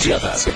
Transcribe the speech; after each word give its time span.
Chiapas. 0.00 0.48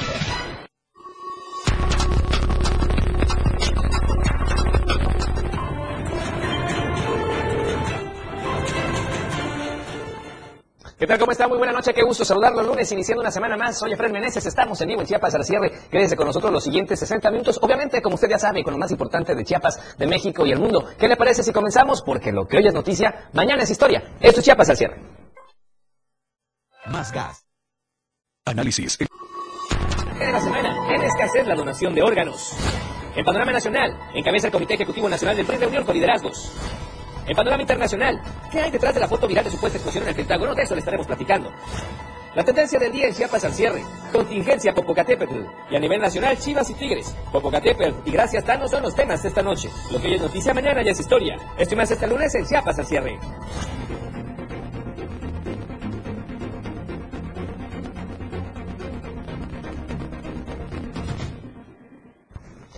¿Qué 10.98 11.06
tal? 11.06 11.18
¿Cómo 11.18 11.32
está? 11.32 11.46
Muy 11.46 11.58
buena 11.58 11.74
noche. 11.74 11.92
Qué 11.92 12.02
gusto 12.02 12.24
saludarlo 12.24 12.62
el 12.62 12.68
lunes, 12.68 12.90
iniciando 12.92 13.20
una 13.20 13.30
semana 13.30 13.58
más. 13.58 13.78
Soy 13.78 13.92
Efraín 13.92 14.14
Meneses. 14.14 14.46
Estamos 14.46 14.80
en 14.80 14.88
vivo 14.88 15.02
en 15.02 15.06
Chiapas 15.06 15.34
al 15.34 15.44
cierre. 15.44 15.70
Quédese 15.90 16.16
con 16.16 16.26
nosotros 16.26 16.50
los 16.50 16.64
siguientes 16.64 16.98
60 17.00 17.30
minutos. 17.30 17.58
Obviamente, 17.60 18.00
como 18.00 18.14
usted 18.14 18.30
ya 18.30 18.38
sabe, 18.38 18.64
con 18.64 18.72
lo 18.72 18.78
más 18.78 18.92
importante 18.92 19.34
de 19.34 19.44
Chiapas, 19.44 19.98
de 19.98 20.06
México 20.06 20.46
y 20.46 20.52
el 20.52 20.58
mundo. 20.58 20.88
¿Qué 20.98 21.06
le 21.06 21.18
parece 21.18 21.42
si 21.42 21.52
comenzamos? 21.52 22.00
Porque 22.00 22.32
lo 22.32 22.48
que 22.48 22.56
hoy 22.56 22.66
es 22.66 22.72
noticia, 22.72 23.28
mañana 23.34 23.64
es 23.64 23.70
historia. 23.70 24.14
Esto 24.20 24.40
es 24.40 24.46
Chiapas 24.46 24.70
al 24.70 24.76
cierre. 24.78 25.02
Más 26.86 27.12
gas. 27.12 27.44
Análisis. 28.46 28.98
La 30.18 30.40
semana, 30.40 30.94
en 30.94 31.02
escasez 31.02 31.46
la 31.46 31.54
donación 31.54 31.94
de 31.94 32.02
órganos. 32.02 32.56
En 33.16 33.24
panorama 33.24 33.52
nacional, 33.52 33.98
encabeza 34.14 34.46
el 34.46 34.52
Comité 34.52 34.74
Ejecutivo 34.74 35.08
Nacional 35.08 35.36
del 35.36 35.44
PRI 35.44 35.56
reunión 35.56 35.84
con 35.84 35.94
liderazgos. 35.94 36.52
En 37.26 37.34
panorama 37.34 37.62
internacional, 37.62 38.20
¿qué 38.50 38.60
hay 38.60 38.70
detrás 38.70 38.94
de 38.94 39.00
la 39.00 39.08
foto 39.08 39.26
viral 39.26 39.44
de 39.44 39.50
supuesta 39.50 39.76
explosión 39.76 40.04
en 40.04 40.10
el 40.10 40.14
Pentágono? 40.14 40.54
De 40.54 40.62
eso 40.62 40.74
le 40.74 40.80
estaremos 40.80 41.06
platicando. 41.06 41.50
La 42.34 42.44
tendencia 42.44 42.78
del 42.78 42.92
día 42.92 43.08
en 43.08 43.14
Chiapas 43.14 43.44
al 43.44 43.54
cierre. 43.54 43.82
Contingencia 44.12 44.72
Popocatépetl. 44.72 45.40
Y 45.70 45.76
a 45.76 45.80
nivel 45.80 46.00
nacional, 46.00 46.38
Chivas 46.38 46.68
y 46.70 46.74
Tigres. 46.74 47.14
Popocatépetl 47.32 47.94
y 48.04 48.10
Gracias 48.12 48.44
Tano 48.44 48.68
son 48.68 48.82
los 48.82 48.94
temas 48.94 49.22
de 49.22 49.28
esta 49.28 49.42
noche. 49.42 49.68
Lo 49.90 50.00
que 50.00 50.08
hoy 50.08 50.14
es 50.14 50.22
noticia, 50.22 50.54
mañana 50.54 50.82
ya 50.82 50.92
es 50.92 51.00
historia. 51.00 51.36
Esto 51.56 51.74
y 51.74 51.76
más 51.76 51.90
este 51.90 52.06
lunes 52.06 52.34
en 52.34 52.46
Chiapas 52.46 52.78
al 52.78 52.86
cierre. 52.86 53.18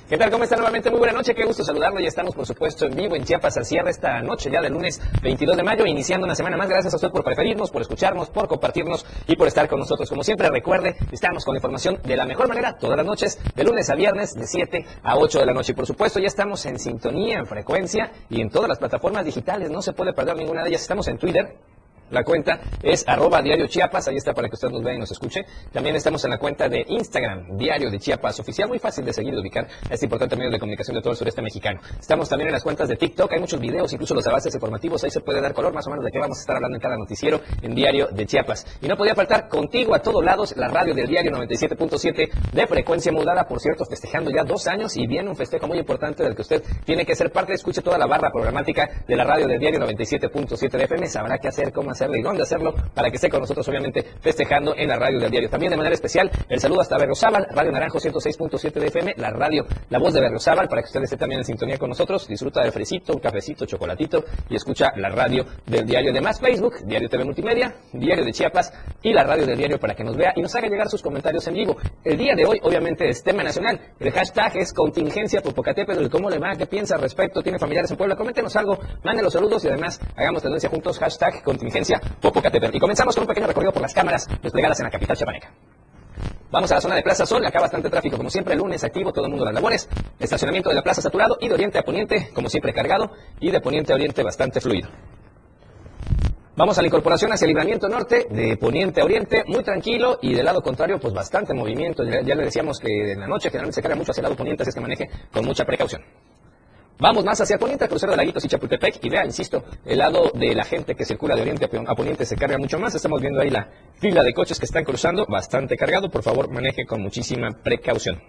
¿Qué 0.09 0.17
tal? 0.17 0.31
¿Cómo 0.31 0.45
está 0.45 0.55
nuevamente? 0.55 0.89
Muy 0.89 1.01
buena 1.01 1.15
noche, 1.15 1.35
qué 1.35 1.45
gusto 1.45 1.65
saludarlo. 1.65 1.99
Ya 1.99 2.07
estamos, 2.07 2.33
por 2.33 2.47
supuesto, 2.47 2.87
en 2.87 2.95
vivo 2.95 3.17
en 3.17 3.25
Chiapas 3.25 3.57
al 3.57 3.65
cierre 3.65 3.91
esta 3.91 4.23
noche, 4.23 4.49
ya 4.53 4.61
del 4.61 4.73
lunes 4.73 5.01
22 5.21 5.57
de 5.57 5.65
mayo, 5.65 5.85
iniciando 5.85 6.27
una 6.27 6.37
semana 6.37 6.57
más. 6.57 6.69
Gracias 6.69 6.95
a 6.95 6.97
usted 6.97 7.11
por 7.11 7.25
preferirnos, 7.25 7.73
por 7.73 7.83
escucharnos, 7.83 8.31
por 8.31 8.47
compartirnos 8.47 9.05
y 9.27 9.35
por 9.35 9.49
estar 9.49 9.67
con 9.67 9.81
nosotros. 9.81 10.09
Como 10.09 10.23
siempre, 10.23 10.49
recuerde, 10.49 10.95
estamos 11.11 11.45
con 11.45 11.55
la 11.55 11.59
información 11.59 11.99
de 12.05 12.17
la 12.17 12.25
mejor 12.25 12.47
manera 12.47 12.79
todas 12.79 12.97
las 12.97 13.05
noches, 13.05 13.37
de 13.57 13.65
lunes 13.65 13.91
a 13.91 13.97
viernes, 13.97 14.35
de 14.35 14.47
7 14.47 14.87
a 15.03 15.17
8 15.17 15.41
de 15.41 15.47
la 15.47 15.53
noche. 15.53 15.73
Y 15.73 15.75
por 15.75 15.87
supuesto, 15.87 16.21
ya 16.21 16.29
estamos 16.29 16.65
en 16.67 16.79
sintonía, 16.79 17.41
en 17.41 17.47
frecuencia 17.47 18.13
y 18.31 18.41
en 18.41 18.49
todas 18.49 18.69
las 18.69 18.79
plataformas 18.79 19.25
digitales. 19.25 19.71
No 19.71 19.83
se 19.83 19.93
puede 19.93 20.13
perder 20.13 20.37
ninguna 20.37 20.63
de 20.63 20.69
ellas. 20.69 20.83
Estamos 20.83 21.09
en 21.09 21.19
Twitter, 21.19 21.57
la 22.11 22.23
cuenta 22.23 22.61
es 22.83 23.05
arroba 23.07 23.43
diario 23.43 23.67
Chiapas, 23.67 24.09
ahí 24.09 24.17
está 24.17 24.33
para 24.33 24.49
que 24.49 24.55
usted 24.55 24.69
nos 24.69 24.83
vea 24.83 24.95
y 24.95 24.99
nos 24.99 25.11
escuche. 25.11 25.45
También 25.73 25.97
estamos 25.97 26.25
en 26.25 26.31
la 26.31 26.39
cuenta 26.39 26.69
de 26.69 26.85
Instagram, 26.89 27.57
diario 27.57 27.91
de 27.91 27.99
Chiapas 27.99 28.39
oficial, 28.41 28.69
muy 28.69 28.79
fácil 28.79 29.05
de 29.05 29.13
seguir 29.13 29.35
y 29.35 29.39
ubicar 29.39 29.67
a 29.91 29.95
este 29.95 30.07
importante 30.07 30.37
medio 30.37 30.51
de 30.51 30.59
comunicación 30.59 30.95
de 30.95 31.03
todo 31.03 31.13
el 31.13 31.17
sureste 31.17 31.43
mexicano. 31.43 31.81
Estamos 31.99 32.29
también 32.29 32.49
en 32.49 32.53
las 32.53 32.63
cuentas 32.63 32.89
de 32.89 32.97
TikTok, 32.97 33.33
hay 33.33 33.41
muchos 33.41 33.61
videos, 33.61 33.93
incluso 33.93 34.15
los 34.15 34.27
avances 34.27 34.55
informativos, 34.55 35.03
ahí 35.05 35.11
se 35.11 35.21
puede 35.21 35.41
dar 35.41 35.53
color 35.53 35.73
más 35.73 35.87
o 35.87 35.91
menos 35.91 36.05
de 36.05 36.11
qué 36.11 36.19
vamos 36.19 36.39
a 36.39 36.41
estar 36.41 36.57
hablando 36.57 36.77
en 36.77 36.81
cada 36.81 36.97
noticiero 36.97 37.41
en 37.63 37.75
diario 37.75 38.09
de 38.09 38.27
Chiapas. 38.27 38.67
Y 38.81 38.89
no 38.89 38.97
podía 38.97 39.15
faltar 39.15 39.49
contigo 39.49 39.95
a 39.95 39.99
todos 40.01 40.25
lados 40.25 40.55
la 40.57 40.69
radio 40.69 40.95
del 40.95 41.09
diario 41.09 41.33
97.7 41.33 42.31
de 42.53 42.67
frecuencia 42.67 43.13
modulada, 43.13 43.47
por 43.47 43.61
cierto, 43.61 43.85
festejando 43.85 44.31
ya 44.31 44.45
dos 44.45 44.67
años 44.67 44.97
y 44.97 45.07
viene 45.07 45.29
un 45.29 45.37
festejo 45.37 45.67
muy 45.67 45.79
importante 45.79 46.23
del 46.23 46.35
que 46.35 46.43
usted 46.43 46.63
tiene 46.85 47.05
que 47.05 47.17
ser 47.17 47.33
parte, 47.33 47.53
escuche 47.53 47.83
toda 47.83 47.99
la 47.99 48.07
barra 48.07 48.31
programática 48.31 48.89
de 49.07 49.17
la 49.17 49.25
radio 49.25 49.47
del 49.47 49.59
diario 49.59 49.81
97.7 49.81 50.71
de 50.71 50.85
FM, 50.85 51.07
sabrá 51.09 51.39
qué 51.39 51.49
hacer, 51.49 51.73
cómo 51.73 51.91
hacerlo 51.97 52.17
y 52.17 52.23
dónde 52.23 52.43
hacerlo 52.43 52.75
para 52.95 53.11
que 53.11 53.17
esté 53.17 53.29
con 53.29 53.41
nosotros, 53.41 53.67
obviamente, 53.69 54.05
festejando 54.21 54.75
en 54.77 54.89
la 54.89 54.97
radio 54.97 55.19
del 55.19 55.31
diario. 55.31 55.51
También 55.51 55.71
de 55.71 55.77
manera 55.77 55.95
especial, 55.95 56.31
el 56.49 56.61
saludo 56.61 56.83
hasta 56.83 56.97
Berriozábal, 56.99 57.47
Radio 57.51 57.73
Naranjo 57.73 57.99
106.7 57.99 58.73
de 58.73 58.87
FM, 58.87 59.15
la 59.17 59.31
radio, 59.31 59.67
la 59.89 59.99
voz 59.99 60.15
de 60.15 60.21
Berriozábal, 60.21 60.69
para 60.69 60.83
que 60.83 60.87
usted 60.87 61.03
esté 61.03 61.17
también 61.17 61.41
en 61.41 61.45
sintonía 61.45 61.79
con 61.79 61.89
nosotros, 61.89 62.29
disfruta 62.29 62.63
del 62.63 62.73
fresito, 62.73 63.15
un 63.15 63.21
cafecito, 63.21 63.67
chocolatito 63.67 64.25
y 64.49 64.57
escucha 64.57 64.93
la 64.97 65.09
radio 65.09 65.45
del 65.67 65.87
diario. 65.87 66.11
Además, 66.11 66.41
Facebook, 66.41 66.77
Diario 66.85 67.09
TV 67.09 67.25
Multimedia, 67.25 67.75
Diario 67.93 68.25
de 68.25 68.33
Chiapas 68.33 68.73
y 69.03 69.13
la 69.13 69.25
radio 69.25 69.47
del 69.47 69.57
diario 69.57 69.79
para 69.79 69.95
que 69.95 70.05
nos 70.05 70.17
vea 70.17 70.33
y 70.37 70.43
nos 70.43 70.55
haga 70.55 70.69
llegar 70.69 70.89
sus 70.89 71.03
comentarios 71.03 71.47
en 71.49 71.55
vivo. 71.55 71.77
El 72.05 72.17
día 72.17 72.35
de 72.35 72.45
hoy, 72.45 72.61
obviamente, 72.63 73.09
es 73.09 73.23
tema 73.23 73.43
nacional. 73.43 73.81
El 73.99 74.13
hashtag 74.13 74.57
es 74.57 74.73
contingencia 74.73 75.41
Popocatépetl. 75.41 76.09
¿Cómo 76.09 76.29
le 76.29 76.39
va? 76.39 76.55
¿Qué 76.57 76.67
piensa 76.67 76.97
al 76.97 77.03
respecto? 77.03 77.43
¿Tiene 77.43 77.59
familiares 77.59 77.91
en 77.91 77.97
Puebla? 77.97 78.17
Coméntenos 78.17 78.55
algo, 78.57 78.79
manden 79.03 79.25
los 79.25 79.33
saludos 79.33 79.65
y 79.65 79.69
además 79.69 80.01
hagamos 80.17 80.43
tendencia 80.43 80.69
juntos. 80.69 80.99
Hashtag 80.99 81.43
contingencia 81.43 81.86
Popocatépetl. 82.21 82.77
Y 82.77 82.81
comenzamos 82.81 83.15
con 83.15 83.23
un 83.23 83.29
pequeño 83.29 83.47
recorrido 83.47 83.73
por 83.73 83.83
las 83.83 83.95
cámaras 83.95 84.29
desplegadas 84.43 84.79
en 84.81 84.85
la 84.85 84.91
capital 84.91 85.17
chapaneca. 85.17 85.53
Vamos 86.51 86.71
a 86.71 86.77
la 86.77 86.81
zona 86.81 86.95
de 86.95 87.03
Plaza 87.03 87.27
Sol, 87.27 87.45
acá 87.45 87.61
bastante 87.61 87.91
tráfico, 87.91 88.17
como 88.17 88.31
siempre, 88.31 88.55
lunes 88.55 88.83
activo, 88.85 89.13
todo 89.13 89.25
el 89.25 89.31
mundo 89.31 89.45
las 89.45 89.55
labores. 89.55 89.89
Estacionamiento 90.19 90.69
de 90.69 90.77
la 90.77 90.83
plaza 90.83 91.03
saturado 91.03 91.37
y 91.41 91.49
de 91.49 91.55
oriente 91.55 91.79
a 91.79 91.83
poniente, 91.83 92.31
como 92.33 92.49
siempre, 92.49 92.73
cargado 92.73 93.11
y 93.41 93.51
de 93.51 93.61
poniente 93.61 93.93
a 93.93 93.97
oriente 93.97 94.23
bastante 94.23 94.61
fluido. 94.61 94.89
Vamos 96.57 96.79
a 96.79 96.81
la 96.81 96.87
incorporación 96.87 97.33
hacia 97.33 97.45
el 97.45 97.51
libramiento 97.51 97.89
norte, 97.89 98.29
de 98.31 98.57
poniente 98.57 99.03
a 99.03 99.05
oriente, 99.05 99.45
muy 99.47 99.63
tranquilo 99.63 100.19
y 100.23 100.35
del 100.35 100.47
lado 100.47 100.63
contrario, 100.63 100.99
pues 100.99 101.13
bastante 101.13 101.53
movimiento. 101.53 102.03
Ya, 102.05 102.23
ya 102.23 102.35
le 102.35 102.45
decíamos 102.45 102.79
que 102.79 103.13
en 103.13 103.21
la 103.21 103.27
noche 103.27 103.51
generalmente 103.51 103.75
se 103.75 103.83
carga 103.83 103.97
mucho 103.97 104.13
hacia 104.13 104.21
el 104.21 104.25
lado 104.25 104.37
poniente, 104.37 104.63
así 104.63 104.71
es 104.71 104.75
que 104.75 104.81
maneje 104.81 105.11
con 105.33 105.45
mucha 105.45 105.67
precaución. 105.67 106.03
Vamos 106.99 107.25
más 107.27 107.39
hacia 107.39 107.59
Poniente, 107.59 107.87
crucero 107.89 108.13
de 108.13 108.17
Laguitos 108.17 108.45
y 108.45 108.49
Chapultepec. 108.49 109.05
Y 109.05 109.11
vea, 109.11 109.25
insisto, 109.25 109.65
el 109.85 109.99
lado 109.99 110.31
de 110.35 110.55
la 110.55 110.65
gente 110.65 110.95
que 110.95 111.05
circula 111.05 111.35
de 111.35 111.43
Oriente 111.43 111.67
a 111.67 111.95
Poniente 111.95 112.25
se 112.25 112.37
carga 112.37 112.57
mucho 112.57 112.79
más. 112.79 112.95
Estamos 112.95 113.21
viendo 113.21 113.41
ahí 113.41 113.51
la 113.51 113.69
fila 113.99 114.23
de 114.23 114.33
coches 114.33 114.59
que 114.59 114.65
están 114.65 114.85
cruzando, 114.85 115.27
bastante 115.27 115.77
cargado. 115.77 116.11
Por 116.11 116.23
favor, 116.23 116.51
maneje 116.51 116.87
con 116.87 117.03
muchísima 117.03 117.51
precaución. 117.63 118.23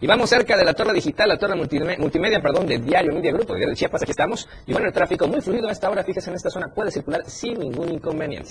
Y 0.00 0.06
vamos 0.06 0.30
cerca 0.30 0.56
de 0.56 0.64
la 0.64 0.74
torre 0.74 0.92
digital, 0.92 1.28
la 1.28 1.36
torre 1.36 1.56
multimedia, 1.56 2.40
perdón, 2.40 2.68
de 2.68 2.78
Diario 2.78 3.12
Media 3.12 3.32
Diario 3.32 3.68
de 3.68 3.74
Chiapas, 3.74 4.02
aquí 4.02 4.12
estamos. 4.12 4.48
Y 4.64 4.72
bueno, 4.72 4.86
el 4.86 4.92
tráfico 4.92 5.26
muy 5.26 5.40
fluido 5.40 5.68
a 5.68 5.72
esta 5.72 5.90
hora, 5.90 6.04
fíjese 6.04 6.30
en 6.30 6.36
esta 6.36 6.50
zona, 6.50 6.72
puede 6.72 6.92
circular 6.92 7.22
sin 7.26 7.58
ningún 7.58 7.90
inconveniente. 7.90 8.50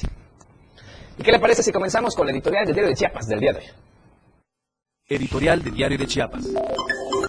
¿Y 1.18 1.24
qué 1.24 1.32
le 1.32 1.40
parece 1.40 1.64
si 1.64 1.72
comenzamos 1.72 2.14
con 2.16 2.26
la 2.28 2.34
editorial 2.34 2.66
del 2.66 2.76
Diario 2.76 2.90
de 2.90 2.96
Chiapas 2.98 3.28
del 3.28 3.40
día 3.40 3.54
de 3.54 3.60
hoy? 3.60 3.66
Editorial 5.08 5.64
de 5.64 5.72
Diario 5.72 5.98
de 5.98 6.06
Chiapas. 6.06 6.50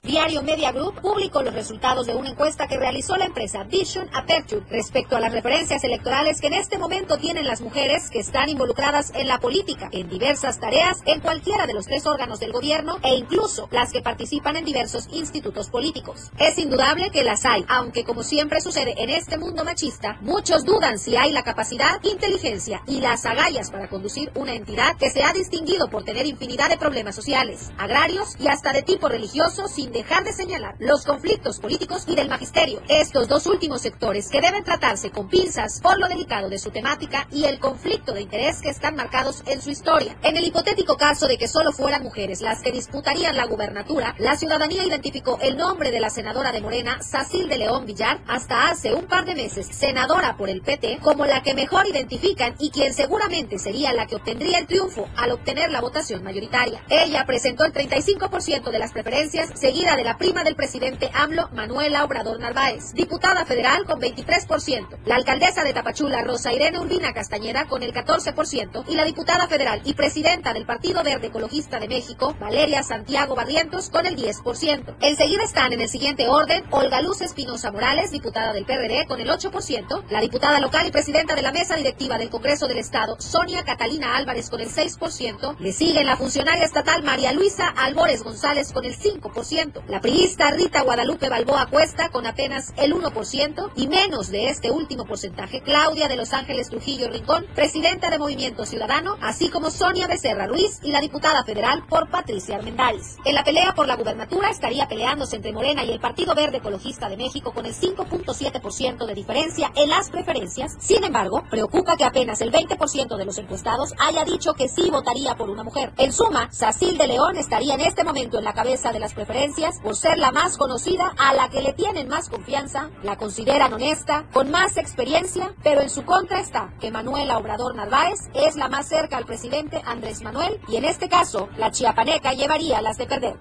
Diario 0.09 0.43
Media 0.43 0.73
Group 0.73 1.03
publicó 1.03 1.43
los 1.43 1.53
resultados 1.53 2.07
de 2.07 2.15
una 2.15 2.31
encuesta 2.31 2.67
que 2.67 2.79
realizó 2.79 3.19
la 3.19 3.27
empresa 3.27 3.65
Vision 3.65 4.09
Aperture 4.15 4.65
respecto 4.71 5.19
a 5.19 5.21
las 5.21 5.35
referencias 5.35 5.85
electorales 5.85 6.41
que 6.41 6.47
en 6.47 6.55
este 6.55 6.79
momento 6.79 7.19
tienen 7.19 7.47
las 7.47 7.61
mujeres 7.61 8.09
que 8.09 8.21
están 8.21 8.49
involucradas 8.49 9.13
en 9.15 9.29
la 9.29 9.39
política, 9.39 9.91
en 9.93 10.09
diversas 10.09 10.59
tareas, 10.61 11.03
en 11.05 11.21
cualquiera 11.21 11.67
de 11.67 11.75
los 11.75 11.85
tres 11.85 12.07
órganos 12.07 12.41
del 12.41 12.53
gobierno 12.53 12.97
e 13.03 13.17
incluso 13.17 13.69
las 13.71 13.93
que 13.93 14.01
participan 14.01 14.57
en 14.57 14.65
diversos 14.65 15.09
institutos 15.13 15.69
políticos. 15.69 16.31
Es 16.39 16.57
indudable 16.57 17.11
que 17.11 17.23
las 17.23 17.45
hay, 17.45 17.67
aunque 17.69 18.05
como 18.05 18.23
siempre 18.23 18.63
sucede 18.63 18.95
en 18.97 19.11
este 19.11 19.37
mundo 19.37 19.63
machista, 19.63 20.17
muchos 20.23 20.65
dudan 20.65 20.99
si 20.99 21.19
hay 21.19 21.33
la 21.33 21.43
capacidad, 21.43 22.03
inteligencia 22.03 22.81
y 22.87 23.03
las 23.03 23.27
agallas 23.27 23.71
para 23.71 23.91
conducir 23.91 24.33
una 24.37 24.55
entidad 24.55 24.97
que 24.97 25.11
se 25.11 25.23
ha 25.23 25.35
distinguido 25.35 25.91
por 25.91 26.05
tener 26.05 26.25
infinidad 26.25 26.71
de 26.71 26.79
problemas 26.79 27.15
sociales, 27.15 27.73
agrarios 27.77 28.37
y 28.41 28.49
hasta 28.49 28.73
de 28.73 28.83
tipo 28.83 29.11
religioso 29.11 29.69
sin 29.69 29.98
dejar 29.99 30.23
de 30.23 30.33
señalar 30.33 30.77
los 30.79 31.05
conflictos 31.05 31.59
políticos 31.59 32.05
y 32.07 32.15
del 32.15 32.29
magisterio. 32.29 32.81
Estos 32.89 33.27
dos 33.27 33.47
últimos 33.47 33.83
sectores 33.83 34.29
que 34.29 34.41
deben 34.41 34.63
tratarse 34.63 35.11
con 35.11 35.29
pinzas 35.29 35.81
por 35.81 35.99
lo 35.99 36.07
delicado 36.07 36.49
de 36.49 36.61
su 36.61 36.71
temática 36.71 37.27
y 37.33 37.47
el 37.47 37.59
conflicto 37.59 38.13
de 38.13 38.21
interés 38.21 38.61
que 38.63 38.69
están 38.69 38.95
marcados 38.95 39.43
en 39.47 39.61
su 39.61 39.71
historia. 39.71 40.17
En 40.23 40.37
el 40.37 40.45
hipotético 40.45 40.97
caso 40.97 41.27
de 41.27 41.37
que 41.37 41.49
solo 41.49 41.73
fueran 41.73 42.05
mujeres 42.05 42.43
las 42.43 42.63
que 42.63 42.71
disputarían 42.71 43.37
la 43.37 43.47
gubernatura, 43.47 44.15
la 44.19 44.37
ciudadanía 44.37 44.85
identificó 44.85 45.37
el 45.43 45.57
nombre 45.57 45.91
de 45.91 45.99
la 45.99 46.11
senadora 46.11 46.53
de 46.53 46.61
Morena, 46.61 47.03
Sacil 47.03 47.49
de 47.49 47.59
León 47.59 47.85
Villar, 47.85 48.21
hasta 48.29 48.69
hace 48.69 48.95
un 48.95 49.07
par 49.07 49.25
de 49.25 49.35
meses 49.35 49.67
senadora 49.67 50.37
por 50.37 50.49
el 50.49 50.63
PT, 50.63 51.01
como 51.03 51.27
la 51.27 51.43
que 51.43 51.55
mejor 51.55 51.89
identifican 51.89 52.55
y 52.61 52.71
quien 52.71 52.95
seguramente 52.95 53.59
sería 53.59 53.93
la 53.93 54.07
que 54.07 54.15
obtendría 54.15 54.59
el 54.59 54.69
triunfo 54.69 55.09
al 55.17 55.33
obtener 55.33 55.73
la 55.73 55.81
votación 55.81 56.23
mayoritaria. 56.23 56.85
Ella 56.89 57.27
presentó 57.27 57.65
el 57.65 57.73
35% 57.73 58.71
de 58.71 58.79
las 58.79 58.93
preferencias, 58.93 59.51
seguida 59.59 59.88
de 59.97 60.05
la 60.05 60.19
prima 60.19 60.45
del 60.45 60.55
presidente 60.55 61.11
AMLO, 61.15 61.49
Manuela 61.53 62.05
Obrador 62.05 62.39
Narváez, 62.39 62.93
diputada 62.93 63.47
federal 63.47 63.85
con 63.87 64.01
23%, 64.01 64.99
la 65.07 65.17
alcaldesa 65.17 65.65
de 65.65 65.73
Tapachula, 65.73 66.23
Rosa 66.23 66.53
Irene 66.53 66.79
Urbina 66.79 67.15
Castañeda, 67.15 67.67
con 67.67 67.83
el 67.83 67.95
14%, 67.95 68.85
y 68.87 68.95
la 68.95 69.05
diputada 69.05 69.49
federal 69.49 69.81
y 69.85 69.95
presidenta 69.95 70.53
del 70.53 70.67
Partido 70.67 71.03
Verde 71.03 71.29
Ecologista 71.29 71.81
de 71.81 71.89
México, 71.89 72.37
Valeria 72.39 72.83
Santiago 72.83 73.35
Barrientos, 73.35 73.89
con 73.89 74.05
el 74.05 74.17
10%. 74.17 74.97
Enseguida 75.01 75.45
están 75.45 75.73
en 75.73 75.81
el 75.81 75.89
siguiente 75.89 76.29
orden 76.29 76.65
Olga 76.71 77.01
Luz 77.01 77.23
Espinosa 77.23 77.73
Morales, 77.73 78.11
diputada 78.11 78.53
del 78.53 78.67
PRD, 78.67 79.07
con 79.07 79.21
el 79.21 79.29
8%, 79.31 80.05
la 80.11 80.21
diputada 80.21 80.61
local 80.61 80.87
y 80.87 80.91
presidenta 80.91 81.35
de 81.35 81.43
la 81.43 81.53
mesa 81.53 81.77
directiva 81.77 82.19
del 82.19 82.31
Congreso 82.31 82.67
del 82.67 82.79
Estado, 82.79 83.17
Sonia 83.21 83.65
Catalina 83.65 84.17
Álvarez, 84.17 84.51
con 84.51 84.61
el 84.61 84.69
6%, 84.69 85.57
le 85.59 85.73
sigue 85.73 86.05
la 86.05 86.17
funcionaria 86.17 86.65
estatal 86.65 87.03
María 87.03 87.33
Luisa 87.33 87.69
Albores 87.69 88.23
González, 88.23 88.73
con 88.73 88.85
el 88.85 88.97
5%, 88.97 89.78
1%. 89.79 89.89
La 89.89 90.01
priista 90.01 90.51
Rita 90.51 90.83
Guadalupe 90.83 91.29
Balboa 91.29 91.67
Cuesta 91.67 92.09
con 92.11 92.27
apenas 92.27 92.73
el 92.77 92.95
1% 92.95 93.71
y 93.77 93.89
menos 93.89 94.31
de 94.31 94.49
este 94.49 94.71
último 94.71 95.05
porcentaje 95.05 95.63
Claudia 95.63 96.09
de 96.09 96.17
Los 96.17 96.33
Ángeles 96.33 96.69
Trujillo 96.69 97.09
Rincón, 97.09 97.47
presidenta 97.55 98.11
de 98.11 98.19
Movimiento 98.19 98.67
Ciudadano, 98.67 99.17
así 99.21 99.49
como 99.49 99.71
Sonia 99.71 100.07
Becerra 100.07 100.47
Ruiz 100.47 100.81
y 100.83 100.91
la 100.91 101.01
diputada 101.01 101.45
federal 101.45 101.85
por 101.89 102.11
Patricia 102.11 102.57
Armendáriz. 102.57 103.17
En 103.25 103.35
la 103.35 103.45
pelea 103.45 103.75
por 103.75 103.87
la 103.87 103.97
gubernatura 103.97 104.51
estaría 104.51 104.89
peleándose 104.89 105.37
entre 105.37 105.53
Morena 105.53 105.85
y 105.85 105.91
el 105.91 106.01
Partido 106.01 106.35
Verde 106.35 106.59
Ecologista 106.59 107.09
de 107.09 107.17
México 107.17 107.53
con 107.53 107.67
el 107.67 107.75
5.7% 107.75 109.07
de 109.07 109.15
diferencia 109.15 109.73
en 109.75 109.91
las 109.91 110.11
preferencias. 110.11 110.77
Sin 110.81 111.05
embargo, 111.05 111.45
preocupa 111.51 111.97
que 111.97 112.05
apenas 112.05 112.41
el 112.41 112.53
20% 112.53 113.17
de 113.17 113.25
los 113.25 113.39
encuestados 113.39 113.95
haya 113.99 114.25
dicho 114.25 114.55
que 114.55 114.69
sí 114.69 114.91
votaría 114.91 115.35
por 115.37 115.51
una 115.51 115.63
mujer. 115.63 115.93
En 115.99 116.13
suma, 116.13 116.49
Sacil 116.53 116.99
de 116.99 117.07
León 117.07 117.37
estaría 117.37 117.75
en 117.75 117.81
este 117.81 118.05
momento 118.05 118.39
en 118.39 118.45
la 118.45 118.55
cabeza 118.55 118.93
de 118.93 119.01
las 119.01 119.15
preferencias 119.15 119.68
por 119.83 119.95
ser 119.97 120.19
la 120.19 120.33
más 120.33 120.57
conocida, 120.57 121.13
a 121.19 121.35
la 121.35 121.49
que 121.49 121.63
le 121.63 121.73
tienen 121.73 122.09
más 122.09 122.29
confianza, 122.29 122.91
la 123.03 123.17
consideran 123.17 123.73
honesta, 123.73 124.27
con 124.33 124.51
más 124.51 124.77
experiencia, 124.77 125.55
pero 125.63 125.83
en 125.83 125.91
su 125.91 126.05
contra 126.05 126.41
está 126.41 126.73
que 126.81 126.91
Manuela 126.91 127.39
Obrador 127.39 127.75
Narváez 127.75 128.21
es 128.35 128.57
la 128.57 128.69
más 128.69 128.89
cerca 128.89 129.17
al 129.17 129.27
presidente 129.27 129.83
Andrés 129.85 130.23
Manuel 130.23 130.61
y 130.69 130.77
en 130.77 130.85
este 130.85 131.09
caso 131.09 131.49
la 131.57 131.71
chiapaneca 131.71 132.33
llevaría 132.33 132.81
las 132.81 132.97
de 132.97 133.07
perder. 133.07 133.37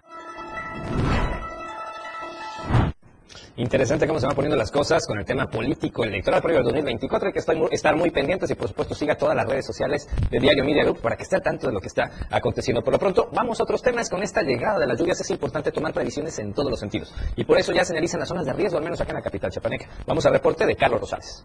Interesante 3.58 4.06
cómo 4.06 4.20
se 4.20 4.28
van 4.28 4.36
poniendo 4.36 4.56
las 4.56 4.70
cosas 4.70 5.08
con 5.08 5.18
el 5.18 5.26
tema 5.26 5.48
político 5.48 6.04
electoral 6.04 6.44
previo 6.44 6.60
al 6.60 6.66
2024. 6.66 7.28
Hay 7.28 7.34
que 7.34 7.40
estar 7.76 7.96
muy, 7.96 8.12
pendientes 8.12 8.52
y, 8.52 8.56
por 8.56 8.68
supuesto, 8.68 8.94
siga 8.94 9.16
todas 9.16 9.36
las 9.36 9.48
redes 9.48 9.66
sociales 9.66 10.08
de 10.30 10.40
Diario 10.40 10.64
Media 10.64 10.84
Group 10.84 11.02
para 11.02 11.16
que 11.16 11.24
esté 11.24 11.38
al 11.38 11.42
tanto 11.42 11.66
de 11.66 11.74
lo 11.74 11.82
que 11.82 11.88
está 11.88 12.12
aconteciendo. 12.30 12.84
Por 12.84 12.94
lo 12.94 13.00
pronto, 13.00 13.30
vamos 13.34 13.60
a 13.60 13.64
otros 13.64 13.82
temas. 13.82 14.12
Con 14.12 14.22
esta 14.22 14.44
llegada 14.44 14.78
de 14.78 14.86
las 14.86 15.00
lluvias 15.00 15.20
es 15.22 15.32
importante 15.32 15.72
tomar 15.72 15.92
previsiones 15.92 16.38
en 16.38 16.54
todos 16.54 16.70
los 16.70 16.80
sentidos. 16.80 17.12
Y 17.36 17.46
por 17.46 17.58
eso 17.58 17.74
ya 17.74 17.84
se 17.84 17.94
analizan 17.94 18.20
las 18.20 18.30
zonas 18.30 18.46
de 18.46 18.54
riesgo, 18.54 18.78
al 18.78 18.84
menos 18.84 19.02
acá 19.02 19.10
en 19.10 19.18
la 19.18 19.24
capital 19.24 19.50
chapaneca. 19.50 19.88
Vamos 20.06 20.24
al 20.28 20.34
reporte 20.34 20.68
de 20.68 20.76
Carlos 20.76 21.02
Rosales. 21.02 21.44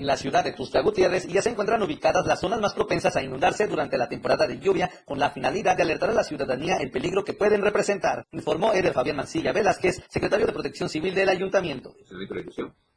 En 0.00 0.06
la 0.06 0.16
ciudad 0.16 0.42
de 0.42 0.52
Tuxtla 0.52 0.80
Gutiérrez 0.80 1.26
ya 1.26 1.42
se 1.42 1.50
encuentran 1.50 1.82
ubicadas 1.82 2.24
las 2.24 2.40
zonas 2.40 2.58
más 2.58 2.72
propensas 2.72 3.14
a 3.16 3.22
inundarse 3.22 3.66
durante 3.66 3.98
la 3.98 4.08
temporada 4.08 4.46
de 4.46 4.58
lluvia 4.58 4.90
con 5.04 5.18
la 5.18 5.28
finalidad 5.28 5.76
de 5.76 5.82
alertar 5.82 6.08
a 6.08 6.14
la 6.14 6.24
ciudadanía 6.24 6.78
el 6.78 6.90
peligro 6.90 7.22
que 7.22 7.34
pueden 7.34 7.60
representar, 7.60 8.26
informó 8.32 8.72
Eder 8.72 8.94
Fabián 8.94 9.16
Mancilla 9.16 9.52
Velázquez, 9.52 10.02
secretario 10.08 10.46
de 10.46 10.54
Protección 10.54 10.88
Civil 10.88 11.14
del 11.14 11.28
Ayuntamiento. 11.28 11.94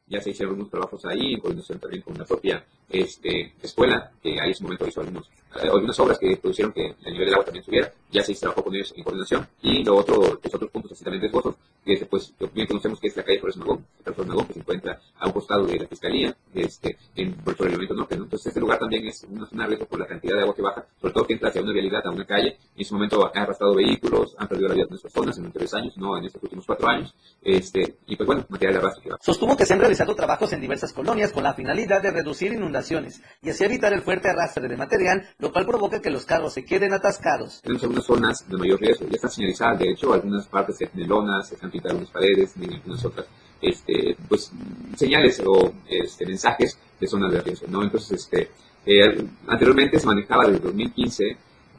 Ya 0.06 0.20
se 0.20 0.30
hicieron 0.30 0.52
algunos 0.52 0.70
trabajos 0.70 1.04
ahí 1.06 1.38
coordinación 1.38 1.78
también 1.78 2.02
con 2.02 2.16
la 2.18 2.24
propia 2.24 2.64
este, 2.90 3.54
escuela, 3.62 4.10
que 4.22 4.32
ahí 4.32 4.46
en 4.46 4.50
ese 4.50 4.62
momento 4.62 4.86
hizo 4.86 5.00
algunos, 5.00 5.30
eh, 5.56 5.68
algunas 5.68 5.98
obras 5.98 6.18
que 6.18 6.36
produjeron 6.36 6.72
que 6.72 6.94
el 7.04 7.12
nivel 7.12 7.26
del 7.26 7.34
agua 7.34 7.44
también 7.44 7.64
subiera. 7.64 7.92
Ya 8.10 8.22
se 8.22 8.34
trabajó 8.34 8.62
con 8.62 8.74
ellos 8.74 8.92
en 8.96 9.02
coordinación. 9.02 9.48
Y 9.62 9.82
lo 9.82 9.96
otro, 9.96 10.38
los 10.42 10.54
otros 10.54 10.70
puntos 10.70 10.92
así 10.92 11.02
también 11.02 11.22
riesgosos, 11.22 11.56
que 11.84 12.06
pues, 12.06 12.32
bien 12.54 12.66
conocemos 12.66 13.00
que 13.00 13.08
es 13.08 13.16
la 13.16 13.24
calle 13.24 13.38
Flores 13.38 13.56
Magón, 13.56 13.86
Flores 14.02 14.26
Magón, 14.26 14.46
que 14.46 14.52
se 14.54 14.60
encuentra 14.60 15.00
a 15.18 15.26
un 15.26 15.32
costado 15.32 15.66
de 15.66 15.78
la 15.78 15.86
Fiscalía, 15.86 16.36
este, 16.54 16.96
en, 17.16 17.34
por 17.34 17.54
el 17.60 17.68
elemento 17.68 17.94
norte. 17.94 18.16
¿no? 18.16 18.24
Entonces, 18.24 18.48
este 18.48 18.60
lugar 18.60 18.78
también 18.78 19.06
es 19.06 19.24
una 19.28 19.46
zona 19.46 19.66
riesgo 19.66 19.86
por 19.86 19.98
la 19.98 20.06
cantidad 20.06 20.36
de 20.36 20.42
agua 20.42 20.54
que 20.54 20.62
baja, 20.62 20.86
sobre 21.00 21.14
todo 21.14 21.26
que 21.26 21.32
entra 21.34 21.48
hacia 21.48 21.62
una 21.62 21.72
realidad, 21.72 22.06
a 22.06 22.10
una 22.10 22.24
calle. 22.24 22.58
En 22.76 22.82
ese 22.82 22.94
momento 22.94 23.24
ha 23.26 23.40
arrastrado 23.40 23.74
vehículos, 23.74 24.34
han 24.38 24.48
perdido 24.48 24.68
la 24.68 24.74
vida 24.74 24.84
de 24.84 24.90
nuestras 24.90 25.12
personas 25.12 25.38
en 25.38 25.52
tres 25.52 25.74
años, 25.74 25.96
no 25.96 26.16
en 26.16 26.24
estos 26.24 26.42
últimos 26.42 26.66
cuatro 26.66 26.88
años. 26.88 27.14
Este, 27.42 27.96
y 28.06 28.16
pues 28.16 28.26
bueno, 28.26 28.46
material 28.48 28.74
de 28.74 28.78
arrastre 28.80 29.02
que 29.02 29.10
va. 29.10 29.18
Sostuvo 29.20 29.56
que 29.56 29.66
se 29.66 29.74
han 29.74 29.80
realizado 29.94 30.16
trabajos 30.16 30.52
en 30.52 30.60
diversas 30.60 30.92
colonias 30.92 31.30
con 31.30 31.44
la 31.44 31.54
finalidad 31.54 32.02
de 32.02 32.10
reducir 32.10 32.52
inundaciones 32.52 33.22
y 33.40 33.50
así 33.50 33.62
evitar 33.62 33.92
el 33.92 34.02
fuerte 34.02 34.28
arrastre 34.28 34.66
de 34.66 34.76
material, 34.76 35.28
lo 35.38 35.52
cual 35.52 35.66
provoca 35.66 36.02
que 36.02 36.10
los 36.10 36.26
carros 36.26 36.54
se 36.54 36.64
queden 36.64 36.92
atascados. 36.92 37.60
Tenemos 37.62 37.84
algunas 37.84 38.04
zonas 38.04 38.48
de 38.48 38.56
mayor 38.56 38.80
riesgo, 38.80 39.06
ya 39.06 39.14
están 39.14 39.30
señalizadas, 39.30 39.78
de 39.78 39.90
hecho, 39.90 40.12
algunas 40.12 40.48
partes 40.48 40.78
se 40.78 40.86
tienen 40.86 41.08
lonas, 41.08 41.48
se 41.48 41.56
han 41.62 41.70
pintado 41.70 41.92
algunas 41.92 42.10
paredes, 42.10 42.54
y 42.60 42.74
algunas 42.74 43.04
otras 43.04 43.26
este, 43.62 44.16
pues, 44.28 44.50
señales 44.96 45.40
o 45.46 45.72
este, 45.88 46.26
mensajes 46.26 46.76
de 46.98 47.06
zonas 47.06 47.30
de 47.32 47.40
riesgo, 47.40 47.68
¿no? 47.68 47.84
Entonces, 47.84 48.20
este, 48.20 48.50
eh, 48.84 49.24
anteriormente 49.46 50.00
se 50.00 50.06
manejaba 50.06 50.48
desde 50.48 50.58
2015, 50.58 51.24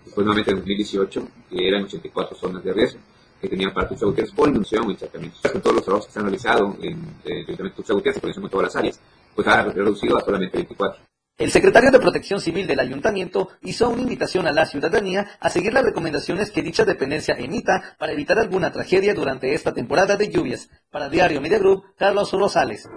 después 0.06 0.26
nuevamente 0.26 0.52
en 0.52 0.58
2018, 0.58 1.28
que 1.50 1.68
eran 1.68 1.84
84 1.84 2.38
zonas 2.38 2.64
de 2.64 2.72
riesgo 2.72 3.00
que 3.42 3.50
tenían 3.50 3.74
para 3.74 3.88
tus 3.88 4.02
Gutiérrez 4.02 4.34
por 4.34 4.50
inundación 4.50 4.88
o 4.88 4.92
encharcamientos. 4.92 5.42
Con 5.52 5.62
todos 5.62 5.76
los 5.76 5.86
trabajos 5.86 6.08
que 6.08 6.14
se 6.14 6.20
han 6.20 6.26
realizado 6.26 6.78
en 6.82 7.16
el 7.26 7.44
Ayuntamiento 7.44 7.84
de 7.84 7.94
Gutiérrez, 7.94 8.22
por 8.22 8.30
en 8.30 8.50
todas 8.50 8.66
las 8.66 8.76
áreas, 8.76 9.00
pues 9.36 9.48
ha 9.48 9.64
reducido 9.64 10.18
a 10.18 10.22
solamente 10.22 10.58
24. 10.58 11.02
El 11.38 11.52
secretario 11.52 11.92
de 11.92 12.00
Protección 12.00 12.40
Civil 12.40 12.66
del 12.66 12.80
Ayuntamiento 12.80 13.50
hizo 13.62 13.90
una 13.90 14.04
invitación 14.04 14.48
a 14.48 14.54
la 14.54 14.66
ciudadanía 14.66 15.32
a 15.42 15.50
seguir 15.50 15.74
las 15.74 15.84
recomendaciones 15.84 16.50
que 16.50 16.62
dicha 16.62 16.86
dependencia 16.86 17.36
emita 17.38 17.96
para 18.00 18.14
evitar 18.14 18.40
alguna 18.40 18.72
tragedia 18.72 19.14
durante 19.14 19.54
esta 19.54 19.74
temporada 19.74 20.16
de 20.16 20.30
lluvias. 20.30 20.70
Para 20.90 21.10
Diario 21.10 21.42
Media 21.42 21.60
Group, 21.60 21.94
Carlos 21.98 22.32
Rosales. 22.32 22.88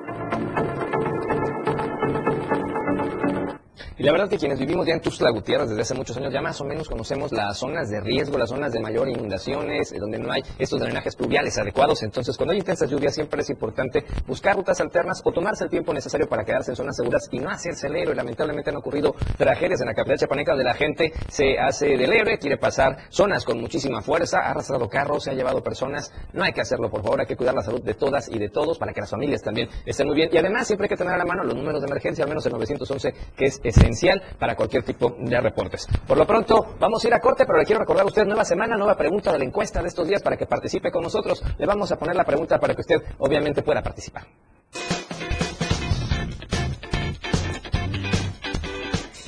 Y 4.01 4.05
la 4.05 4.13
verdad 4.13 4.29
que 4.29 4.39
quienes 4.39 4.61
vivimos 4.61 4.87
ya 4.87 4.95
en 4.95 5.01
Tuxtla 5.01 5.29
Gutiérrez 5.31 5.71
desde 5.71 5.83
hace 5.83 5.95
muchos 5.95 6.17
años 6.17 6.33
ya 6.33 6.41
más 6.41 6.61
o 6.61 6.65
menos 6.65 6.89
conocemos 6.89 7.33
las 7.33 7.59
zonas 7.59 7.91
de 7.91 8.01
riesgo, 8.01 8.39
las 8.39 8.49
zonas 8.49 8.71
de 8.71 8.79
mayor 8.79 9.09
inundaciones, 9.09 9.91
eh, 9.91 9.99
donde 9.99 10.21
no 10.21 10.31
hay 10.31 10.41
estos 10.57 10.79
drenajes 10.79 11.17
pluviales 11.17 11.59
adecuados. 11.59 12.05
Entonces, 12.05 12.37
cuando 12.37 12.53
hay 12.53 12.61
intensas 12.61 12.89
lluvias 12.89 13.17
siempre 13.17 13.43
es 13.43 13.51
importante 13.51 14.05
buscar 14.25 14.55
rutas 14.55 14.81
alternas 14.81 15.21
o 15.25 15.33
tomarse 15.33 15.65
el 15.65 15.71
tiempo 15.71 15.93
necesario 15.93 16.29
para 16.29 16.45
quedarse 16.45 16.71
en 16.71 16.77
zonas 16.77 16.95
seguras 16.95 17.29
y 17.33 17.41
no 17.41 17.51
hacerse 17.51 17.89
el 17.89 17.97
héroe. 17.97 18.15
Lamentablemente 18.15 18.71
han 18.71 18.77
ocurrido 18.77 19.17
tragedias 19.37 19.81
en 19.81 19.89
la 19.89 19.95
capital 19.95 20.17
chapaneca 20.17 20.53
donde 20.53 20.65
la 20.65 20.75
gente 20.75 21.13
se 21.29 21.59
hace 21.59 21.97
del 21.97 22.13
héroe, 22.13 22.39
quiere 22.39 22.57
pasar 22.57 22.99
zonas 23.09 23.45
con 23.45 23.61
muchísima 23.61 24.01
fuerza, 24.01 24.39
ha 24.39 24.51
arrastrado 24.51 24.89
carros, 24.89 25.25
se 25.25 25.33
ha 25.33 25.35
llevado 25.35 25.61
personas. 25.61 26.13
No 26.33 26.45
hay 26.45 26.53
que 26.53 26.61
hacerlo, 26.61 26.89
por 26.89 27.03
favor, 27.03 27.19
hay 27.19 27.27
que 27.27 27.37
cuidar 27.37 27.57
la 27.57 27.63
salud 27.63 27.83
de 27.83 27.95
todas 27.95 28.29
y 28.29 28.39
de 28.39 28.49
todos 28.49 28.79
para 28.79 28.93
que 28.93 29.01
las 29.01 29.11
familias 29.11 29.43
también 29.43 29.69
estén 29.85 30.07
muy 30.07 30.15
bien. 30.15 30.31
Y 30.33 30.37
además 30.37 30.69
siempre 30.69 30.85
hay 30.85 30.91
que 30.91 30.97
tener 30.97 31.15
a 31.15 31.19
la 31.19 31.25
mano 31.25 31.43
los 31.43 31.57
números 31.57 31.81
de 31.81 31.89
emergencia, 31.89 32.23
al 32.23 32.29
menos 32.29 32.47
el 32.47 32.53
911, 32.53 33.13
que 33.37 33.47
es 33.47 33.61
ese 33.65 33.88
para 34.39 34.55
cualquier 34.55 34.83
tipo 34.83 35.17
de 35.19 35.41
reportes. 35.41 35.87
Por 36.07 36.19
lo 36.19 36.27
pronto, 36.27 36.75
vamos 36.79 37.05
a 37.05 37.09
ir 37.09 37.15
a 37.15 37.21
corte, 37.21 37.45
pero 37.47 37.59
le 37.59 37.65
quiero 37.65 37.81
recordar 37.81 38.05
a 38.05 38.09
usted 38.09 38.25
nueva 38.25 38.45
semana, 38.45 38.77
nueva 38.77 38.97
pregunta 38.97 39.33
de 39.33 39.39
la 39.39 39.45
encuesta 39.45 39.83
de 39.83 39.89
estos 39.89 40.07
días 40.07 40.23
para 40.23 40.37
que 40.37 40.47
participe 40.47 40.91
con 40.91 41.03
nosotros. 41.03 41.43
Le 41.59 41.67
vamos 41.67 41.91
a 41.93 41.99
poner 41.99 42.17
la 42.17 42.25
pregunta 42.25 42.59
para 42.59 42.75
que 42.75 42.81
usted 42.83 42.97
obviamente 43.19 43.63
pueda 43.63 43.83
participar. 43.83 44.25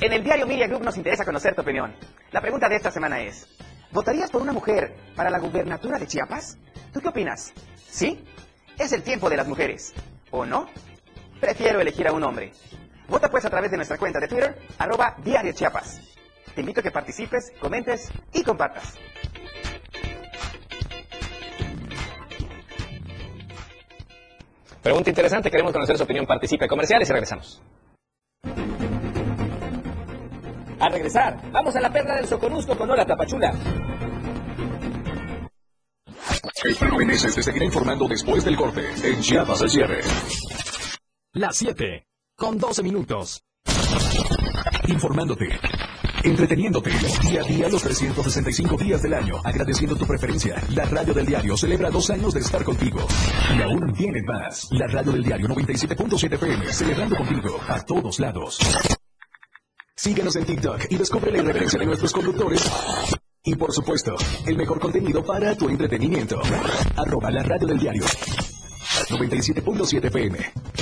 En 0.01 0.13
el 0.13 0.23
diario 0.23 0.47
Media 0.47 0.67
Group 0.67 0.83
nos 0.83 0.97
interesa 0.97 1.25
conocer 1.25 1.53
tu 1.53 1.61
opinión. 1.61 1.93
La 2.31 2.41
pregunta 2.41 2.67
de 2.67 2.75
esta 2.75 2.91
semana 2.91 3.21
es, 3.21 3.47
¿votarías 3.91 4.31
por 4.31 4.41
una 4.41 4.51
mujer 4.51 4.95
para 5.15 5.29
la 5.29 5.39
gubernatura 5.39 5.99
de 5.99 6.07
Chiapas? 6.07 6.57
¿Tú 6.91 7.01
qué 7.01 7.09
opinas? 7.09 7.53
¿Sí? 7.87 8.23
¿Es 8.79 8.91
el 8.93 9.03
tiempo 9.03 9.29
de 9.29 9.37
las 9.37 9.47
mujeres? 9.47 9.93
¿O 10.31 10.45
no? 10.45 10.67
Prefiero 11.39 11.79
elegir 11.79 12.07
a 12.07 12.13
un 12.13 12.23
hombre. 12.23 12.51
Vota 13.11 13.29
pues 13.29 13.43
a 13.43 13.49
través 13.49 13.69
de 13.69 13.75
nuestra 13.75 13.97
cuenta 13.97 14.21
de 14.21 14.27
Twitter, 14.29 14.57
arroba 14.79 15.17
Diario 15.21 15.51
Chiapas. 15.51 15.99
Te 16.55 16.61
invito 16.61 16.79
a 16.79 16.83
que 16.83 16.91
participes, 16.91 17.51
comentes 17.59 18.09
y 18.31 18.41
compartas. 18.41 18.97
Pregunta 24.81 25.09
interesante, 25.09 25.51
queremos 25.51 25.73
conocer 25.73 25.97
su 25.97 26.03
opinión. 26.03 26.25
Participe 26.25 26.69
comerciales 26.69 27.09
y 27.09 27.11
regresamos. 27.11 27.61
A 30.79 30.89
regresar, 30.89 31.51
vamos 31.51 31.75
a 31.75 31.81
la 31.81 31.91
perla 31.91 32.15
del 32.15 32.27
Soconusco 32.27 32.77
con 32.77 32.89
Hora 32.89 33.05
Tapachula. 33.05 33.53
El 36.63 36.95
Meneses 36.95 37.35
te 37.35 37.43
seguirá 37.43 37.65
informando 37.65 38.07
después 38.07 38.45
del 38.45 38.55
corte 38.55 38.87
en 39.03 39.19
Chiapas 39.19 39.61
al 39.61 39.69
cierre. 39.69 39.99
Las 41.33 41.57
7 41.57 42.07
con 42.41 42.57
12 42.57 42.81
minutos. 42.81 43.43
Informándote, 44.87 45.45
entreteniéndote, 46.23 46.89
día 47.21 47.41
a 47.41 47.43
día 47.43 47.69
los 47.69 47.83
365 47.83 48.77
días 48.77 49.03
del 49.03 49.13
año, 49.13 49.35
agradeciendo 49.43 49.95
tu 49.95 50.07
preferencia. 50.07 50.55
La 50.73 50.85
radio 50.85 51.13
del 51.13 51.27
diario 51.27 51.55
celebra 51.55 51.91
dos 51.91 52.09
años 52.09 52.33
de 52.33 52.39
estar 52.39 52.63
contigo. 52.63 52.99
Y 53.55 53.61
aún 53.61 53.93
viene 53.93 54.23
más. 54.23 54.67
La 54.71 54.87
radio 54.87 55.11
del 55.11 55.23
diario 55.23 55.49
97.7 55.49 56.33
FM, 56.33 56.73
celebrando 56.73 57.15
contigo 57.15 57.59
a 57.67 57.79
todos 57.85 58.19
lados. 58.19 58.57
Síguenos 59.95 60.35
en 60.35 60.45
TikTok 60.45 60.87
y 60.89 60.97
descubre 60.97 61.31
la 61.31 61.37
irreverencia 61.37 61.79
de 61.79 61.85
nuestros 61.85 62.11
conductores. 62.11 62.67
Y 63.43 63.55
por 63.55 63.71
supuesto, 63.71 64.15
el 64.47 64.57
mejor 64.57 64.79
contenido 64.79 65.23
para 65.23 65.55
tu 65.55 65.69
entretenimiento. 65.69 66.41
Arroba 66.97 67.29
la 67.29 67.43
radio 67.43 67.67
del 67.67 67.77
diario. 67.77 68.03
97.7 69.11 70.05
FM. 70.05 70.37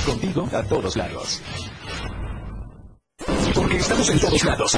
Contigo 0.05 0.47
a 0.53 0.63
todos 0.63 0.95
lados. 0.95 1.41
porque 3.53 3.77
estamos 3.77 4.09
en 4.09 4.19
todos 4.19 4.43
lados. 4.45 4.77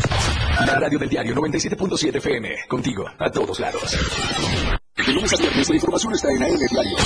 La 0.65 0.75
radio 0.75 0.99
del 0.99 1.09
diario 1.09 1.35
97.7 1.35 2.17
FM. 2.17 2.49
Contigo 2.67 3.05
a 3.17 3.29
todos 3.31 3.59
lados. 3.59 3.97
De 4.95 5.13
lunes 5.13 5.33
a 5.33 5.37
viernes 5.37 5.69
la 5.69 5.75
información 5.75 6.13
está 6.13 6.29
en 6.29 6.43
AM 6.43 6.57
Diario. 6.69 6.97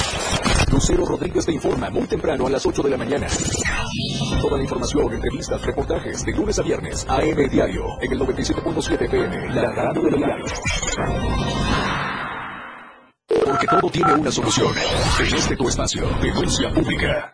Lucero 0.71 1.05
Rodríguez 1.05 1.45
te 1.45 1.53
informa 1.53 1.89
muy 1.89 2.05
temprano 2.07 2.47
a 2.47 2.49
las 2.49 2.65
8 2.65 2.83
de 2.83 2.89
la 2.89 2.97
mañana. 2.97 3.27
Toda 4.41 4.57
la 4.57 4.63
información, 4.63 5.13
entrevistas, 5.13 5.61
reportajes 5.61 6.25
de 6.25 6.31
lunes 6.33 6.59
a 6.59 6.63
viernes 6.63 7.05
AM 7.07 7.49
Diario 7.49 7.83
en 8.01 8.11
el 8.11 8.19
97.7 8.19 9.01
FM. 9.05 9.55
La 9.55 9.71
radio 9.71 10.01
del 10.01 10.15
diario. 10.17 10.45
Porque 13.45 13.67
todo 13.67 13.89
tiene 13.89 14.13
una 14.13 14.31
solución. 14.31 14.73
En 15.19 15.35
este 15.35 15.55
tu 15.55 15.69
espacio, 15.69 16.07
denuncia 16.21 16.69
pública. 16.73 17.33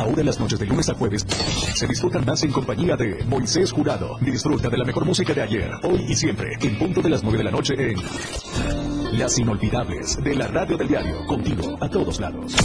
Ahora 0.00 0.22
las 0.22 0.40
noches 0.40 0.58
de 0.58 0.64
lunes 0.64 0.88
a 0.88 0.94
jueves 0.94 1.26
se 1.74 1.86
disfrutan 1.86 2.24
más 2.24 2.42
en 2.42 2.50
compañía 2.52 2.96
de 2.96 3.22
Moisés 3.26 3.70
Jurado. 3.70 4.16
Disfruta 4.22 4.70
de 4.70 4.78
la 4.78 4.84
mejor 4.84 5.04
música 5.04 5.34
de 5.34 5.42
ayer, 5.42 5.70
hoy 5.82 6.06
y 6.08 6.16
siempre, 6.16 6.56
en 6.58 6.78
punto 6.78 7.02
de 7.02 7.10
las 7.10 7.22
9 7.22 7.36
de 7.36 7.44
la 7.44 7.50
noche 7.50 7.74
en 7.76 9.18
Las 9.18 9.38
Inolvidables 9.38 10.16
de 10.24 10.34
la 10.34 10.46
Radio 10.46 10.78
del 10.78 10.88
Diario. 10.88 11.26
Contigo 11.26 11.76
a 11.78 11.90
todos 11.90 12.18
lados. 12.18 12.56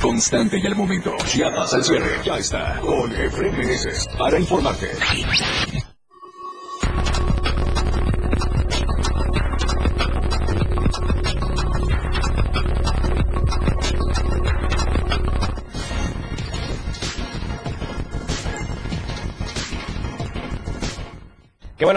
Constante 0.00 0.60
y 0.62 0.66
al 0.66 0.76
momento. 0.76 1.12
Chiapas 1.26 1.74
al 1.74 1.82
cierre. 1.82 2.20
Ya 2.24 2.38
está. 2.38 2.78
Con 2.80 3.10
Efraín. 3.16 3.54
Para 4.16 4.38
informarte. 4.38 4.90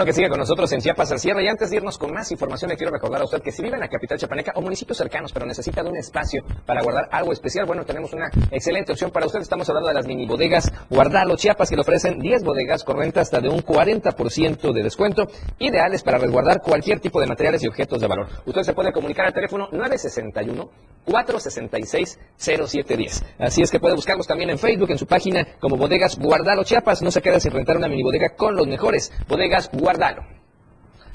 Que 0.04 0.12
siga 0.12 0.28
con 0.28 0.38
nosotros 0.38 0.70
en 0.72 0.80
Chiapas 0.80 1.12
al 1.12 1.18
cierre. 1.18 1.44
Y 1.44 1.48
antes 1.48 1.70
de 1.70 1.76
irnos 1.76 1.98
con 1.98 2.12
más 2.12 2.30
información, 2.30 2.70
le 2.70 2.76
quiero 2.76 2.92
recordar 2.92 3.20
a 3.22 3.24
usted 3.24 3.40
que 3.42 3.52
si 3.52 3.62
vive 3.62 3.74
en 3.74 3.80
la 3.80 3.88
capital 3.88 4.18
chapaneca 4.18 4.52
o 4.54 4.60
municipios 4.60 4.98
cercanos, 4.98 5.32
pero 5.32 5.46
necesita 5.46 5.82
de 5.82 5.90
un 5.90 5.96
espacio 5.96 6.42
para 6.66 6.82
guardar 6.82 7.08
algo 7.10 7.32
especial, 7.32 7.66
bueno, 7.66 7.84
tenemos 7.84 8.12
una 8.12 8.30
excelente 8.50 8.92
opción 8.92 9.10
para 9.10 9.26
usted. 9.26 9.40
Estamos 9.40 9.68
hablando 9.68 9.88
de 9.88 9.94
las 9.94 10.06
mini 10.06 10.26
bodegas 10.26 10.72
Guardalo 10.90 11.36
Chiapas, 11.36 11.70
que 11.70 11.76
le 11.76 11.82
ofrecen 11.82 12.18
10 12.18 12.44
bodegas 12.44 12.84
con 12.84 12.98
renta 12.98 13.20
hasta 13.20 13.40
de 13.40 13.48
un 13.48 13.62
40% 13.62 14.72
de 14.72 14.82
descuento, 14.82 15.26
ideales 15.58 16.02
para 16.02 16.18
resguardar 16.18 16.60
cualquier 16.60 17.00
tipo 17.00 17.20
de 17.20 17.26
materiales 17.26 17.62
y 17.64 17.68
objetos 17.68 18.00
de 18.00 18.06
valor. 18.06 18.28
Usted 18.46 18.62
se 18.62 18.72
puede 18.72 18.92
comunicar 18.92 19.26
al 19.26 19.32
teléfono 19.32 19.68
961 19.72 20.70
466 21.04 22.18
0710. 22.36 23.24
Así 23.38 23.62
es 23.62 23.70
que 23.70 23.80
puede 23.80 23.94
buscarlos 23.94 24.26
también 24.26 24.50
en 24.50 24.58
Facebook, 24.58 24.90
en 24.90 24.98
su 24.98 25.06
página 25.06 25.46
como 25.58 25.76
Bodegas 25.76 26.18
Guardalo 26.18 26.64
Chiapas. 26.64 27.02
No 27.02 27.10
se 27.10 27.22
queda 27.22 27.40
sin 27.40 27.52
rentar 27.52 27.76
una 27.76 27.88
mini 27.88 28.02
bodega 28.02 28.30
con 28.36 28.54
los 28.54 28.66
mejores. 28.66 29.12
Bodegas 29.26 29.70
Guardalo. 29.72 29.87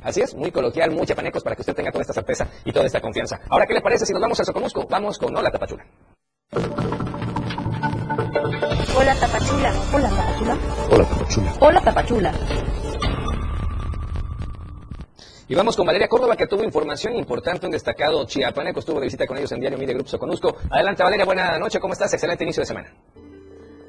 Así 0.04 0.22
es, 0.22 0.36
muy 0.36 0.52
coloquial, 0.52 0.92
muy 0.92 1.06
chapanecos 1.06 1.44
para 1.44 1.56
que 1.56 1.62
usted 1.62 1.74
tenga 1.74 1.92
toda 1.92 2.02
esta 2.02 2.14
certeza 2.14 2.48
y 2.66 2.72
toda 2.72 2.86
esta 2.86 3.00
confianza. 3.00 3.40
Ahora, 3.50 3.66
¿qué 3.66 3.74
le 3.74 3.82
parece 3.82 4.06
si 4.06 4.14
nos 4.14 4.22
vamos 4.22 4.40
a 4.40 4.44
Soconusco? 4.44 4.86
Vamos 4.90 5.18
con 5.18 5.36
Hola 5.36 5.50
Tapachula. 5.50 5.86
Hola 8.96 9.16
Tapachula. 9.16 9.74
Hola 9.94 10.10
Tapachula. 10.10 10.58
Hola 10.92 11.06
Tapachula. 11.06 11.54
Hola 11.60 11.82
Tapachula. 11.82 12.34
Y 15.48 15.56
vamos 15.56 15.76
con 15.76 15.86
Valeria 15.86 16.08
Córdoba, 16.08 16.36
que 16.36 16.48
tuvo 16.48 16.64
información 16.64 17.16
importante, 17.16 17.66
un 17.66 17.72
destacado 17.72 18.26
chiapaneco, 18.26 18.80
estuvo 18.80 19.00
de 19.00 19.06
visita 19.06 19.28
con 19.28 19.38
ellos 19.38 19.52
en 19.52 19.60
Diario 19.60 19.78
Media 19.78 19.94
Grupo 19.94 20.10
Soconusco. 20.10 20.58
Adelante 20.70 21.04
Valeria, 21.04 21.26
buena 21.26 21.60
noche, 21.60 21.80
¿cómo 21.80 21.94
estás? 21.94 22.14
Excelente 22.14 22.44
inicio 22.44 22.62
de 22.62 22.68
semana. 22.68 22.94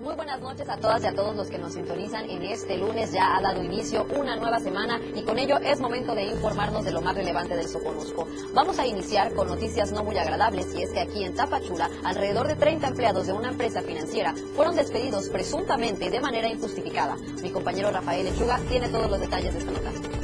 Muy 0.04 0.16
buenas 0.16 0.38
noches 0.42 0.68
a 0.68 0.76
todas 0.76 1.02
y 1.02 1.06
a 1.06 1.14
todos 1.14 1.34
los 1.34 1.48
que 1.48 1.56
nos 1.56 1.72
sintonizan 1.72 2.28
en 2.28 2.42
este 2.42 2.76
lunes. 2.76 3.10
Ya 3.10 3.38
ha 3.38 3.40
dado 3.40 3.62
inicio 3.64 4.06
una 4.14 4.36
nueva 4.36 4.60
semana 4.60 5.00
y 5.14 5.22
con 5.22 5.38
ello 5.38 5.56
es 5.60 5.80
momento 5.80 6.14
de 6.14 6.24
informarnos 6.24 6.84
de 6.84 6.92
lo 6.92 7.00
más 7.00 7.14
relevante 7.14 7.56
del 7.56 7.66
Soconusco. 7.66 8.28
Vamos 8.52 8.78
a 8.78 8.86
iniciar 8.86 9.34
con 9.34 9.48
noticias 9.48 9.92
no 9.92 10.04
muy 10.04 10.18
agradables 10.18 10.74
y 10.74 10.82
es 10.82 10.90
que 10.90 11.00
aquí 11.00 11.24
en 11.24 11.34
Tapachula 11.34 11.88
alrededor 12.04 12.48
de 12.48 12.56
30 12.56 12.88
empleados 12.88 13.26
de 13.28 13.32
una 13.32 13.48
empresa 13.48 13.80
financiera 13.80 14.34
fueron 14.54 14.76
despedidos 14.76 15.30
presuntamente 15.30 16.10
de 16.10 16.20
manera 16.20 16.50
injustificada. 16.50 17.16
Mi 17.42 17.50
compañero 17.50 17.90
Rafael 17.90 18.26
Lechuga 18.26 18.58
tiene 18.68 18.90
todos 18.90 19.10
los 19.10 19.20
detalles 19.20 19.54
de 19.54 19.60
esta 19.60 19.70
nota. 19.70 20.23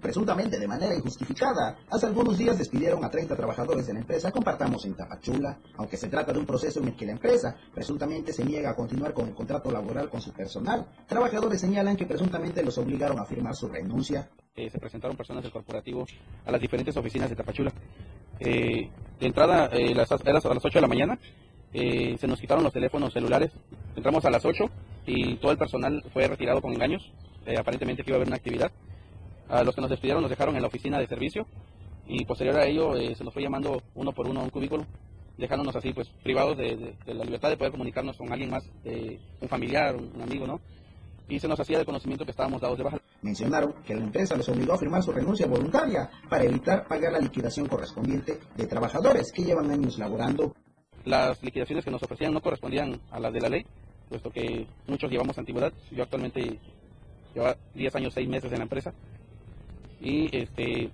Presuntamente 0.00 0.58
de 0.58 0.68
manera 0.68 0.94
injustificada. 0.94 1.76
Hace 1.90 2.06
algunos 2.06 2.38
días 2.38 2.58
despidieron 2.58 3.04
a 3.04 3.10
30 3.10 3.36
trabajadores 3.36 3.86
de 3.86 3.94
la 3.94 4.00
empresa 4.00 4.32
Compartamos 4.32 4.84
en 4.84 4.94
Tapachula, 4.94 5.58
aunque 5.76 5.96
se 5.96 6.08
trata 6.08 6.32
de 6.32 6.38
un 6.38 6.46
proceso 6.46 6.80
en 6.80 6.88
el 6.88 6.96
que 6.96 7.06
la 7.06 7.12
empresa 7.12 7.56
presuntamente 7.74 8.32
se 8.32 8.44
niega 8.44 8.70
a 8.70 8.74
continuar 8.74 9.12
con 9.12 9.28
el 9.28 9.34
contrato 9.34 9.70
laboral 9.70 10.08
con 10.08 10.20
su 10.20 10.32
personal. 10.32 10.86
Trabajadores 11.06 11.60
señalan 11.60 11.96
que 11.96 12.06
presuntamente 12.06 12.62
los 12.62 12.76
obligaron 12.78 13.18
a 13.18 13.24
firmar 13.24 13.54
su 13.54 13.68
renuncia. 13.68 14.28
Eh, 14.54 14.70
se 14.70 14.78
presentaron 14.78 15.16
personas 15.16 15.42
del 15.42 15.52
corporativo 15.52 16.06
a 16.44 16.50
las 16.50 16.60
diferentes 16.60 16.96
oficinas 16.96 17.28
de 17.28 17.36
Tapachula. 17.36 17.72
Eh, 18.40 18.90
de 19.18 19.26
entrada, 19.26 19.66
eh, 19.72 19.94
las, 19.94 20.10
a 20.12 20.32
las 20.32 20.44
8 20.44 20.68
de 20.74 20.80
la 20.80 20.88
mañana, 20.88 21.18
eh, 21.72 22.16
se 22.18 22.26
nos 22.26 22.40
quitaron 22.40 22.64
los 22.64 22.72
teléfonos 22.72 23.12
celulares. 23.12 23.52
Entramos 23.94 24.24
a 24.24 24.30
las 24.30 24.44
8 24.44 24.64
y 25.06 25.36
todo 25.36 25.52
el 25.52 25.58
personal 25.58 26.02
fue 26.12 26.26
retirado 26.28 26.60
con 26.60 26.72
engaños. 26.72 27.12
Aparentemente 27.58 28.02
que 28.02 28.10
iba 28.10 28.16
a 28.16 28.18
haber 28.18 28.28
una 28.28 28.36
actividad. 28.36 28.72
A 29.48 29.62
los 29.62 29.74
que 29.74 29.80
nos 29.80 29.90
despidieron 29.90 30.22
nos 30.22 30.30
dejaron 30.30 30.56
en 30.56 30.62
la 30.62 30.68
oficina 30.68 30.98
de 30.98 31.06
servicio 31.06 31.46
y 32.08 32.24
posterior 32.24 32.56
a 32.56 32.66
ello 32.66 32.94
eh, 32.96 33.14
se 33.14 33.24
nos 33.24 33.32
fue 33.32 33.42
llamando 33.42 33.82
uno 33.94 34.12
por 34.12 34.28
uno 34.28 34.40
a 34.40 34.44
un 34.44 34.50
cubículo, 34.50 34.84
dejándonos 35.38 35.74
así 35.76 35.92
pues 35.92 36.08
privados 36.22 36.56
de, 36.56 36.76
de- 36.76 36.96
de 37.04 37.14
la 37.14 37.24
libertad 37.24 37.48
de 37.50 37.56
poder 37.56 37.72
comunicarnos 37.72 38.16
con 38.16 38.32
alguien 38.32 38.50
más, 38.50 38.64
eh, 38.84 39.18
un 39.40 39.48
familiar, 39.48 39.94
un, 39.96 40.10
un 40.14 40.22
amigo, 40.22 40.46
¿no? 40.46 40.60
Y 41.28 41.40
se 41.40 41.48
nos 41.48 41.58
hacía 41.58 41.78
de 41.78 41.84
conocimiento 41.84 42.24
que 42.24 42.30
estábamos 42.30 42.60
dados 42.60 42.78
de 42.78 42.84
baja. 42.84 42.98
Mencionaron 43.22 43.72
que 43.84 43.94
la 43.96 44.02
empresa 44.04 44.36
los 44.36 44.48
obligó 44.48 44.74
a 44.74 44.78
firmar 44.78 45.02
su 45.02 45.10
renuncia 45.10 45.46
voluntaria 45.48 46.08
para 46.30 46.44
evitar 46.44 46.86
pagar 46.86 47.12
la 47.12 47.18
liquidación 47.18 47.66
correspondiente 47.66 48.38
de 48.56 48.66
trabajadores 48.66 49.32
que 49.32 49.42
llevan 49.42 49.68
años 49.70 49.98
laborando. 49.98 50.54
Las 51.04 51.42
liquidaciones 51.42 51.84
que 51.84 51.90
nos 51.90 52.02
ofrecían 52.02 52.32
no 52.32 52.40
correspondían 52.40 53.00
a 53.10 53.18
las 53.18 53.32
de 53.32 53.40
la 53.40 53.48
ley, 53.48 53.66
puesto 54.08 54.30
que 54.30 54.66
muchos 54.86 55.10
llevamos 55.10 55.36
antigüedad. 55.36 55.72
Yo 55.90 56.04
actualmente 56.04 56.60
llevo 57.34 57.48
10 57.74 57.96
años, 57.96 58.14
6 58.14 58.28
meses 58.28 58.52
en 58.52 58.58
la 58.58 58.64
empresa. 58.64 58.92
Y 60.00 60.36
este, 60.36 60.90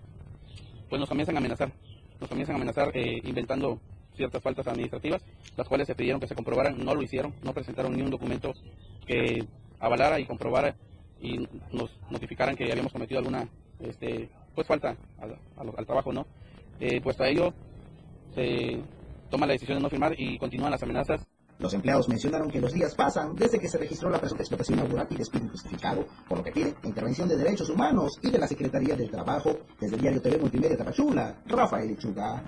pues 0.88 1.00
nos 1.00 1.08
comienzan 1.08 1.36
a 1.36 1.38
amenazar. 1.38 1.72
Nos 2.20 2.28
comienzan 2.28 2.54
a 2.54 2.58
amenazar 2.58 2.90
eh, 2.94 3.20
inventando 3.24 3.80
ciertas 4.16 4.42
faltas 4.42 4.66
administrativas, 4.66 5.22
las 5.56 5.68
cuales 5.68 5.86
se 5.86 5.94
pidieron 5.94 6.20
que 6.20 6.26
se 6.26 6.34
comprobaran, 6.34 6.84
no 6.84 6.94
lo 6.94 7.02
hicieron, 7.02 7.34
no 7.42 7.52
presentaron 7.52 7.94
ni 7.96 8.02
un 8.02 8.10
documento 8.10 8.52
que 9.06 9.44
avalara 9.80 10.20
y 10.20 10.26
comprobara 10.26 10.76
y 11.20 11.38
nos 11.72 11.90
notificaran 12.10 12.56
que 12.56 12.70
habíamos 12.70 12.92
cometido 12.92 13.18
alguna 13.18 13.48
este, 13.80 14.28
pues 14.54 14.66
falta 14.66 14.96
al, 15.18 15.86
trabajo, 15.86 16.12
¿no? 16.12 16.26
Eh, 16.80 17.00
puesto 17.00 17.22
a 17.22 17.28
ello, 17.28 17.52
se 18.34 18.78
toma 19.30 19.46
la 19.46 19.52
decisión 19.52 19.78
de 19.78 19.82
no 19.82 19.90
firmar 19.90 20.14
y 20.18 20.38
continúan 20.38 20.70
las 20.70 20.82
amenazas. 20.82 21.26
Los 21.62 21.74
empleados 21.74 22.08
mencionaron 22.08 22.50
que 22.50 22.60
los 22.60 22.72
días 22.72 22.92
pasan 22.96 23.36
desde 23.36 23.60
que 23.60 23.68
se 23.68 23.78
registró 23.78 24.10
la 24.10 24.18
presunta 24.18 24.42
explotación 24.42 24.80
laboral 24.80 25.06
y 25.10 25.14
despido 25.14 25.44
injustificado, 25.44 26.04
por 26.28 26.38
lo 26.38 26.44
que 26.44 26.50
piden 26.50 26.74
la 26.82 26.88
intervención 26.88 27.28
de 27.28 27.36
Derechos 27.36 27.70
Humanos 27.70 28.18
y 28.20 28.30
de 28.30 28.38
la 28.38 28.48
Secretaría 28.48 28.96
del 28.96 29.08
Trabajo. 29.08 29.56
Desde 29.80 29.94
el 29.94 30.02
diario 30.02 30.20
TV 30.20 30.38
Multimedia 30.38 30.76
Tapachula, 30.76 31.36
Rafael 31.46 31.86
Lechuga. 31.86 32.42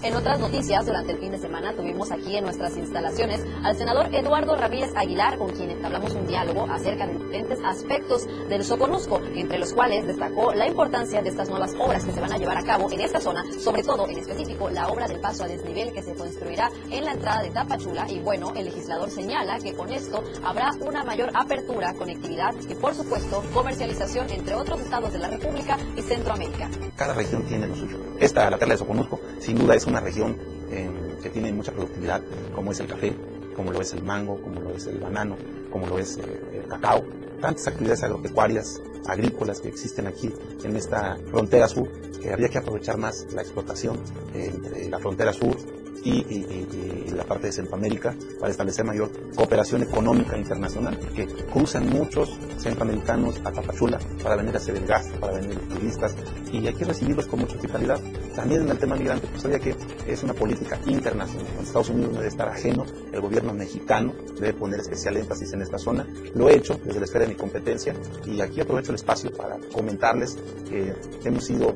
En 0.00 0.14
otras 0.14 0.38
noticias, 0.38 0.86
durante 0.86 1.10
el 1.10 1.18
fin 1.18 1.32
de 1.32 1.38
semana 1.38 1.74
tuvimos 1.74 2.12
aquí 2.12 2.36
en 2.36 2.44
nuestras 2.44 2.76
instalaciones 2.76 3.44
al 3.64 3.76
senador 3.76 4.14
Eduardo 4.14 4.54
Ramírez 4.54 4.92
Aguilar, 4.94 5.36
con 5.38 5.50
quien 5.50 5.70
entablamos 5.70 6.12
un 6.14 6.24
diálogo 6.24 6.68
acerca 6.70 7.04
de 7.04 7.14
diferentes 7.14 7.58
aspectos 7.64 8.24
del 8.48 8.62
Soconusco, 8.62 9.20
entre 9.34 9.58
los 9.58 9.72
cuales 9.72 10.06
destacó 10.06 10.54
la 10.54 10.68
importancia 10.68 11.20
de 11.20 11.30
estas 11.30 11.48
nuevas 11.50 11.74
obras 11.80 12.04
que 12.04 12.12
se 12.12 12.20
van 12.20 12.32
a 12.32 12.38
llevar 12.38 12.58
a 12.58 12.62
cabo 12.62 12.92
en 12.92 13.00
esta 13.00 13.20
zona, 13.20 13.42
sobre 13.58 13.82
todo 13.82 14.08
en 14.08 14.18
específico 14.18 14.70
la 14.70 14.86
obra 14.86 15.08
del 15.08 15.18
paso 15.18 15.42
a 15.42 15.48
desnivel 15.48 15.92
que 15.92 16.02
se 16.02 16.14
construirá 16.14 16.70
en 16.90 17.04
la 17.04 17.14
entrada 17.14 17.42
de 17.42 17.50
Tapachula. 17.50 18.08
Y 18.08 18.20
bueno, 18.20 18.52
el 18.54 18.66
legislador 18.66 19.10
señala 19.10 19.58
que 19.58 19.74
con 19.74 19.92
esto 19.92 20.22
habrá 20.44 20.70
una 20.80 21.02
mayor 21.02 21.32
apertura, 21.34 21.92
conectividad 21.94 22.54
y 22.68 22.74
por 22.76 22.94
supuesto 22.94 23.42
comercialización 23.52 24.30
entre 24.30 24.54
otros 24.54 24.80
estados 24.80 25.12
de 25.12 25.18
la 25.18 25.28
República 25.28 25.76
y 25.96 26.02
Centroamérica. 26.02 26.70
Cada 26.94 27.14
región 27.14 27.42
tiene 27.42 27.66
lo 27.66 27.74
suyo. 27.74 27.98
Esta, 28.20 28.48
la 28.48 28.58
perla 28.58 28.74
de 28.74 28.78
Soconusco, 28.78 29.20
sin 29.40 29.58
duda 29.58 29.74
es 29.74 29.87
una 29.88 30.00
región 30.00 30.36
eh, 30.70 30.88
que 31.22 31.30
tiene 31.30 31.52
mucha 31.52 31.72
productividad, 31.72 32.22
como 32.54 32.72
es 32.72 32.80
el 32.80 32.86
café, 32.86 33.14
como 33.56 33.72
lo 33.72 33.80
es 33.80 33.92
el 33.92 34.02
mango, 34.04 34.40
como 34.40 34.60
lo 34.60 34.70
es 34.70 34.86
el 34.86 34.98
banano, 34.98 35.36
como 35.70 35.86
lo 35.86 35.98
es 35.98 36.18
eh, 36.18 36.60
el 36.62 36.68
cacao, 36.68 37.04
tantas 37.40 37.66
actividades 37.68 38.02
agropecuarias, 38.02 38.80
agrícolas 39.06 39.60
que 39.60 39.68
existen 39.68 40.06
aquí 40.06 40.32
en 40.64 40.76
esta 40.76 41.16
frontera 41.30 41.68
sur, 41.68 41.88
que 42.20 42.32
habría 42.32 42.48
que 42.48 42.58
aprovechar 42.58 42.98
más 42.98 43.26
la 43.32 43.42
explotación 43.42 43.98
eh, 44.34 44.50
entre 44.52 44.88
la 44.88 44.98
frontera 44.98 45.32
sur 45.32 45.56
y, 46.04 47.12
la 47.14 47.24
parte 47.24 47.48
de 47.48 47.52
Centroamérica 47.52 48.14
para 48.38 48.50
establecer 48.50 48.84
mayor 48.84 49.10
cooperación 49.34 49.82
económica 49.82 50.36
internacional, 50.36 50.96
que 51.14 51.26
cruzan 51.26 51.88
muchos 51.88 52.38
centroamericanos 52.58 53.40
a 53.44 53.50
Tapachula 53.50 53.98
para 54.22 54.36
venir 54.36 54.54
a 54.54 54.58
hacer 54.58 54.76
el 54.76 54.86
gasto, 54.86 55.18
para 55.18 55.34
venir 55.34 55.58
turistas, 55.68 56.14
y 56.52 56.66
hay 56.66 56.74
que 56.74 56.84
recibirlos 56.84 57.26
con 57.26 57.40
mucha 57.40 57.56
hospitalidad. 57.56 58.00
También 58.36 58.62
en 58.62 58.70
el 58.70 58.78
tema 58.78 58.94
migrante, 58.94 59.26
pues 59.26 59.42
sabía 59.42 59.58
que 59.58 59.74
es 60.06 60.22
una 60.22 60.32
política 60.32 60.78
internacional. 60.86 61.46
Estados 61.60 61.90
Unidos 61.90 62.12
no 62.12 62.18
debe 62.18 62.28
estar 62.28 62.48
ajeno, 62.48 62.86
el 63.12 63.20
gobierno 63.20 63.52
mexicano 63.52 64.14
debe 64.34 64.52
poner 64.52 64.80
especial 64.80 65.16
énfasis 65.16 65.52
en 65.54 65.62
esta 65.62 65.78
zona. 65.78 66.06
Lo 66.34 66.48
he 66.48 66.56
hecho 66.56 66.78
desde 66.84 67.00
la 67.00 67.06
esfera 67.06 67.24
mi 67.28 67.34
competencia, 67.34 67.94
y 68.24 68.40
aquí 68.40 68.60
aprovecho 68.60 68.90
el 68.90 68.96
espacio 68.96 69.32
para 69.32 69.58
comentarles 69.72 70.36
que 70.68 70.94
hemos 71.24 71.44
sido 71.44 71.74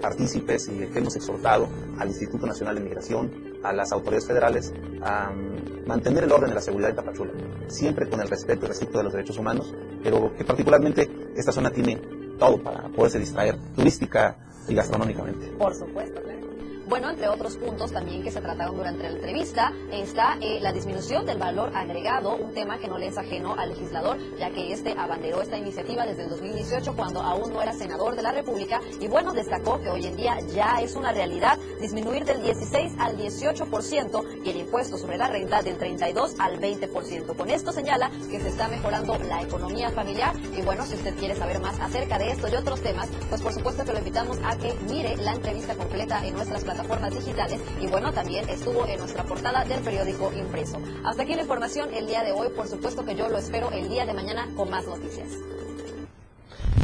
partícipes 0.00 0.68
y 0.68 0.86
que 0.86 0.98
hemos 0.98 1.14
exhortado 1.16 1.68
al 1.98 2.08
Instituto 2.08 2.46
Nacional 2.46 2.74
de 2.74 2.80
Migración, 2.80 3.30
a 3.62 3.72
las 3.72 3.92
autoridades 3.92 4.26
federales, 4.26 4.72
a 5.02 5.30
mantener 5.86 6.24
el 6.24 6.32
orden 6.32 6.48
de 6.48 6.54
la 6.54 6.60
seguridad 6.60 6.88
de 6.88 6.94
Tapachula, 6.94 7.32
siempre 7.68 8.08
con 8.08 8.20
el 8.20 8.28
respeto 8.28 8.64
y 8.64 8.68
respeto 8.68 8.98
de 8.98 9.04
los 9.04 9.12
derechos 9.12 9.38
humanos, 9.38 9.74
pero 10.02 10.34
que 10.34 10.44
particularmente 10.44 11.10
esta 11.36 11.52
zona 11.52 11.70
tiene 11.70 12.00
todo 12.38 12.62
para 12.62 12.88
poderse 12.88 13.18
distraer 13.18 13.58
turística 13.76 14.36
y 14.68 14.74
gastronómicamente. 14.74 15.48
Por 15.58 15.74
supuesto. 15.74 16.20
Bueno, 16.90 17.08
entre 17.08 17.28
otros 17.28 17.56
puntos 17.56 17.92
también 17.92 18.20
que 18.20 18.32
se 18.32 18.40
trataron 18.40 18.76
durante 18.76 19.04
la 19.04 19.10
entrevista 19.10 19.72
está 19.92 20.36
eh, 20.40 20.58
la 20.60 20.72
disminución 20.72 21.24
del 21.24 21.38
valor 21.38 21.70
agregado, 21.72 22.34
un 22.34 22.52
tema 22.52 22.80
que 22.80 22.88
no 22.88 22.98
le 22.98 23.06
es 23.06 23.16
ajeno 23.16 23.54
al 23.54 23.68
legislador, 23.68 24.18
ya 24.36 24.50
que 24.50 24.72
este 24.72 24.96
abanderó 24.98 25.40
esta 25.40 25.56
iniciativa 25.56 26.04
desde 26.04 26.24
el 26.24 26.30
2018 26.30 26.96
cuando 26.96 27.20
aún 27.20 27.52
no 27.52 27.62
era 27.62 27.72
senador 27.74 28.16
de 28.16 28.22
la 28.22 28.32
República 28.32 28.80
y 28.98 29.06
bueno, 29.06 29.32
destacó 29.32 29.80
que 29.80 29.88
hoy 29.88 30.04
en 30.04 30.16
día 30.16 30.36
ya 30.52 30.80
es 30.82 30.96
una 30.96 31.12
realidad 31.12 31.60
disminuir 31.80 32.24
del 32.24 32.42
16 32.42 32.94
al 32.98 33.16
18% 33.16 34.42
y 34.42 34.50
el 34.50 34.56
impuesto 34.56 34.98
sobre 34.98 35.16
la 35.16 35.28
renta 35.28 35.62
del 35.62 35.78
32 35.78 36.40
al 36.40 36.60
20%. 36.60 37.36
Con 37.36 37.50
esto 37.50 37.70
señala 37.70 38.10
que 38.28 38.40
se 38.40 38.48
está 38.48 38.66
mejorando 38.66 39.16
la 39.28 39.42
economía 39.42 39.90
familiar 39.90 40.34
y 40.58 40.62
bueno, 40.62 40.84
si 40.84 40.96
usted 40.96 41.14
quiere 41.14 41.36
saber 41.36 41.60
más 41.60 41.78
acerca 41.78 42.18
de 42.18 42.32
esto 42.32 42.48
y 42.48 42.56
otros 42.56 42.80
temas, 42.80 43.08
pues 43.28 43.40
por 43.42 43.52
supuesto 43.52 43.84
que 43.84 43.92
lo 43.92 43.98
invitamos 43.98 44.38
a 44.42 44.56
que 44.56 44.74
mire 44.88 45.16
la 45.18 45.34
entrevista 45.34 45.76
completa 45.76 46.26
en 46.26 46.34
nuestras 46.34 46.64
plataformas 46.64 46.79
plataformas 46.80 47.14
digitales 47.14 47.60
y 47.80 47.86
bueno, 47.86 48.12
también 48.12 48.48
estuvo 48.48 48.86
en 48.86 48.98
nuestra 48.98 49.24
portada 49.24 49.64
del 49.64 49.80
periódico 49.80 50.32
impreso. 50.32 50.80
Hasta 51.04 51.22
aquí 51.22 51.34
la 51.34 51.42
información 51.42 51.92
el 51.92 52.06
día 52.06 52.22
de 52.22 52.32
hoy, 52.32 52.48
por 52.50 52.66
supuesto 52.66 53.04
que 53.04 53.14
yo 53.14 53.28
lo 53.28 53.38
espero 53.38 53.70
el 53.70 53.88
día 53.88 54.06
de 54.06 54.14
mañana 54.14 54.48
con 54.56 54.70
más 54.70 54.86
noticias. 54.86 55.28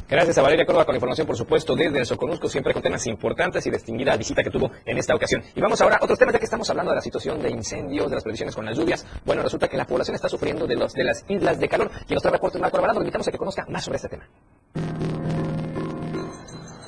Gracias 0.08 0.38
a 0.38 0.42
Valeria 0.42 0.64
Córdoba 0.64 0.84
con 0.84 0.92
la 0.92 0.98
información, 0.98 1.26
por 1.26 1.36
supuesto, 1.36 1.74
desde 1.74 1.98
el 1.98 2.06
Soconusco, 2.06 2.48
siempre 2.48 2.72
con 2.72 2.80
temas 2.80 3.06
importantes 3.08 3.66
y 3.66 3.70
distinguida 3.70 4.16
visita 4.16 4.42
que 4.42 4.50
tuvo 4.50 4.70
en 4.84 4.98
esta 4.98 5.14
ocasión. 5.14 5.42
Y 5.54 5.60
vamos 5.60 5.80
ahora 5.80 5.96
a 5.96 6.04
otros 6.04 6.18
temas, 6.18 6.32
ya 6.32 6.38
que 6.38 6.44
estamos 6.44 6.68
hablando 6.70 6.92
de 6.92 6.96
la 6.96 7.02
situación 7.02 7.40
de 7.40 7.50
incendios, 7.50 8.08
de 8.08 8.14
las 8.14 8.22
previsiones 8.22 8.54
con 8.54 8.64
las 8.64 8.76
lluvias. 8.76 9.04
Bueno, 9.24 9.42
resulta 9.42 9.66
que 9.66 9.76
la 9.76 9.84
población 9.84 10.14
está 10.14 10.28
sufriendo 10.28 10.66
de, 10.66 10.76
los, 10.76 10.92
de 10.92 11.02
las 11.02 11.24
islas 11.28 11.58
de 11.58 11.68
calor. 11.68 11.90
Y 11.92 12.12
en 12.12 12.14
nuestro 12.14 12.30
reporte 12.30 12.58
Marco 12.58 12.76
Alvarado, 12.76 13.00
invitamos 13.00 13.26
a 13.26 13.32
que 13.32 13.38
conozca 13.38 13.66
más 13.68 13.84
sobre 13.84 13.96
este 13.96 14.08
tema. 14.10 14.28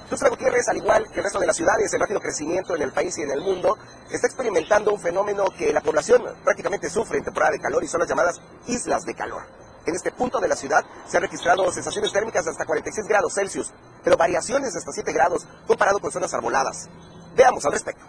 Tuxtla 0.08 0.30
Gutiérrez, 0.30 0.66
al 0.68 0.78
igual 0.78 1.06
que 1.10 1.18
el 1.18 1.24
resto 1.24 1.38
de 1.38 1.46
las 1.46 1.56
ciudades 1.56 1.92
en 1.92 2.00
rápido 2.00 2.18
crecimiento 2.20 2.74
en 2.74 2.80
el 2.80 2.92
país 2.92 3.18
y 3.18 3.22
en 3.22 3.30
el 3.30 3.42
mundo, 3.42 3.76
está 4.10 4.26
experimentando 4.26 4.90
un 4.90 5.00
fenómeno 5.00 5.44
que 5.56 5.70
la 5.70 5.82
población 5.82 6.22
prácticamente 6.42 6.88
sufre 6.88 7.18
en 7.18 7.24
temporada 7.24 7.52
de 7.52 7.60
calor 7.60 7.84
y 7.84 7.88
son 7.88 8.00
las 8.00 8.08
llamadas 8.08 8.40
islas 8.66 9.04
de 9.04 9.14
calor. 9.14 9.42
En 9.84 9.94
este 9.94 10.10
punto 10.12 10.40
de 10.40 10.48
la 10.48 10.56
ciudad 10.56 10.82
se 11.06 11.18
han 11.18 11.22
registrado 11.22 11.70
sensaciones 11.72 12.10
térmicas 12.10 12.46
hasta 12.46 12.64
46 12.64 13.06
grados 13.06 13.34
Celsius, 13.34 13.72
pero 14.02 14.16
variaciones 14.16 14.74
hasta 14.74 14.92
7 14.92 15.12
grados 15.12 15.46
comparado 15.66 15.98
con 15.98 16.10
zonas 16.10 16.32
arboladas. 16.32 16.88
Veamos 17.36 17.64
al 17.66 17.72
respecto. 17.72 18.04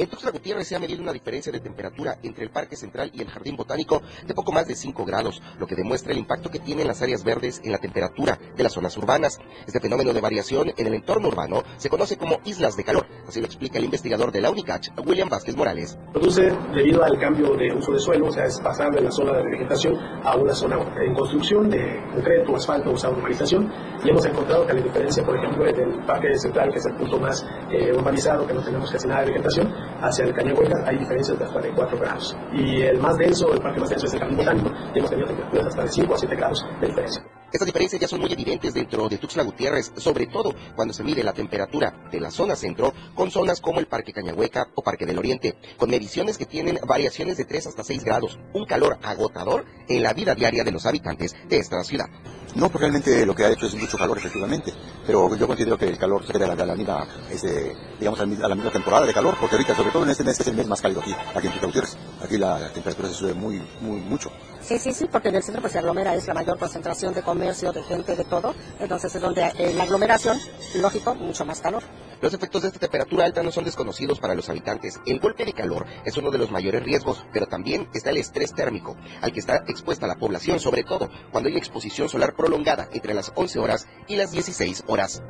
En 0.00 0.08
Tuxtla 0.08 0.30
Gutiérrez 0.30 0.66
se 0.66 0.74
ha 0.74 0.78
medido 0.78 1.02
una 1.02 1.12
diferencia 1.12 1.52
de 1.52 1.60
temperatura 1.60 2.16
entre 2.22 2.42
el 2.42 2.50
Parque 2.50 2.74
Central 2.74 3.10
y 3.12 3.20
el 3.20 3.28
Jardín 3.28 3.54
Botánico 3.54 4.00
de 4.26 4.32
poco 4.32 4.50
más 4.50 4.66
de 4.66 4.74
5 4.74 5.04
grados, 5.04 5.42
lo 5.58 5.66
que 5.66 5.74
demuestra 5.74 6.12
el 6.12 6.18
impacto 6.18 6.50
que 6.50 6.58
tienen 6.58 6.86
las 6.86 7.02
áreas 7.02 7.22
verdes 7.22 7.60
en 7.62 7.70
la 7.70 7.76
temperatura 7.76 8.38
de 8.56 8.62
las 8.62 8.72
zonas 8.72 8.96
urbanas. 8.96 9.38
Este 9.66 9.78
fenómeno 9.78 10.14
de 10.14 10.22
variación 10.22 10.72
en 10.74 10.86
el 10.86 10.94
entorno 10.94 11.28
urbano 11.28 11.62
se 11.76 11.90
conoce 11.90 12.16
como 12.16 12.40
islas 12.46 12.78
de 12.78 12.84
calor, 12.84 13.06
así 13.28 13.40
lo 13.40 13.46
explica 13.46 13.76
el 13.76 13.84
investigador 13.84 14.32
de 14.32 14.40
la 14.40 14.50
UNICACH, 14.50 14.88
William 15.04 15.28
Vázquez 15.28 15.54
Morales. 15.54 15.98
Produce 16.14 16.50
debido 16.74 17.04
al 17.04 17.18
cambio 17.18 17.54
de 17.54 17.70
uso 17.74 17.92
de 17.92 17.98
suelo, 17.98 18.28
o 18.28 18.32
sea, 18.32 18.46
es 18.46 18.58
pasar 18.58 18.90
de 18.92 19.02
la 19.02 19.10
zona 19.10 19.34
de 19.34 19.50
vegetación 19.50 19.98
a 20.24 20.34
una 20.34 20.54
zona 20.54 20.78
en 21.04 21.12
construcción 21.12 21.68
de 21.68 22.00
concreto, 22.14 22.56
asfalto, 22.56 22.92
o 22.92 22.96
sea, 22.96 23.10
urbanización, 23.10 23.70
y 24.02 24.08
hemos 24.08 24.24
encontrado 24.24 24.66
que 24.66 24.72
la 24.72 24.80
diferencia, 24.80 25.22
por 25.26 25.36
ejemplo, 25.36 25.66
en 25.66 25.78
el 25.78 26.06
Parque 26.06 26.34
Central, 26.38 26.72
que 26.72 26.78
es 26.78 26.86
el 26.86 26.94
punto 26.94 27.18
más 27.18 27.46
eh, 27.70 27.92
urbanizado, 27.92 28.46
que 28.46 28.54
no 28.54 28.64
tenemos 28.64 28.90
casi 28.90 29.06
nada 29.06 29.20
de 29.24 29.32
vegetación, 29.32 29.89
hacia 30.02 30.24
el 30.24 30.34
Cañahueca 30.34 30.84
hay 30.86 30.98
diferencias 30.98 31.38
de 31.38 31.44
hasta 31.44 31.60
de 31.60 31.70
4 31.70 31.98
grados. 31.98 32.36
Y 32.52 32.82
el 32.82 32.98
más 32.98 33.16
denso, 33.16 33.52
el 33.52 33.60
parque 33.60 33.80
más 33.80 33.90
denso 33.90 34.06
es 34.06 34.14
el 34.14 34.20
Jardín 34.20 34.36
Botánico, 34.38 34.70
y 34.94 34.98
hemos 34.98 35.10
tenido 35.10 35.28
temperaturas 35.28 35.66
hasta 35.66 35.82
de 35.82 35.88
5 35.88 36.14
a 36.14 36.18
7 36.18 36.36
grados 36.36 36.66
de 36.80 36.86
diferencia. 36.86 37.22
Estas 37.52 37.66
diferencias 37.66 38.00
ya 38.00 38.06
son 38.06 38.20
muy 38.20 38.32
evidentes 38.32 38.74
dentro 38.74 39.08
de 39.08 39.18
Tuxtla 39.18 39.42
Gutiérrez, 39.42 39.92
sobre 39.96 40.28
todo 40.28 40.54
cuando 40.76 40.94
se 40.94 41.02
mide 41.02 41.24
la 41.24 41.32
temperatura 41.32 42.08
de 42.10 42.20
la 42.20 42.30
zona 42.30 42.54
centro 42.54 42.94
con 43.14 43.30
zonas 43.32 43.60
como 43.60 43.80
el 43.80 43.88
Parque 43.88 44.12
Cañahueca 44.12 44.68
o 44.76 44.82
Parque 44.82 45.04
del 45.04 45.18
Oriente, 45.18 45.56
con 45.76 45.90
mediciones 45.90 46.38
que 46.38 46.46
tienen 46.46 46.78
variaciones 46.86 47.36
de 47.36 47.44
3 47.44 47.66
hasta 47.66 47.82
6 47.82 48.04
grados, 48.04 48.38
un 48.52 48.66
calor 48.66 48.98
agotador 49.02 49.64
en 49.88 50.02
la 50.02 50.12
vida 50.12 50.36
diaria 50.36 50.62
de 50.62 50.70
los 50.70 50.86
habitantes 50.86 51.34
de 51.48 51.58
esta 51.58 51.82
ciudad. 51.82 52.06
No, 52.54 52.68
pues 52.68 52.80
realmente 52.80 53.26
lo 53.26 53.34
que 53.34 53.44
ha 53.44 53.50
hecho 53.50 53.66
es 53.66 53.74
mucho 53.74 53.98
calor, 53.98 54.18
efectivamente, 54.18 54.72
pero 55.06 55.34
yo 55.36 55.46
considero 55.46 55.76
que 55.76 55.86
el 55.86 55.98
calor 55.98 56.24
se 56.26 56.32
queda 56.32 56.52
a 56.52 56.54
la, 56.54 56.66
la 56.66 56.74
misma, 56.76 57.06
este, 57.30 57.76
digamos, 57.98 58.20
a 58.20 58.26
la 58.26 58.54
misma 58.54 58.70
temporada 58.70 59.06
de 59.06 59.12
calor, 59.12 59.36
porque 59.40 59.56
ahorita, 59.56 59.74
sobre 59.76 59.90
todo 59.90 60.04
en 60.04 60.10
este 60.10 60.24
mes, 60.24 60.38
es 60.38 60.46
el 60.46 60.54
mes 60.54 60.66
más 60.66 60.80
cálido 60.80 61.00
aquí, 61.00 61.12
aquí 61.34 61.46
en 61.46 61.52
Tuxtla 61.52 61.66
Gutiérrez. 61.66 61.96
Aquí 62.22 62.38
la 62.38 62.72
temperatura 62.72 63.08
se 63.08 63.14
sube 63.14 63.34
muy, 63.34 63.60
muy, 63.80 64.00
mucho. 64.00 64.30
Sí, 64.60 64.78
sí, 64.78 64.92
sí, 64.92 65.06
porque 65.10 65.28
en 65.28 65.36
el 65.36 65.42
centro 65.42 65.60
pues 65.60 65.72
se 65.72 65.78
aglomera, 65.78 66.14
es 66.14 66.26
la 66.26 66.34
mayor 66.34 66.58
concentración 66.58 67.14
de 67.14 67.22
comercio, 67.22 67.72
de 67.72 67.82
gente, 67.82 68.14
de 68.14 68.24
todo. 68.24 68.54
Entonces 68.78 69.14
es 69.14 69.20
donde 69.20 69.52
eh, 69.58 69.72
la 69.74 69.84
aglomeración, 69.84 70.38
lógico, 70.76 71.14
mucho 71.14 71.44
más 71.44 71.60
calor. 71.60 71.82
Los 72.20 72.34
efectos 72.34 72.62
de 72.62 72.68
esta 72.68 72.80
temperatura 72.80 73.24
alta 73.24 73.42
no 73.42 73.50
son 73.50 73.64
desconocidos 73.64 74.20
para 74.20 74.34
los 74.34 74.48
habitantes. 74.50 75.00
El 75.06 75.20
golpe 75.20 75.46
de 75.46 75.54
calor 75.54 75.86
es 76.04 76.16
uno 76.18 76.30
de 76.30 76.36
los 76.36 76.50
mayores 76.50 76.82
riesgos, 76.82 77.24
pero 77.32 77.46
también 77.46 77.88
está 77.94 78.10
el 78.10 78.18
estrés 78.18 78.52
térmico, 78.52 78.96
al 79.22 79.32
que 79.32 79.40
está 79.40 79.56
expuesta 79.66 80.06
la 80.06 80.16
población, 80.16 80.60
sobre 80.60 80.84
todo 80.84 81.08
cuando 81.32 81.48
hay 81.48 81.56
exposición 81.56 82.10
solar 82.10 82.34
prolongada 82.36 82.88
entre 82.92 83.14
las 83.14 83.32
11 83.34 83.58
horas 83.58 83.88
y 84.06 84.16
las 84.16 84.32
16 84.32 84.84
horas. 84.86 85.22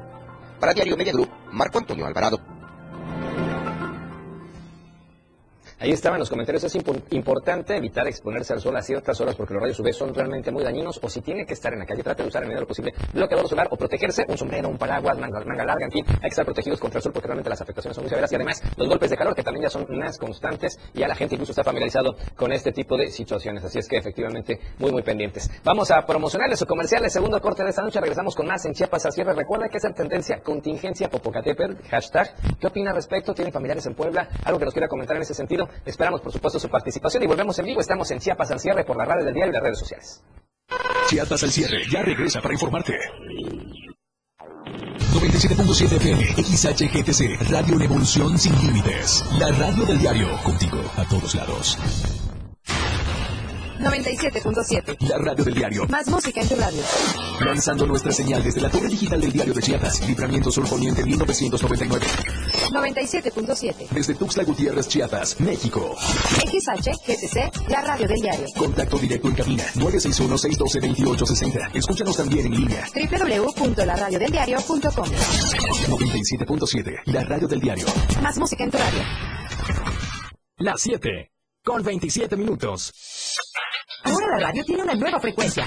Para 0.59 0.75
Diario 0.75 0.97
Media 0.97 1.13
Group, 1.13 1.31
Marco 1.53 1.79
Antonio 1.79 2.07
Alvarado. 2.07 2.60
Ahí 5.81 5.93
estaban 5.93 6.19
los 6.19 6.29
comentarios. 6.29 6.63
Es 6.63 6.75
impo 6.75 6.95
importante 7.09 7.75
evitar 7.75 8.07
exponerse 8.07 8.53
al 8.53 8.61
sol 8.61 8.77
a 8.77 8.83
ciertas 8.83 9.19
horas 9.19 9.35
porque 9.35 9.55
los 9.55 9.63
rayos 9.63 9.81
UV 9.81 9.95
son 9.95 10.15
realmente 10.15 10.51
muy 10.51 10.63
dañinos. 10.63 11.01
O 11.03 11.09
si 11.09 11.23
tiene 11.23 11.47
que 11.47 11.55
estar 11.55 11.73
en 11.73 11.79
la 11.79 11.87
calle, 11.87 12.03
trate 12.03 12.23
de 12.23 12.29
usar 12.29 12.43
en 12.43 12.49
medida 12.49 12.59
de 12.59 12.65
lo 12.65 12.69
posible 12.69 12.93
bloqueador 13.15 13.49
solar 13.49 13.67
o 13.71 13.77
protegerse, 13.77 14.27
un 14.29 14.37
sombrero, 14.37 14.69
un 14.69 14.77
paraguas, 14.77 15.19
manga, 15.19 15.41
manga, 15.41 15.65
larga, 15.65 15.87
en 15.87 15.91
fin. 15.91 16.05
Hay 16.07 16.21
que 16.21 16.29
estar 16.29 16.45
protegidos 16.45 16.79
contra 16.79 16.99
el 16.99 17.03
sol 17.03 17.15
porque 17.15 17.29
realmente 17.29 17.49
las 17.49 17.63
afectaciones 17.63 17.95
son 17.95 18.05
muy 18.05 18.11
severas. 18.11 18.31
Y 18.31 18.35
además, 18.35 18.63
los 18.77 18.89
golpes 18.89 19.09
de 19.09 19.17
calor 19.17 19.35
que 19.35 19.43
también 19.43 19.63
ya 19.63 19.71
son 19.71 19.87
más 19.89 20.19
constantes 20.19 20.79
y 20.93 21.03
a 21.03 21.09
la 21.09 21.15
gente 21.15 21.37
incluso 21.37 21.53
está 21.53 21.65
familiarizado 21.65 22.15
con 22.37 22.53
este 22.53 22.73
tipo 22.73 22.99
de 22.99 23.09
situaciones. 23.09 23.65
Así 23.65 23.79
es 23.79 23.89
que 23.89 23.97
efectivamente, 23.97 24.61
muy, 24.79 24.93
muy 24.93 25.03
pendientes. 25.03 25.51
Vamos 25.65 25.91
a 25.91 26.05
promocionarles 26.05 26.61
o 26.61 26.67
comerciales. 26.67 27.11
Segundo 27.11 27.41
corte 27.41 27.65
de 27.65 27.71
esta 27.71 27.81
noche. 27.81 27.99
Regresamos 28.01 28.35
con 28.35 28.47
más 28.47 28.67
en 28.67 28.75
Chiapas 28.75 29.07
a 29.07 29.11
cierre. 29.11 29.33
Recuerda 29.33 29.71
que 29.71 29.79
es 29.79 29.95
tendencia 29.95 30.43
contingencia 30.43 31.09
Popocatépetl. 31.09 31.89
Hashtag. 31.89 32.35
¿Qué 32.61 32.67
opina 32.67 32.93
respecto? 32.93 33.33
¿Tienen 33.33 33.51
familiares 33.51 33.87
en 33.87 33.95
Puebla? 33.95 34.29
¿Algo 34.45 34.59
que 34.59 34.67
nos 34.67 34.75
quiera 34.75 34.87
comentar 34.87 35.17
en 35.17 35.23
ese 35.23 35.33
sentido? 35.33 35.70
Esperamos, 35.85 36.21
por 36.21 36.33
supuesto, 36.33 36.59
su 36.59 36.69
participación 36.69 37.23
y 37.23 37.27
volvemos 37.27 37.59
en 37.59 37.67
vivo. 37.67 37.81
Estamos 37.81 38.11
en 38.11 38.19
Chiapas 38.19 38.51
al 38.51 38.61
cierre 38.61 38.85
por 38.85 38.97
la 38.97 39.05
radio 39.05 39.25
del 39.25 39.35
diario 39.35 39.53
y 39.53 39.55
las 39.55 39.63
redes 39.63 39.79
sociales. 39.79 40.23
Chiapas 41.09 41.43
al 41.43 41.51
cierre 41.51 41.83
ya 41.91 42.03
regresa 42.03 42.41
para 42.41 42.55
informarte. 42.55 42.99
97.7 45.13 45.97
FM, 45.97 46.27
XHGTC, 46.37 47.51
Radio 47.51 47.79
Revolución 47.79 48.39
Sin 48.39 48.55
Límites. 48.61 49.25
La 49.39 49.49
radio 49.49 49.85
del 49.85 49.99
diario, 49.99 50.29
contigo 50.45 50.79
a 50.97 51.05
todos 51.05 51.35
lados. 51.35 51.77
97.7. 53.81 55.09
La 55.09 55.19
radio 55.19 55.43
del 55.43 55.55
diario. 55.55 55.87
Más 55.89 56.07
música 56.09 56.43
en 56.43 56.49
tu 56.49 56.55
radio. 56.55 56.83
Lanzando 57.41 57.87
nuestra 57.87 58.13
señal 58.13 58.43
desde 58.43 58.61
la 58.61 58.69
torre 58.69 58.89
digital 58.89 59.21
del 59.21 59.33
diario 59.33 59.55
de 59.55 59.63
Chiapas, 59.63 60.07
Libramiento 60.07 60.53
Sur 60.53 60.69
Poniente 60.69 61.03
1999. 61.03 62.07
97.7. 62.71 63.89
Desde 63.91 64.15
Tuxtla 64.15 64.45
Gutiérrez, 64.45 64.89
Chiapas, 64.89 65.39
México. 65.41 65.97
XHGTC, 65.99 67.69
la 67.69 67.81
radio 67.83 68.07
del 68.09 68.21
diario. 68.21 68.47
Contacto 68.57 68.97
directo 68.99 69.29
en 69.29 69.35
cabina 69.35 69.65
961-612-2860. 69.75 71.71
Escúchanos 71.75 72.17
también 72.17 72.47
en 72.47 72.53
línea. 72.53 72.87
www.laradiodeldiario.com 72.95 75.09
97.7. 75.91 77.03
La 77.07 77.25
radio 77.25 77.49
del 77.49 77.61
diario. 77.61 77.87
Más 78.23 78.39
música 78.39 78.63
en 78.65 78.71
tu 78.71 78.79
radio. 78.79 79.01
Las 80.59 80.81
7. 80.83 81.33
Con 81.65 81.83
27 81.83 82.37
minutos. 82.37 82.93
Ahora 84.05 84.39
la 84.39 84.47
radio 84.47 84.65
tiene 84.65 84.83
una 84.83 84.95
nueva 84.95 85.21
frecuencia. 85.21 85.67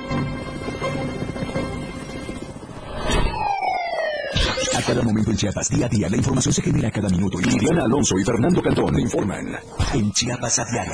Cada 4.85 5.01
momento 5.03 5.31
en 5.31 5.37
Chiapas, 5.37 5.69
día 5.69 5.85
a 5.85 5.89
día, 5.89 6.09
la 6.09 6.17
información 6.17 6.53
se 6.53 6.61
genera 6.61 6.91
cada 6.91 7.09
minuto. 7.09 7.39
Y 7.39 7.43
Liliana 7.43 7.83
Alonso 7.83 8.17
y 8.17 8.23
Fernando 8.23 8.61
Cantón 8.61 8.99
informan. 8.99 9.47
En 9.93 10.11
Chiapas 10.11 10.59
a 10.59 10.65
diario. 10.65 10.93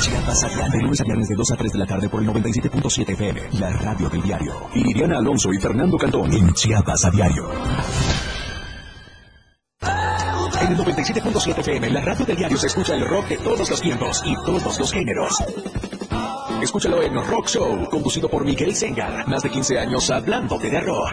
Chiapas 0.00 0.44
a 0.44 0.48
diario. 0.48 0.72
De 0.72 0.82
lunes 0.82 1.00
a 1.00 1.04
viernes 1.04 1.28
de 1.28 1.34
2 1.36 1.50
a 1.50 1.56
3 1.56 1.72
de 1.72 1.78
la 1.78 1.86
tarde 1.86 2.08
por 2.08 2.22
el 2.22 2.28
97.7 2.28 3.08
FM. 3.10 3.40
La 3.58 3.70
radio 3.70 4.08
del 4.08 4.22
diario. 4.22 4.52
Y 4.74 4.84
Liliana 4.84 5.18
Alonso 5.18 5.52
y 5.52 5.58
Fernando 5.58 5.96
Cantón 5.96 6.32
en 6.32 6.52
Chiapas 6.52 7.04
a 7.04 7.10
diario. 7.10 7.48
En 10.60 10.72
el 10.72 10.78
97.7 10.78 11.58
FM, 11.58 11.90
la 11.90 12.00
radio 12.02 12.24
del 12.24 12.36
diario 12.36 12.56
se 12.56 12.68
escucha 12.68 12.94
el 12.94 13.04
rock 13.08 13.28
de 13.28 13.38
todos 13.38 13.68
los 13.68 13.80
tiempos 13.80 14.22
y 14.24 14.34
todos 14.44 14.78
los 14.78 14.92
géneros. 14.92 15.42
Escúchalo 16.62 17.02
en 17.02 17.14
Rock 17.26 17.48
Show, 17.48 17.88
conducido 17.90 18.28
por 18.28 18.44
Miguel 18.44 18.72
Sengar. 18.72 19.26
Más 19.26 19.42
de 19.42 19.50
15 19.50 19.80
años 19.80 20.08
hablándote 20.10 20.70
de 20.70 20.80
rock. 20.80 21.12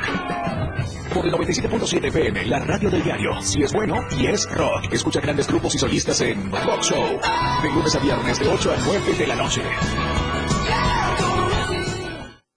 Por 1.12 1.25
el 1.25 1.33
97.7 1.33 2.05
FM, 2.05 2.45
la 2.45 2.59
radio 2.59 2.91
del 2.91 3.03
diario. 3.03 3.41
Si 3.41 3.59
es 3.63 3.73
bueno 3.73 3.95
y 4.19 4.27
es 4.27 4.47
rock. 4.51 4.93
Escucha 4.93 5.19
grandes 5.19 5.47
grupos 5.47 5.73
y 5.73 5.79
solistas 5.79 6.21
en 6.21 6.51
Rock 6.51 6.83
Show. 6.83 7.19
De 7.63 7.69
lunes 7.71 7.95
a 7.95 7.99
viernes 7.99 8.39
de 8.39 8.47
8 8.47 8.71
a 8.71 8.75
9 8.85 9.13
de 9.17 9.27
la 9.27 9.35
noche. 9.35 9.63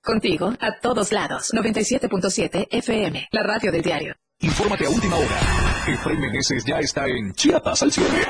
Contigo 0.03 0.53
a 0.61 0.79
todos 0.79 1.13
lados. 1.13 1.51
97.7 1.55 2.69
FM, 2.71 3.29
la 3.33 3.43
radio 3.43 3.73
del 3.73 3.83
diario. 3.83 4.15
Infórmate 4.41 4.85
a 4.85 4.91
última 4.91 5.17
hora. 5.17 5.41
Efraín 5.89 6.21
Meneses 6.21 6.63
ya 6.67 6.79
está 6.79 7.07
en 7.07 7.33
Chiapas 7.33 7.83
al 7.83 7.91
cierre. 7.91 8.27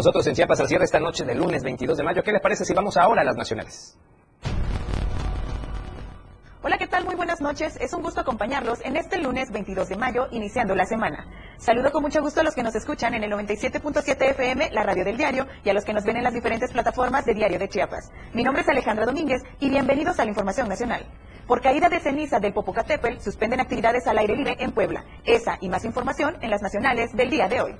Nosotros 0.00 0.26
en 0.28 0.34
Chiapas 0.34 0.58
al 0.60 0.66
cierre 0.66 0.86
esta 0.86 0.98
noche 0.98 1.26
del 1.26 1.36
lunes 1.36 1.62
22 1.62 1.98
de 1.98 2.02
mayo. 2.02 2.22
¿Qué 2.22 2.32
les 2.32 2.40
parece 2.40 2.64
si 2.64 2.72
vamos 2.72 2.96
ahora 2.96 3.20
a 3.20 3.24
las 3.24 3.36
nacionales? 3.36 3.98
Hola, 6.62 6.78
¿qué 6.78 6.86
tal? 6.86 7.04
Muy 7.04 7.16
buenas 7.16 7.42
noches. 7.42 7.76
Es 7.78 7.92
un 7.92 8.00
gusto 8.00 8.22
acompañarlos 8.22 8.78
en 8.82 8.96
este 8.96 9.18
lunes 9.18 9.50
22 9.52 9.90
de 9.90 9.96
mayo, 9.96 10.28
iniciando 10.30 10.74
la 10.74 10.86
semana. 10.86 11.26
Saludo 11.58 11.92
con 11.92 12.02
mucho 12.02 12.22
gusto 12.22 12.40
a 12.40 12.44
los 12.44 12.54
que 12.54 12.62
nos 12.62 12.74
escuchan 12.74 13.12
en 13.12 13.24
el 13.24 13.30
97.7 13.30 14.30
FM, 14.30 14.70
la 14.70 14.84
radio 14.84 15.04
del 15.04 15.18
diario, 15.18 15.46
y 15.64 15.68
a 15.68 15.74
los 15.74 15.84
que 15.84 15.92
nos 15.92 16.04
ven 16.04 16.16
en 16.16 16.24
las 16.24 16.32
diferentes 16.32 16.72
plataformas 16.72 17.26
de 17.26 17.34
Diario 17.34 17.58
de 17.58 17.68
Chiapas. 17.68 18.10
Mi 18.32 18.42
nombre 18.42 18.62
es 18.62 18.68
Alejandra 18.70 19.04
Domínguez 19.04 19.42
y 19.58 19.68
bienvenidos 19.68 20.18
a 20.18 20.24
la 20.24 20.30
Información 20.30 20.66
Nacional. 20.66 21.04
Por 21.46 21.60
caída 21.60 21.90
de 21.90 22.00
ceniza 22.00 22.40
del 22.40 22.54
Popocatépetl, 22.54 23.20
suspenden 23.20 23.60
actividades 23.60 24.06
al 24.06 24.16
aire 24.16 24.34
libre 24.34 24.56
en 24.60 24.72
Puebla. 24.72 25.04
Esa 25.26 25.58
y 25.60 25.68
más 25.68 25.84
información 25.84 26.38
en 26.40 26.48
las 26.48 26.62
nacionales 26.62 27.14
del 27.14 27.28
día 27.28 27.48
de 27.48 27.60
hoy. 27.60 27.76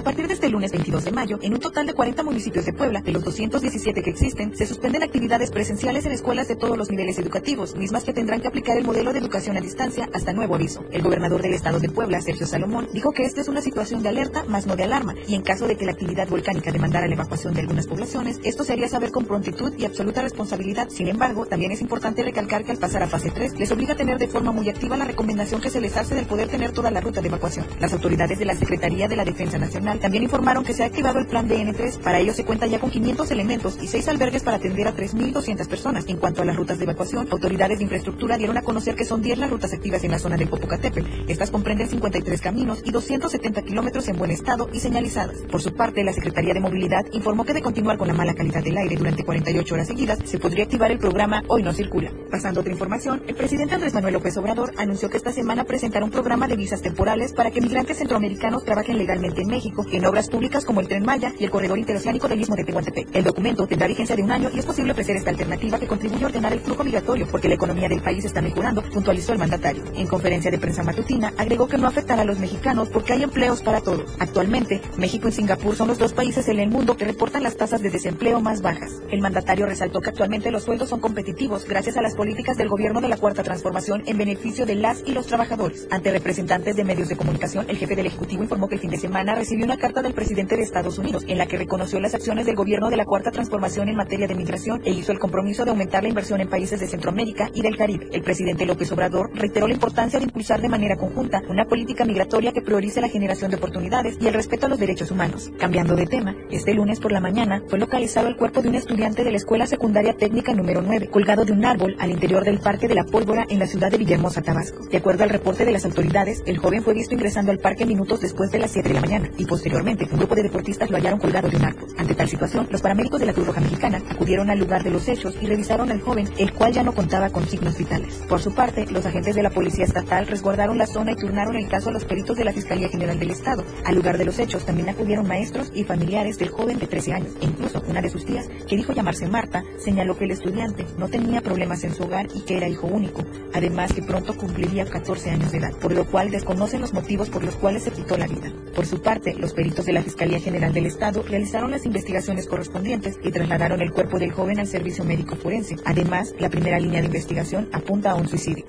A 0.00 0.02
partir 0.02 0.26
de 0.26 0.32
este 0.32 0.48
lunes 0.48 0.72
22 0.72 1.04
de 1.04 1.12
mayo, 1.12 1.38
en 1.42 1.52
un 1.52 1.60
total 1.60 1.86
de 1.86 1.92
40 1.92 2.22
municipios 2.22 2.64
de 2.64 2.72
Puebla, 2.72 3.02
de 3.02 3.12
los 3.12 3.22
217 3.22 4.02
que 4.02 4.08
existen, 4.08 4.56
se 4.56 4.64
suspenden 4.64 5.02
actividades 5.02 5.50
presenciales 5.50 6.06
en 6.06 6.12
escuelas 6.12 6.48
de 6.48 6.56
todos 6.56 6.78
los 6.78 6.88
niveles 6.88 7.18
educativos, 7.18 7.76
mismas 7.76 8.04
que 8.04 8.14
tendrán 8.14 8.40
que 8.40 8.48
aplicar 8.48 8.78
el 8.78 8.84
modelo 8.84 9.12
de 9.12 9.18
educación 9.18 9.58
a 9.58 9.60
distancia 9.60 10.08
hasta 10.14 10.32
nuevo 10.32 10.54
aviso. 10.54 10.86
El 10.90 11.02
gobernador 11.02 11.42
del 11.42 11.52
estado 11.52 11.80
de 11.80 11.90
Puebla, 11.90 12.22
Sergio 12.22 12.46
Salomón, 12.46 12.88
dijo 12.94 13.12
que 13.12 13.24
esta 13.24 13.42
es 13.42 13.48
una 13.48 13.60
situación 13.60 14.02
de 14.02 14.08
alerta, 14.08 14.42
más 14.44 14.66
no 14.66 14.74
de 14.74 14.84
alarma, 14.84 15.14
y 15.28 15.34
en 15.34 15.42
caso 15.42 15.66
de 15.66 15.76
que 15.76 15.84
la 15.84 15.92
actividad 15.92 16.28
volcánica 16.28 16.72
demandara 16.72 17.06
la 17.06 17.12
evacuación 17.12 17.52
de 17.52 17.60
algunas 17.60 17.86
poblaciones, 17.86 18.40
esto 18.42 18.64
se 18.64 18.72
haría 18.72 18.88
saber 18.88 19.10
con 19.10 19.26
prontitud 19.26 19.74
y 19.76 19.84
absoluta 19.84 20.22
responsabilidad. 20.22 20.88
Sin 20.88 21.08
embargo, 21.08 21.44
también 21.44 21.72
es 21.72 21.82
importante 21.82 22.22
recalcar 22.22 22.64
que 22.64 22.72
al 22.72 22.78
pasar 22.78 23.02
a 23.02 23.06
fase 23.06 23.32
3, 23.32 23.58
les 23.58 23.70
obliga 23.70 23.92
a 23.92 23.96
tener 23.98 24.16
de 24.16 24.28
forma 24.28 24.50
muy 24.50 24.70
activa 24.70 24.96
la 24.96 25.04
recomendación 25.04 25.60
que 25.60 25.68
se 25.68 25.82
les 25.82 25.94
hace 25.98 26.14
del 26.14 26.24
poder 26.24 26.48
tener 26.48 26.72
toda 26.72 26.90
la 26.90 27.02
ruta 27.02 27.20
de 27.20 27.28
evacuación. 27.28 27.66
Las 27.80 27.92
autoridades 27.92 28.38
de 28.38 28.46
la 28.46 28.56
Secretaría 28.56 29.06
de 29.06 29.16
la 29.16 29.26
Defensa 29.26 29.58
Nacional 29.58 29.89
también 29.98 30.22
informaron 30.22 30.64
que 30.64 30.74
se 30.74 30.82
ha 30.82 30.86
activado 30.86 31.18
el 31.18 31.26
plan 31.26 31.48
DN3. 31.48 31.98
Para 31.98 32.18
ello 32.18 32.32
se 32.32 32.44
cuenta 32.44 32.66
ya 32.66 32.78
con 32.78 32.90
500 32.90 33.30
elementos 33.30 33.78
y 33.82 33.88
6 33.88 34.08
albergues 34.08 34.42
para 34.42 34.58
atender 34.58 34.86
a 34.86 34.94
3.200 34.94 35.66
personas. 35.68 36.04
En 36.06 36.18
cuanto 36.18 36.42
a 36.42 36.44
las 36.44 36.56
rutas 36.56 36.78
de 36.78 36.84
evacuación, 36.84 37.28
autoridades 37.30 37.78
de 37.78 37.84
infraestructura 37.84 38.36
dieron 38.36 38.56
a 38.56 38.62
conocer 38.62 38.94
que 38.94 39.04
son 39.04 39.22
10 39.22 39.38
las 39.38 39.50
rutas 39.50 39.72
activas 39.72 40.04
en 40.04 40.12
la 40.12 40.18
zona 40.18 40.36
del 40.36 40.48
Popocatépetl. 40.48 41.30
Estas 41.30 41.50
comprenden 41.50 41.88
53 41.88 42.40
caminos 42.40 42.82
y 42.84 42.90
270 42.90 43.62
kilómetros 43.62 44.08
en 44.08 44.16
buen 44.16 44.30
estado 44.30 44.68
y 44.72 44.80
señalizadas. 44.80 45.38
Por 45.50 45.62
su 45.62 45.74
parte, 45.74 46.04
la 46.04 46.12
Secretaría 46.12 46.54
de 46.54 46.60
Movilidad 46.60 47.04
informó 47.12 47.44
que 47.44 47.54
de 47.54 47.62
continuar 47.62 47.98
con 47.98 48.08
la 48.08 48.14
mala 48.14 48.34
calidad 48.34 48.62
del 48.62 48.76
aire 48.76 48.96
durante 48.96 49.24
48 49.24 49.74
horas 49.74 49.86
seguidas, 49.86 50.18
se 50.24 50.38
podría 50.38 50.64
activar 50.64 50.90
el 50.90 50.98
programa 50.98 51.42
Hoy 51.48 51.62
no 51.62 51.72
circula. 51.72 52.12
Pasando 52.30 52.60
otra 52.60 52.72
información, 52.72 53.22
el 53.26 53.34
presidente 53.34 53.74
Andrés 53.74 53.94
Manuel 53.94 54.14
López 54.14 54.36
Obrador 54.36 54.72
anunció 54.76 55.08
que 55.10 55.16
esta 55.16 55.32
semana 55.32 55.64
presentará 55.64 56.04
un 56.04 56.10
programa 56.10 56.46
de 56.46 56.56
visas 56.56 56.82
temporales 56.82 57.32
para 57.32 57.50
que 57.50 57.60
migrantes 57.60 57.98
centroamericanos 57.98 58.64
trabajen 58.64 58.98
legalmente 58.98 59.42
en 59.42 59.48
México 59.48 59.69
en 59.92 60.04
obras 60.04 60.28
públicas 60.28 60.64
como 60.64 60.80
el 60.80 60.88
Tren 60.88 61.04
Maya 61.04 61.32
y 61.38 61.44
el 61.44 61.50
Corredor 61.50 61.78
Interoceánico 61.78 62.28
del 62.28 62.40
Istmo 62.40 62.56
de 62.56 62.64
Tehuantepec. 62.64 63.08
El 63.14 63.24
documento 63.24 63.66
tendrá 63.66 63.86
vigencia 63.86 64.16
de 64.16 64.22
un 64.22 64.30
año 64.30 64.50
y 64.52 64.58
es 64.58 64.66
posible 64.66 64.92
ofrecer 64.92 65.16
esta 65.16 65.30
alternativa 65.30 65.78
que 65.78 65.86
contribuye 65.86 66.24
a 66.24 66.26
ordenar 66.26 66.52
el 66.52 66.60
flujo 66.60 66.84
migratorio 66.84 67.26
porque 67.30 67.48
la 67.48 67.54
economía 67.54 67.88
del 67.88 68.02
país 68.02 68.24
está 68.24 68.42
mejorando, 68.42 68.82
puntualizó 68.82 69.32
el 69.32 69.38
mandatario. 69.38 69.84
En 69.94 70.06
conferencia 70.06 70.50
de 70.50 70.58
prensa 70.58 70.82
matutina, 70.82 71.32
agregó 71.38 71.68
que 71.68 71.78
no 71.78 71.86
afectará 71.86 72.22
a 72.22 72.24
los 72.24 72.38
mexicanos 72.38 72.88
porque 72.88 73.12
hay 73.12 73.22
empleos 73.22 73.62
para 73.62 73.80
todos. 73.80 74.16
Actualmente, 74.18 74.80
México 74.96 75.28
y 75.28 75.32
Singapur 75.32 75.76
son 75.76 75.88
los 75.88 75.98
dos 75.98 76.12
países 76.12 76.48
en 76.48 76.58
el 76.58 76.68
mundo 76.68 76.96
que 76.96 77.04
reportan 77.04 77.42
las 77.42 77.56
tasas 77.56 77.80
de 77.80 77.90
desempleo 77.90 78.40
más 78.40 78.62
bajas. 78.62 79.00
El 79.10 79.20
mandatario 79.20 79.66
resaltó 79.66 80.00
que 80.00 80.10
actualmente 80.10 80.50
los 80.50 80.64
sueldos 80.64 80.88
son 80.88 81.00
competitivos 81.00 81.64
gracias 81.66 81.96
a 81.96 82.02
las 82.02 82.14
políticas 82.14 82.56
del 82.56 82.68
gobierno 82.68 83.00
de 83.00 83.08
la 83.08 83.16
Cuarta 83.16 83.42
Transformación 83.42 84.02
en 84.06 84.18
beneficio 84.18 84.66
de 84.66 84.74
las 84.74 85.02
y 85.06 85.12
los 85.12 85.26
trabajadores. 85.26 85.86
Ante 85.90 86.10
representantes 86.10 86.76
de 86.76 86.84
medios 86.84 87.08
de 87.08 87.16
comunicación, 87.16 87.66
el 87.68 87.76
jefe 87.76 87.96
del 87.96 88.06
Ejecutivo 88.06 88.42
informó 88.42 88.68
que 88.68 88.74
el 88.74 88.80
fin 88.80 88.90
de 88.90 88.98
semana 88.98 89.34
recibió 89.34 89.59
una 89.64 89.76
carta 89.76 90.00
del 90.02 90.14
presidente 90.14 90.56
de 90.56 90.62
Estados 90.62 90.98
Unidos 90.98 91.24
en 91.26 91.36
la 91.36 91.46
que 91.46 91.58
reconoció 91.58 92.00
las 92.00 92.14
acciones 92.14 92.46
del 92.46 92.56
gobierno 92.56 92.88
de 92.88 92.96
la 92.96 93.04
Cuarta 93.04 93.30
Transformación 93.30 93.88
en 93.88 93.96
materia 93.96 94.26
de 94.26 94.34
migración 94.34 94.80
e 94.84 94.90
hizo 94.90 95.12
el 95.12 95.18
compromiso 95.18 95.64
de 95.64 95.70
aumentar 95.70 96.02
la 96.02 96.08
inversión 96.08 96.40
en 96.40 96.48
países 96.48 96.80
de 96.80 96.86
Centroamérica 96.86 97.50
y 97.52 97.60
del 97.60 97.76
Caribe. 97.76 98.08
El 98.12 98.22
presidente 98.22 98.64
López 98.64 98.90
Obrador 98.92 99.30
reiteró 99.34 99.66
la 99.66 99.74
importancia 99.74 100.18
de 100.18 100.24
impulsar 100.24 100.60
de 100.60 100.68
manera 100.68 100.96
conjunta 100.96 101.42
una 101.48 101.66
política 101.66 102.04
migratoria 102.04 102.52
que 102.52 102.62
priorice 102.62 103.00
la 103.00 103.08
generación 103.08 103.50
de 103.50 103.56
oportunidades 103.56 104.16
y 104.20 104.26
el 104.28 104.34
respeto 104.34 104.66
a 104.66 104.68
los 104.68 104.78
derechos 104.78 105.10
humanos. 105.10 105.50
Cambiando 105.58 105.96
de 105.96 106.06
tema, 106.06 106.36
este 106.50 106.72
lunes 106.72 107.00
por 107.00 107.12
la 107.12 107.20
mañana 107.20 107.62
fue 107.68 107.78
localizado 107.78 108.28
el 108.28 108.36
cuerpo 108.36 108.62
de 108.62 108.68
un 108.68 108.76
estudiante 108.76 109.24
de 109.24 109.30
la 109.30 109.36
Escuela 109.36 109.66
Secundaria 109.66 110.14
Técnica 110.14 110.54
número 110.54 110.80
9, 110.80 111.08
colgado 111.08 111.44
de 111.44 111.52
un 111.52 111.64
árbol 111.64 111.96
al 111.98 112.10
interior 112.10 112.44
del 112.44 112.60
Parque 112.60 112.88
de 112.88 112.94
la 112.94 113.04
Pólvora 113.04 113.46
en 113.48 113.58
la 113.58 113.66
ciudad 113.66 113.90
de 113.90 113.98
Villahermosa, 113.98 114.42
Tabasco. 114.42 114.86
De 114.86 114.96
acuerdo 114.96 115.24
al 115.24 115.30
reporte 115.30 115.64
de 115.64 115.72
las 115.72 115.84
autoridades, 115.84 116.42
el 116.46 116.58
joven 116.58 116.82
fue 116.82 116.94
visto 116.94 117.14
ingresando 117.14 117.50
al 117.50 117.58
parque 117.58 117.84
minutos 117.84 118.20
después 118.20 118.50
de 118.50 118.58
las 118.58 118.70
7 118.70 118.88
de 118.88 118.94
la 118.94 119.00
mañana 119.00 119.30
Posteriormente, 119.50 120.06
un 120.12 120.16
grupo 120.16 120.36
de 120.36 120.44
deportistas 120.44 120.88
lo 120.90 120.96
hallaron 120.96 121.18
colgado 121.18 121.48
de 121.48 121.56
un 121.56 121.64
arco. 121.64 121.84
Ante 121.98 122.14
tal 122.14 122.28
situación, 122.28 122.68
los 122.70 122.80
paramédicos 122.80 123.18
de 123.18 123.26
la 123.26 123.32
Cruz 123.32 123.48
Roja 123.48 123.60
Mexicana 123.60 124.00
acudieron 124.08 124.48
al 124.48 124.60
lugar 124.60 124.84
de 124.84 124.90
los 124.90 125.08
hechos 125.08 125.36
y 125.40 125.46
revisaron 125.46 125.90
al 125.90 126.00
joven, 126.00 126.28
el 126.38 126.52
cual 126.52 126.72
ya 126.72 126.84
no 126.84 126.94
contaba 126.94 127.30
con 127.30 127.44
signos 127.48 127.76
vitales. 127.76 128.22
Por 128.28 128.40
su 128.40 128.54
parte, 128.54 128.86
los 128.92 129.04
agentes 129.06 129.34
de 129.34 129.42
la 129.42 129.50
Policía 129.50 129.86
Estatal 129.86 130.28
resguardaron 130.28 130.78
la 130.78 130.86
zona 130.86 131.10
y 131.10 131.16
turnaron 131.16 131.56
el 131.56 131.66
caso 131.66 131.88
a 131.88 131.92
los 131.92 132.04
peritos 132.04 132.36
de 132.36 132.44
la 132.44 132.52
Fiscalía 132.52 132.88
General 132.88 133.18
del 133.18 133.32
Estado. 133.32 133.64
Al 133.84 133.96
lugar 133.96 134.18
de 134.18 134.24
los 134.24 134.38
hechos 134.38 134.64
también 134.64 134.88
acudieron 134.88 135.26
maestros 135.26 135.72
y 135.74 135.82
familiares 135.82 136.38
del 136.38 136.50
joven 136.50 136.78
de 136.78 136.86
13 136.86 137.12
años. 137.14 137.32
E 137.40 137.46
incluso 137.46 137.82
una 137.88 138.00
de 138.00 138.08
sus 138.08 138.24
tías, 138.24 138.46
que 138.68 138.76
dijo 138.76 138.92
llamarse 138.92 139.26
Marta, 139.26 139.64
señaló 139.78 140.16
que 140.16 140.26
el 140.26 140.30
estudiante 140.30 140.86
no 140.96 141.08
tenía 141.08 141.40
problemas 141.40 141.82
en 141.82 141.92
su 141.92 142.04
hogar 142.04 142.28
y 142.36 142.42
que 142.42 142.56
era 142.56 142.68
hijo 142.68 142.86
único. 142.86 143.24
Además 143.52 143.92
que 143.92 144.02
pronto 144.02 144.36
cumpliría 144.36 144.84
14 144.84 145.30
años 145.30 145.50
de 145.50 145.58
edad, 145.58 145.72
por 145.72 145.92
lo 145.92 146.06
cual 146.06 146.30
desconocen 146.30 146.80
los 146.80 146.92
motivos 146.92 147.30
por 147.30 147.42
los 147.42 147.56
cuales 147.56 147.82
se 147.82 147.90
quitó 147.90 148.16
la 148.16 148.28
vida. 148.28 148.52
Por 148.76 148.86
su 148.86 149.02
parte, 149.02 149.39
los 149.40 149.54
peritos 149.54 149.86
de 149.86 149.92
la 149.92 150.02
Fiscalía 150.02 150.38
General 150.38 150.72
del 150.72 150.86
Estado 150.86 151.22
realizaron 151.22 151.70
las 151.70 151.86
investigaciones 151.86 152.46
correspondientes 152.46 153.18
y 153.22 153.30
trasladaron 153.30 153.80
el 153.80 153.92
cuerpo 153.92 154.18
del 154.18 154.32
joven 154.32 154.60
al 154.60 154.66
servicio 154.66 155.04
médico 155.04 155.36
forense. 155.36 155.76
Además, 155.84 156.34
la 156.38 156.50
primera 156.50 156.78
línea 156.78 157.00
de 157.00 157.06
investigación 157.06 157.68
apunta 157.72 158.10
a 158.10 158.14
un 158.14 158.28
suicidio. 158.28 158.66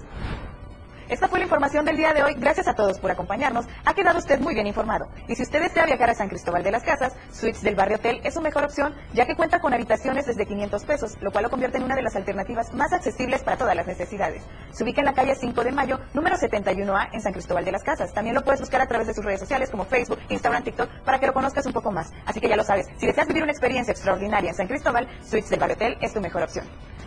Esta 1.12 1.28
fue 1.28 1.40
la 1.40 1.44
información 1.44 1.84
del 1.84 1.98
día 1.98 2.14
de 2.14 2.24
hoy. 2.24 2.36
Gracias 2.36 2.70
a 2.70 2.74
todos 2.74 2.98
por 2.98 3.12
acompañarnos. 3.12 3.66
Ha 3.84 3.94
quedado 3.94 4.18
usted 4.18 4.40
muy 4.40 4.54
bien 4.54 4.66
informado. 4.66 5.10
Y 5.28 5.36
si 5.36 5.44
usted 5.44 5.62
desea 5.62 5.86
viajar 5.86 6.10
a 6.10 6.16
San 6.16 6.30
Cristóbal 6.30 6.64
de 6.64 6.72
las 6.72 6.84
Casas, 6.84 7.18
Suites 7.34 7.62
del 7.64 7.76
Barrio 7.76 7.98
Hotel 7.98 8.22
es 8.24 8.34
su 8.34 8.40
mejor 8.40 8.64
opción, 8.64 8.96
ya 9.12 9.26
que 9.26 9.36
cuenta 9.36 9.60
con 9.60 9.74
habitaciones 9.74 10.26
desde 10.26 10.46
500 10.46 10.86
pesos, 10.86 11.18
lo 11.20 11.34
cual 11.34 11.44
lo 11.44 11.50
convierte 11.50 11.80
en 11.80 11.84
una 11.84 11.98
de 11.98 12.02
las 12.02 12.16
alternativas 12.16 12.74
más 12.74 12.94
accesibles 12.94 13.44
para 13.44 13.58
todas 13.58 13.76
las 13.76 13.88
necesidades. 13.88 14.42
Se 14.72 14.86
ubica 14.86 15.02
en 15.02 15.06
la 15.06 15.14
calle 15.14 15.36
5 15.36 15.62
de 15.66 15.74
Mayo, 15.74 16.00
número 16.14 16.38
71A, 16.38 17.10
en 17.12 17.20
San 17.20 17.34
Cristóbal 17.34 17.66
de 17.66 17.74
las 17.74 17.84
Casas. 17.84 18.14
También 18.14 18.34
lo 18.34 18.46
puedes 18.46 18.62
buscar 18.62 18.80
a 18.80 18.88
través 18.88 19.08
de 19.08 19.14
sus 19.14 19.26
redes 19.26 19.42
sociales 19.42 19.70
como 19.70 19.84
Facebook, 19.84 20.20
Instagram, 20.30 20.64
TikTok, 20.64 20.90
para 21.04 21.20
que 21.20 21.28
lo 21.28 21.34
conozcas 21.34 21.66
un 21.66 21.74
poco 21.74 21.92
más. 21.92 22.14
Así 22.26 22.40
que 22.40 22.48
ya 22.48 22.56
lo 22.56 22.64
sabes, 22.64 22.88
si 22.98 23.06
deseas 23.06 23.28
vivir 23.28 23.44
una 23.44 23.52
experiencia 23.52 23.92
extraordinaria 23.92 24.52
en 24.52 24.56
San 24.56 24.68
Cristóbal, 24.68 25.10
Suites 25.26 25.50
del 25.50 25.60
Barrio 25.60 25.76
Hotel 25.76 25.98
es 26.00 26.14
tu 26.14 26.22
mejor 26.22 26.44
opción. 26.44 26.66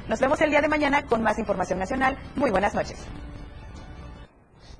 Nos 0.08 0.20
vemos 0.20 0.38
el 0.42 0.50
día 0.50 0.60
de 0.60 0.68
mañana 0.68 1.06
con 1.06 1.22
más 1.22 1.38
información 1.38 1.78
nacional. 1.78 2.18
Muy 2.36 2.50
buenas 2.50 2.74
noches. 2.74 2.98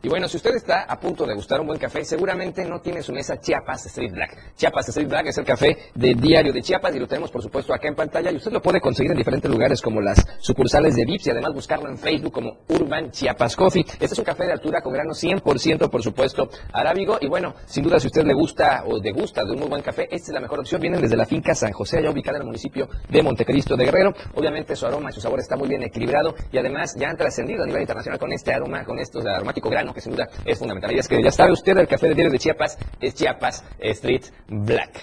Y 0.05 0.09
bueno, 0.11 0.29
si 0.29 0.37
usted 0.37 0.55
está 0.55 0.83
a 0.83 1.01
punto 1.01 1.25
de 1.25 1.35
gustar 1.35 1.63
un 1.63 1.67
buen 1.67 1.79
café, 1.79 2.05
seguramente 2.05 2.63
no 2.67 2.79
tiene 2.79 3.03
su 3.03 3.11
mesa 3.11 3.41
Chiapas 3.41 3.87
Street 3.87 4.13
Black. 4.13 4.55
Chiapas 4.55 4.91
Street 4.91 5.09
Black 5.09 5.29
es 5.29 5.39
el 5.39 5.47
café 5.47 5.79
de 5.95 6.15
Diario 6.15 6.53
de 6.53 6.61
Chiapas 6.61 6.95
y 6.95 6.99
lo 6.99 7.07
tenemos 7.07 7.31
por 7.31 7.41
supuesto 7.41 7.73
acá 7.73 7.89
en 7.89 7.95
pantalla 7.95 8.31
y 8.31 8.37
usted 8.37 8.53
lo 8.53 8.61
puede 8.61 8.83
conseguir 8.83 9.13
en 9.13 9.17
diferentes 9.17 9.51
lugares 9.51 9.81
como 9.81 10.03
las 10.03 10.23
sucursales 10.41 10.95
de 10.95 11.07
Vips 11.07 11.29
y 11.29 11.31
además 11.31 11.55
buscarlo 11.55 11.89
en 11.89 11.97
Facebook 11.97 12.35
como 12.35 12.59
Urban 12.69 13.13
Chiapas 13.13 13.57
Coffee. 13.57 13.81
Este 13.81 14.05
es 14.05 14.19
un 14.19 14.27
café 14.27 14.45
de 14.45 14.53
altura 14.53 14.83
con 14.83 14.93
grano 14.93 15.13
100% 15.13 15.89
por 15.89 16.03
supuesto 16.03 16.51
arábigo 16.75 17.17
y 17.23 17.27
bueno, 17.27 17.55
sin 17.65 17.83
duda 17.83 17.99
si 17.99 18.09
usted 18.09 18.25
le 18.25 18.35
gusta 18.35 18.85
o 18.87 19.01
degusta 19.01 19.43
de 19.43 19.53
un 19.53 19.61
muy 19.61 19.69
buen 19.69 19.81
café, 19.81 20.03
esta 20.11 20.33
es 20.33 20.35
la 20.35 20.41
mejor 20.41 20.61
opción. 20.61 20.83
Vienen 20.83 21.01
desde 21.01 21.17
la 21.17 21.25
finca 21.25 21.55
San 21.55 21.73
José, 21.73 22.01
allá 22.01 22.11
ubicada 22.11 22.37
en 22.37 22.43
el 22.43 22.49
municipio 22.49 22.91
de 23.09 23.23
Montecristo 23.23 23.75
de 23.75 23.87
Guerrero. 23.87 24.13
Obviamente 24.35 24.77
su 24.77 24.85
aroma 24.85 25.09
y 25.09 25.15
su 25.15 25.23
sabor 25.23 25.41
está 25.41 25.57
muy 25.57 25.67
bien 25.67 25.83
equilibrado 25.83 26.35
y 26.53 26.59
además 26.59 26.95
ya 26.95 27.09
han 27.09 27.17
trascendido 27.17 27.63
a 27.63 27.67
nivel 27.67 27.81
internacional 27.81 28.19
con 28.19 28.31
este 28.33 28.53
aroma, 28.53 28.85
con 28.85 28.99
estos 28.99 29.25
aromático 29.25 29.71
grano 29.71 29.94
que 29.95 30.01
sin 30.01 30.13
duda 30.13 30.29
es 30.45 30.59
fundamental. 30.59 30.93
Y 30.93 30.99
es 30.99 31.09
que 31.09 31.23
ya 31.23 31.31
sabe 31.31 31.53
usted, 31.53 31.77
el 31.79 31.89
café 31.89 32.09
de 32.09 32.15
diario 32.15 32.33
de 32.33 32.39
Chiapas 32.39 32.79
es 33.01 33.15
Chiapas 33.15 33.65
Street 33.79 34.25
Black. 34.49 35.01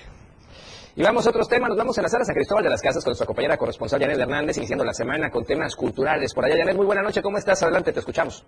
Y 0.95 1.03
vamos 1.03 1.25
a 1.25 1.29
otros 1.29 1.47
temas, 1.47 1.69
nos 1.69 1.77
vamos 1.77 1.97
a 1.97 2.01
la 2.01 2.09
sala 2.09 2.25
San 2.25 2.35
Cristóbal 2.35 2.63
de 2.65 2.69
las 2.69 2.81
Casas 2.81 3.03
con 3.03 3.11
nuestra 3.11 3.25
compañera 3.25 3.57
corresponsal 3.57 4.01
Janet 4.01 4.19
Hernández, 4.19 4.57
iniciando 4.57 4.83
la 4.83 4.93
semana 4.93 5.29
con 5.31 5.45
temas 5.45 5.75
culturales. 5.75 6.33
Por 6.33 6.45
allá, 6.45 6.57
Janet, 6.57 6.75
muy 6.75 6.85
buena 6.85 7.01
noche, 7.01 7.21
¿cómo 7.21 7.37
estás? 7.37 7.63
Adelante, 7.63 7.93
te 7.93 7.99
escuchamos. 7.99 8.45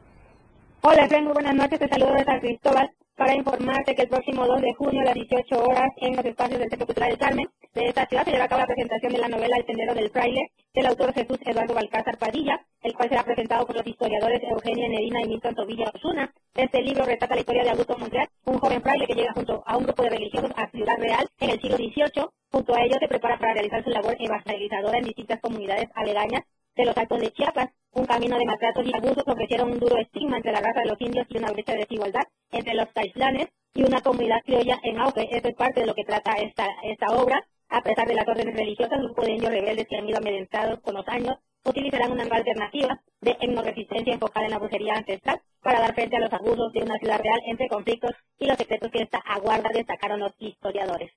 Hola, 0.81 1.05
Efraín, 1.05 1.23
muy 1.23 1.33
buenas 1.33 1.55
noches, 1.55 1.79
te 1.79 1.87
saludo 1.87 2.13
de 2.13 2.25
San 2.25 2.39
Cristóbal 2.41 2.91
para 3.15 3.35
informarte 3.35 3.95
que 3.95 4.03
el 4.03 4.09
próximo 4.09 4.45
2 4.47 4.61
de 4.61 4.73
junio 4.73 5.01
a 5.01 5.05
las 5.05 5.13
18 5.13 5.63
horas 5.63 5.91
en 5.97 6.15
los 6.15 6.25
espacios 6.25 6.59
del 6.59 6.69
Centro 6.69 6.87
Cultural 6.87 7.09
del 7.09 7.19
Carmen 7.19 7.47
de 7.73 7.85
esta 7.85 8.05
ciudad 8.05 8.23
se 8.23 8.31
llevará 8.31 8.45
a 8.45 8.49
cabo 8.49 8.61
la 8.61 8.67
presentación 8.67 9.13
de 9.13 9.19
la 9.19 9.27
novela 9.27 9.57
El 9.57 9.65
Sendero 9.65 9.93
del 9.93 10.09
Fraile 10.09 10.51
del 10.73 10.85
autor 10.87 11.13
Jesús 11.13 11.37
Eduardo 11.45 11.73
Balcázar 11.73 12.17
Padilla, 12.17 12.59
el 12.81 12.93
cual 12.93 13.09
será 13.09 13.23
presentado 13.23 13.65
por 13.65 13.75
los 13.75 13.85
historiadores 13.85 14.41
Eugenia 14.43 14.89
Nerina 14.89 15.21
y 15.21 15.27
Milton 15.27 15.55
Tobilla 15.55 15.91
Osuna. 15.93 16.33
Este 16.55 16.81
libro 16.81 17.05
retrata 17.05 17.35
la 17.35 17.41
historia 17.41 17.63
de 17.63 17.69
Augusto 17.71 17.97
Montreal, 17.97 18.27
un 18.45 18.59
joven 18.59 18.81
fraile 18.81 19.07
que 19.07 19.15
llega 19.15 19.33
junto 19.33 19.63
a 19.65 19.77
un 19.77 19.83
grupo 19.83 20.03
de 20.03 20.09
religiosos 20.09 20.51
a 20.55 20.69
Ciudad 20.69 20.97
Real 20.97 21.27
en 21.39 21.49
el 21.49 21.61
siglo 21.61 21.77
XVIII. 21.77 22.25
Junto 22.51 22.75
a 22.75 22.83
ellos 22.83 22.97
se 22.99 23.07
prepara 23.07 23.37
para 23.39 23.53
realizar 23.53 23.83
su 23.83 23.89
labor 23.89 24.15
evangelizadora 24.19 24.97
en 24.97 25.05
distintas 25.05 25.39
comunidades 25.39 25.89
aledañas 25.95 26.43
de 26.75 26.85
los 26.85 26.97
Altos 26.97 27.19
de 27.19 27.31
Chiapas. 27.31 27.69
Un 27.95 28.05
camino 28.05 28.39
de 28.39 28.45
maltratos 28.45 28.87
y 28.87 28.95
abusos 28.95 29.23
ofrecieron 29.27 29.71
un 29.71 29.79
duro 29.79 29.97
estigma 29.97 30.37
entre 30.37 30.51
la 30.51 30.61
raza 30.61 30.79
de 30.79 30.87
los 30.87 30.99
indios 30.99 31.27
y 31.29 31.37
una 31.37 31.51
brecha 31.51 31.73
de 31.73 31.79
desigualdad 31.79 32.23
entre 32.51 32.73
los 32.73 32.91
taislanes 32.91 33.49
y 33.75 33.83
una 33.83 34.01
comunidad 34.01 34.41
criolla 34.43 34.79
en 34.81 34.99
auge. 34.99 35.27
Eso 35.31 35.47
es 35.47 35.55
parte 35.55 35.81
de 35.81 35.85
lo 35.85 35.93
que 35.93 36.03
trata 36.03 36.33
esta, 36.37 36.67
esta 36.83 37.07
obra. 37.15 37.45
A 37.69 37.81
pesar 37.81 38.07
de 38.07 38.15
las 38.15 38.27
órdenes 38.27 38.55
religiosas, 38.55 38.97
un 38.97 39.05
grupo 39.05 39.21
de 39.21 39.33
indios 39.33 39.51
rebeldes 39.51 39.87
que 39.87 39.97
han 39.97 40.09
ido 40.09 40.17
amedrentados 40.17 40.79
con 40.81 40.95
los 40.95 41.07
años 41.07 41.37
utilizarán 41.65 42.11
una 42.11 42.23
nueva 42.23 42.37
alternativa 42.37 42.99
de 43.21 43.37
etnoresistencia 43.39 44.13
enfocada 44.13 44.45
en 44.45 44.51
la 44.51 44.59
brujería 44.59 44.95
ancestral 44.95 45.41
para 45.61 45.79
dar 45.79 45.93
frente 45.93 46.17
a 46.17 46.19
los 46.19 46.33
abusos 46.33 46.73
de 46.73 46.81
una 46.81 46.97
ciudad 46.97 47.21
real 47.21 47.39
entre 47.45 47.67
conflictos 47.67 48.11
y 48.39 48.47
los 48.47 48.57
secretos 48.57 48.91
que 48.91 49.03
esta 49.03 49.19
aguarda, 49.19 49.69
destacaron 49.73 50.19
los 50.19 50.33
historiadores. 50.39 51.11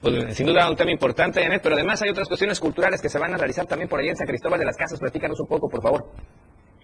Pues, 0.00 0.36
sin 0.36 0.46
duda 0.46 0.70
un 0.70 0.76
tema 0.76 0.92
importante, 0.92 1.42
Janet, 1.42 1.60
pero 1.60 1.74
además 1.74 2.00
hay 2.02 2.10
otras 2.10 2.28
cuestiones 2.28 2.60
culturales 2.60 3.02
que 3.02 3.08
se 3.08 3.18
van 3.18 3.34
a 3.34 3.36
realizar 3.36 3.66
también 3.66 3.88
por 3.88 3.98
allá 3.98 4.10
en 4.10 4.16
San 4.16 4.28
Cristóbal 4.28 4.60
de 4.60 4.66
las 4.66 4.76
Casas. 4.76 5.00
Platícanos 5.00 5.40
un 5.40 5.46
poco, 5.48 5.68
por 5.68 5.82
favor. 5.82 6.06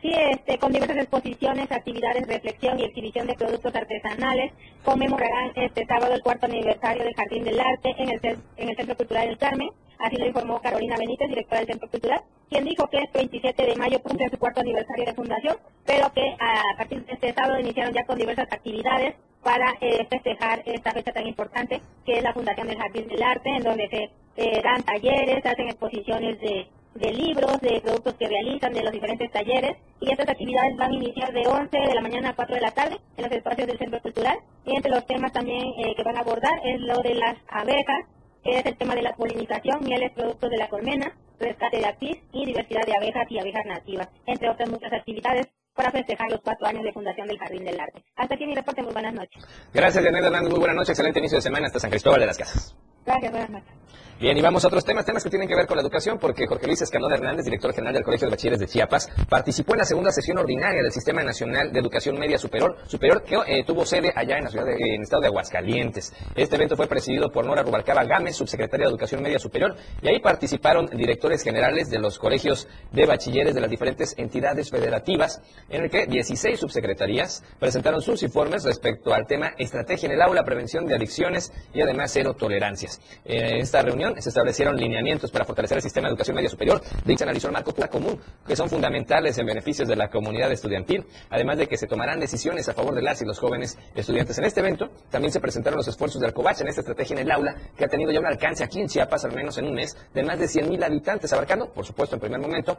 Sí, 0.02 0.12
este, 0.32 0.58
con 0.58 0.72
diversas 0.72 0.98
exposiciones, 0.98 1.70
actividades, 1.72 2.26
reflexión 2.26 2.78
y 2.78 2.84
exhibición 2.84 3.26
de 3.26 3.34
productos 3.34 3.74
artesanales, 3.74 4.52
conmemorarán 4.84 5.52
este 5.54 5.86
sábado 5.86 6.12
el 6.12 6.22
cuarto 6.22 6.44
aniversario 6.44 7.04
del 7.04 7.14
Jardín 7.14 7.44
del 7.44 7.58
Arte 7.58 7.94
en 7.96 8.10
el, 8.10 8.38
en 8.56 8.68
el 8.68 8.76
Centro 8.76 8.96
Cultural 8.96 9.28
del 9.28 9.38
Carmen. 9.38 9.68
Así 9.98 10.16
lo 10.16 10.26
informó 10.26 10.60
Carolina 10.60 10.96
Benítez, 10.98 11.28
directora 11.28 11.60
del 11.60 11.68
Centro 11.68 11.88
Cultural, 11.88 12.20
quien 12.50 12.64
dijo 12.64 12.86
que 12.90 12.98
este 12.98 13.18
27 13.18 13.64
de 13.64 13.76
mayo 13.76 14.02
cumple 14.02 14.28
su 14.28 14.36
cuarto 14.36 14.60
aniversario 14.60 15.06
de 15.06 15.14
fundación, 15.14 15.56
pero 15.86 16.12
que 16.12 16.36
a 16.38 16.76
partir 16.76 17.02
de 17.06 17.12
este 17.12 17.32
sábado 17.32 17.60
iniciaron 17.60 17.94
ya 17.94 18.04
con 18.04 18.18
diversas 18.18 18.52
actividades 18.52 19.14
para 19.44 19.74
eh, 19.80 20.06
festejar 20.10 20.62
esta 20.64 20.92
fecha 20.92 21.12
tan 21.12 21.26
importante 21.26 21.80
que 22.04 22.18
es 22.18 22.22
la 22.22 22.32
fundación 22.32 22.66
del 22.66 22.78
Jardín 22.78 23.06
del 23.06 23.22
Arte, 23.22 23.50
en 23.50 23.62
donde 23.62 23.88
se 23.88 24.10
eh, 24.36 24.62
dan 24.62 24.82
talleres, 24.82 25.44
hacen 25.46 25.68
exposiciones 25.68 26.40
de, 26.40 26.66
de 26.94 27.12
libros, 27.12 27.60
de 27.60 27.80
productos 27.82 28.14
que 28.14 28.26
realizan, 28.26 28.72
de 28.72 28.82
los 28.82 28.92
diferentes 28.92 29.30
talleres, 29.30 29.76
y 30.00 30.10
estas 30.10 30.28
actividades 30.28 30.76
van 30.76 30.90
a 30.90 30.94
iniciar 30.94 31.32
de 31.32 31.46
11 31.46 31.78
de 31.78 31.94
la 31.94 32.00
mañana 32.00 32.30
a 32.30 32.34
4 32.34 32.54
de 32.54 32.60
la 32.62 32.70
tarde 32.70 32.96
en 33.16 33.24
los 33.24 33.32
espacios 33.32 33.68
del 33.68 33.78
Centro 33.78 34.00
Cultural, 34.00 34.38
y 34.64 34.74
entre 34.74 34.90
los 34.90 35.06
temas 35.06 35.32
también 35.32 35.62
eh, 35.78 35.94
que 35.94 36.02
van 36.02 36.16
a 36.16 36.20
abordar 36.20 36.58
es 36.64 36.80
lo 36.80 36.98
de 37.02 37.14
las 37.14 37.36
abejas, 37.48 38.06
que 38.42 38.58
es 38.58 38.66
el 38.66 38.76
tema 38.76 38.94
de 38.94 39.02
la 39.02 39.14
polinización, 39.14 39.84
mieles, 39.84 40.12
productos 40.12 40.50
de 40.50 40.56
la 40.56 40.68
colmena, 40.68 41.12
rescate 41.38 41.78
de 41.78 41.86
apis 41.86 42.16
y 42.32 42.46
diversidad 42.46 42.84
de 42.86 42.96
abejas 42.96 43.26
y 43.30 43.38
abejas 43.38 43.66
nativas, 43.66 44.08
entre 44.26 44.50
otras 44.50 44.68
muchas 44.70 44.92
actividades 44.92 45.46
para 45.74 45.90
festejar 45.90 46.30
los 46.30 46.40
cuatro 46.40 46.66
años 46.66 46.84
de 46.84 46.92
fundación 46.92 47.26
del 47.26 47.38
Jardín 47.38 47.64
del 47.64 47.80
Arte. 47.80 48.04
Hasta 48.16 48.34
aquí 48.34 48.46
mi 48.46 48.54
reporte, 48.54 48.82
muy 48.82 48.92
buenas 48.92 49.12
noches. 49.14 49.42
Gracias, 49.72 50.04
Janet 50.04 50.24
Hernández, 50.24 50.50
muy 50.50 50.60
buenas 50.60 50.76
noches, 50.76 50.90
excelente 50.90 51.18
inicio 51.18 51.38
de 51.38 51.42
semana 51.42 51.66
hasta 51.66 51.80
San 51.80 51.90
Cristóbal 51.90 52.20
de 52.20 52.26
las 52.26 52.38
Casas. 52.38 52.76
Gracias, 53.04 53.32
buenas 53.32 53.50
noches. 53.50 53.72
Bien, 54.20 54.38
y 54.38 54.40
vamos 54.40 54.64
a 54.64 54.68
otros 54.68 54.84
temas, 54.84 55.04
temas 55.04 55.24
que 55.24 55.28
tienen 55.28 55.48
que 55.48 55.56
ver 55.56 55.66
con 55.66 55.76
la 55.76 55.82
educación, 55.82 56.18
porque 56.20 56.46
Jorge 56.46 56.68
Luis 56.68 56.80
Escandón 56.80 57.12
Hernández, 57.12 57.44
director 57.44 57.74
general 57.74 57.94
del 57.94 58.04
Colegio 58.04 58.28
de 58.28 58.30
Bachilleres 58.30 58.60
de 58.60 58.68
Chiapas, 58.68 59.10
participó 59.28 59.74
en 59.74 59.78
la 59.80 59.84
segunda 59.84 60.12
sesión 60.12 60.38
ordinaria 60.38 60.82
del 60.84 60.92
Sistema 60.92 61.24
Nacional 61.24 61.72
de 61.72 61.80
Educación 61.80 62.16
Media 62.16 62.38
Superior, 62.38 62.76
superior 62.86 63.24
que 63.24 63.34
eh, 63.34 63.64
tuvo 63.66 63.84
sede 63.84 64.12
allá 64.14 64.38
en 64.38 64.44
la 64.44 64.50
ciudad 64.50 64.68
en 64.68 64.94
el 64.94 65.02
estado 65.02 65.22
de 65.22 65.26
Aguascalientes. 65.26 66.12
Este 66.36 66.54
evento 66.54 66.76
fue 66.76 66.86
presidido 66.86 67.28
por 67.32 67.44
Nora 67.44 67.64
Rubalcaba 67.64 68.04
Gámez, 68.04 68.36
subsecretaria 68.36 68.86
de 68.86 68.90
Educación 68.90 69.20
Media 69.20 69.40
Superior, 69.40 69.74
y 70.00 70.06
ahí 70.06 70.20
participaron 70.20 70.86
directores 70.86 71.42
generales 71.42 71.90
de 71.90 71.98
los 71.98 72.16
colegios 72.16 72.68
de 72.92 73.06
bachilleres 73.06 73.52
de 73.52 73.60
las 73.62 73.70
diferentes 73.70 74.14
entidades 74.16 74.70
federativas, 74.70 75.42
en 75.68 75.82
el 75.82 75.90
que 75.90 76.06
16 76.06 76.60
subsecretarías 76.60 77.42
presentaron 77.58 78.00
sus 78.00 78.22
informes 78.22 78.62
respecto 78.62 79.12
al 79.12 79.26
tema 79.26 79.54
Estrategia 79.58 80.06
en 80.06 80.12
el 80.12 80.22
aula, 80.22 80.44
prevención 80.44 80.86
de 80.86 80.94
adicciones 80.94 81.52
y 81.74 81.80
además 81.80 82.12
cero 82.12 82.34
tolerancias. 82.38 83.00
En 83.24 83.56
esta 83.56 83.82
reunión 83.82 84.03
se 84.18 84.28
establecieron 84.28 84.76
lineamientos 84.76 85.30
para 85.30 85.44
fortalecer 85.44 85.78
el 85.78 85.82
sistema 85.82 86.08
de 86.08 86.12
educación 86.12 86.36
media 86.36 86.50
superior. 86.50 86.80
De 87.04 87.16
analizó 87.22 87.48
el 87.48 87.54
marco 87.54 87.74
común, 87.90 88.20
que 88.46 88.56
son 88.56 88.68
fundamentales 88.68 89.38
en 89.38 89.46
beneficios 89.46 89.88
de 89.88 89.96
la 89.96 90.08
comunidad 90.08 90.50
estudiantil, 90.52 91.06
además 91.30 91.58
de 91.58 91.66
que 91.66 91.76
se 91.76 91.86
tomarán 91.86 92.20
decisiones 92.20 92.68
a 92.68 92.74
favor 92.74 92.94
de 92.94 93.02
las 93.02 93.22
y 93.22 93.24
los 93.24 93.38
jóvenes 93.38 93.78
estudiantes. 93.94 94.38
En 94.38 94.44
este 94.44 94.60
evento 94.60 94.90
también 95.10 95.32
se 95.32 95.40
presentaron 95.40 95.78
los 95.78 95.88
esfuerzos 95.88 96.20
de 96.20 96.26
Alcobacha 96.26 96.62
en 96.62 96.68
esta 96.68 96.80
estrategia 96.82 97.14
en 97.14 97.22
el 97.22 97.30
aula, 97.30 97.54
que 97.76 97.84
ha 97.84 97.88
tenido 97.88 98.12
ya 98.12 98.20
un 98.20 98.26
alcance 98.26 98.64
aquí 98.64 98.80
en 98.80 98.88
Chiapas, 98.88 99.24
al 99.24 99.34
menos 99.34 99.56
en 99.58 99.66
un 99.66 99.74
mes, 99.74 99.96
de 100.12 100.22
más 100.22 100.38
de 100.38 100.46
100.000 100.46 100.84
habitantes, 100.84 101.32
abarcando, 101.32 101.72
por 101.72 101.86
supuesto, 101.86 102.16
en 102.16 102.20
primer 102.20 102.40
momento, 102.40 102.78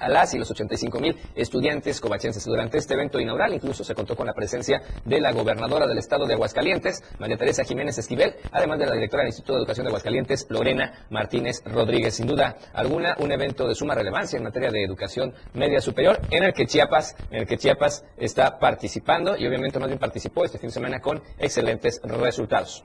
a 0.00 0.08
las 0.08 0.34
y 0.34 0.38
los 0.38 0.50
85 0.50 0.98
mil 0.98 1.16
estudiantes 1.34 2.00
covachenses. 2.00 2.44
Durante 2.44 2.78
este 2.78 2.94
evento 2.94 3.20
inaugural 3.20 3.54
incluso 3.54 3.84
se 3.84 3.94
contó 3.94 4.16
con 4.16 4.26
la 4.26 4.32
presencia 4.32 4.82
de 5.04 5.20
la 5.20 5.32
gobernadora 5.32 5.86
del 5.86 5.98
estado 5.98 6.26
de 6.26 6.34
Aguascalientes, 6.34 7.02
María 7.18 7.36
Teresa 7.36 7.64
Jiménez 7.64 7.98
Esquivel, 7.98 8.34
además 8.52 8.78
de 8.78 8.86
la 8.86 8.94
directora 8.94 9.22
del 9.22 9.28
Instituto 9.28 9.54
de 9.54 9.58
Educación 9.60 9.84
de 9.84 9.90
Aguascalientes, 9.90 10.46
Lorena 10.48 11.06
Martínez 11.10 11.62
Rodríguez. 11.64 12.14
Sin 12.14 12.26
duda 12.26 12.56
alguna, 12.72 13.14
un 13.18 13.30
evento 13.32 13.68
de 13.68 13.74
suma 13.74 13.94
relevancia 13.94 14.36
en 14.36 14.44
materia 14.44 14.70
de 14.70 14.82
educación 14.82 15.32
media 15.54 15.80
superior, 15.80 16.20
en 16.30 16.44
el 16.44 16.52
que 16.52 16.66
Chiapas, 16.66 17.16
en 17.30 17.40
el 17.40 17.46
que 17.46 17.58
Chiapas 17.58 18.04
está 18.16 18.58
participando 18.58 19.36
y 19.36 19.46
obviamente 19.46 19.78
más 19.78 19.88
bien 19.88 19.98
participó 19.98 20.44
este 20.44 20.58
fin 20.58 20.68
de 20.68 20.74
semana 20.74 21.00
con 21.00 21.22
excelentes 21.38 22.00
resultados. 22.04 22.84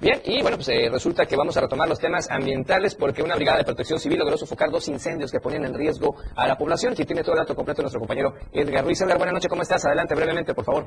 Bien, 0.00 0.20
y 0.24 0.40
bueno, 0.42 0.56
pues 0.56 0.68
eh, 0.68 0.88
resulta 0.92 1.26
que 1.26 1.34
vamos 1.34 1.56
a 1.56 1.60
retomar 1.60 1.88
los 1.88 1.98
temas 1.98 2.30
ambientales 2.30 2.94
porque 2.94 3.20
una 3.20 3.34
brigada 3.34 3.58
de 3.58 3.64
protección 3.64 3.98
civil 3.98 4.20
logró 4.20 4.36
sofocar 4.36 4.70
dos 4.70 4.86
incendios 4.86 5.32
que 5.32 5.40
ponían 5.40 5.64
en 5.64 5.74
riesgo 5.74 6.14
a 6.36 6.46
la 6.46 6.56
población. 6.56 6.94
Quien 6.94 7.04
tiene 7.04 7.22
todo 7.22 7.32
el 7.32 7.40
dato 7.40 7.56
completo 7.56 7.82
nuestro 7.82 7.98
compañero 7.98 8.32
Edgar 8.52 8.84
Ruiz. 8.84 9.00
Edgar, 9.00 9.18
buenas 9.18 9.34
noches, 9.34 9.48
¿cómo 9.48 9.62
estás? 9.62 9.84
Adelante 9.86 10.14
brevemente, 10.14 10.54
por 10.54 10.64
favor. 10.64 10.86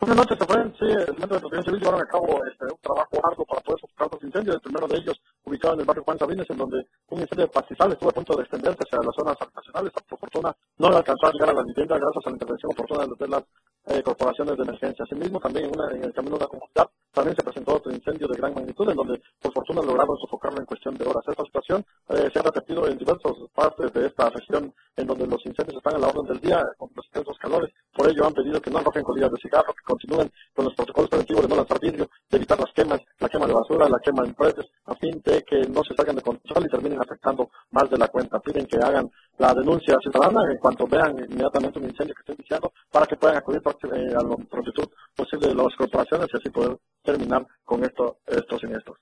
Buenas 0.00 0.18
noches, 0.18 0.36
Efraín. 0.38 0.74
Sí, 0.78 0.84
el 0.84 1.06
Centro 1.06 1.28
de 1.28 1.40
Protección 1.40 1.64
Civil 1.64 1.80
llevaron 1.80 2.02
a 2.02 2.10
cabo 2.10 2.44
este, 2.44 2.64
un 2.66 2.78
trabajo 2.82 3.20
arduo 3.24 3.46
para 3.46 3.60
poder 3.62 3.80
sofocar 3.80 4.08
los 4.12 4.22
incendios. 4.22 4.56
El 4.56 4.60
primero 4.60 4.86
de 4.88 4.96
ellos, 4.98 5.16
ubicado 5.44 5.74
en 5.74 5.80
el 5.80 5.86
barrio 5.86 6.04
Juan 6.04 6.18
Sabines, 6.18 6.50
en 6.50 6.58
donde 6.58 6.86
un 7.08 7.20
incendio 7.20 7.48
pastizal 7.48 7.92
estuvo 7.92 8.10
a 8.10 8.12
punto 8.12 8.36
de 8.36 8.42
extenderse 8.42 8.82
hacia 8.84 8.98
las 8.98 9.14
zonas 9.16 9.36
habitacionales. 9.40 9.92
Por 10.10 10.18
fortuna, 10.18 10.56
no 10.76 10.86
alcanzó 10.88 11.26
a 11.26 11.32
llegar 11.32 11.50
a 11.50 11.54
la 11.54 11.62
vivienda 11.62 11.96
gracias 11.96 12.26
a 12.26 12.28
la 12.28 12.36
intervención 12.36 12.72
oportuna 12.72 13.06
de 13.06 13.28
las 13.28 13.44
eh, 13.86 14.02
corporaciones 14.02 14.56
de 14.56 14.62
emergencia. 14.62 15.04
Asimismo, 15.04 15.40
también 15.40 15.70
una, 15.72 15.90
en 15.90 16.04
el 16.04 16.12
camino 16.12 16.36
de 16.36 16.42
la 16.42 16.48
comunidad 16.48 16.88
también 17.12 17.36
se 17.36 17.42
presentó 17.42 17.74
otro 17.74 17.92
incendio 17.92 18.26
de 18.26 18.38
gran 18.38 18.54
magnitud, 18.54 18.88
en 18.88 18.96
donde, 18.96 19.20
por 19.40 19.52
fortuna, 19.52 19.82
lograron 19.82 20.16
sofocarlo 20.16 20.60
en 20.60 20.66
cuestión 20.66 20.96
de 20.96 21.04
horas. 21.04 21.22
Esta 21.28 21.44
situación 21.44 21.84
eh, 22.08 22.28
se 22.32 22.38
ha 22.38 22.42
repetido 22.42 22.88
en 22.88 22.96
diversas 22.96 23.32
partes 23.54 23.92
de 23.92 24.06
esta 24.06 24.30
región, 24.30 24.72
en 24.96 25.06
donde 25.06 25.26
los 25.26 25.44
incendios 25.44 25.76
están 25.76 25.96
a 25.96 25.98
la 25.98 26.08
orden 26.08 26.26
del 26.26 26.40
día, 26.40 26.64
con 26.78 26.88
los 26.94 27.04
intensos 27.06 27.36
calores. 27.38 27.70
Por 27.94 28.08
ello, 28.08 28.26
han 28.26 28.32
pedido 28.32 28.60
que 28.62 28.70
no 28.70 28.78
arrojen 28.78 29.02
colillas 29.02 29.30
de 29.30 29.36
cigarro, 29.42 29.74
que 29.74 29.84
continúen 29.84 30.32
con 30.54 30.64
los 30.64 30.74
protocolos 30.74 31.10
preventivos 31.10 31.42
de 31.42 31.48
no 31.48 31.56
lanzar 31.56 31.80
vidrio, 31.80 32.08
de 32.30 32.36
evitar 32.38 32.58
las 32.58 32.72
quemas, 32.72 33.00
la 33.18 33.28
quema 33.28 33.46
de 33.46 33.52
basura, 33.52 33.88
la 33.88 33.98
quema 33.98 34.24
en 34.24 34.34
redes, 34.34 34.66
a 34.86 34.94
fin 34.94 35.20
de 35.22 35.42
que 35.42 35.68
no 35.68 35.84
se 35.84 35.94
salgan 35.94 36.16
de 36.16 36.22
control 36.22 36.64
y 36.64 36.70
terminen 36.70 37.00
afectando 37.00 37.50
más 37.72 37.90
de 37.90 37.98
la 37.98 38.08
cuenta. 38.08 38.40
Piden 38.40 38.66
que 38.66 38.78
hagan 38.78 39.10
la 39.42 39.52
denuncia 39.54 39.96
ciudadana 40.00 40.40
en 40.52 40.58
cuanto 40.58 40.86
vean 40.86 41.18
inmediatamente 41.18 41.80
un 41.80 41.86
incendio 41.86 42.14
que 42.14 42.20
esté 42.20 42.32
iniciando, 42.34 42.72
para 42.90 43.06
que 43.06 43.16
puedan 43.16 43.36
acudir 43.36 43.60
eh, 43.60 44.14
a 44.14 44.22
la 44.22 44.36
prontitud 44.48 44.88
posible 45.16 45.48
de 45.48 45.54
las 45.54 45.74
corporaciones 45.76 46.28
y 46.32 46.36
así 46.36 46.50
poder 46.50 46.78
terminar 47.02 47.44
con 47.64 47.82
esto, 47.82 48.18
estos 48.26 48.60
siniestros. 48.60 48.96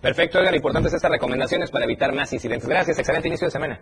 Perfecto, 0.00 0.38
Edgar. 0.38 0.54
Importantes 0.54 0.94
estas 0.94 1.10
recomendaciones 1.10 1.70
para 1.70 1.84
evitar 1.84 2.14
más 2.14 2.32
incidentes. 2.32 2.66
Gracias. 2.66 2.98
Excelente 2.98 3.28
inicio 3.28 3.46
de 3.46 3.50
semana. 3.50 3.80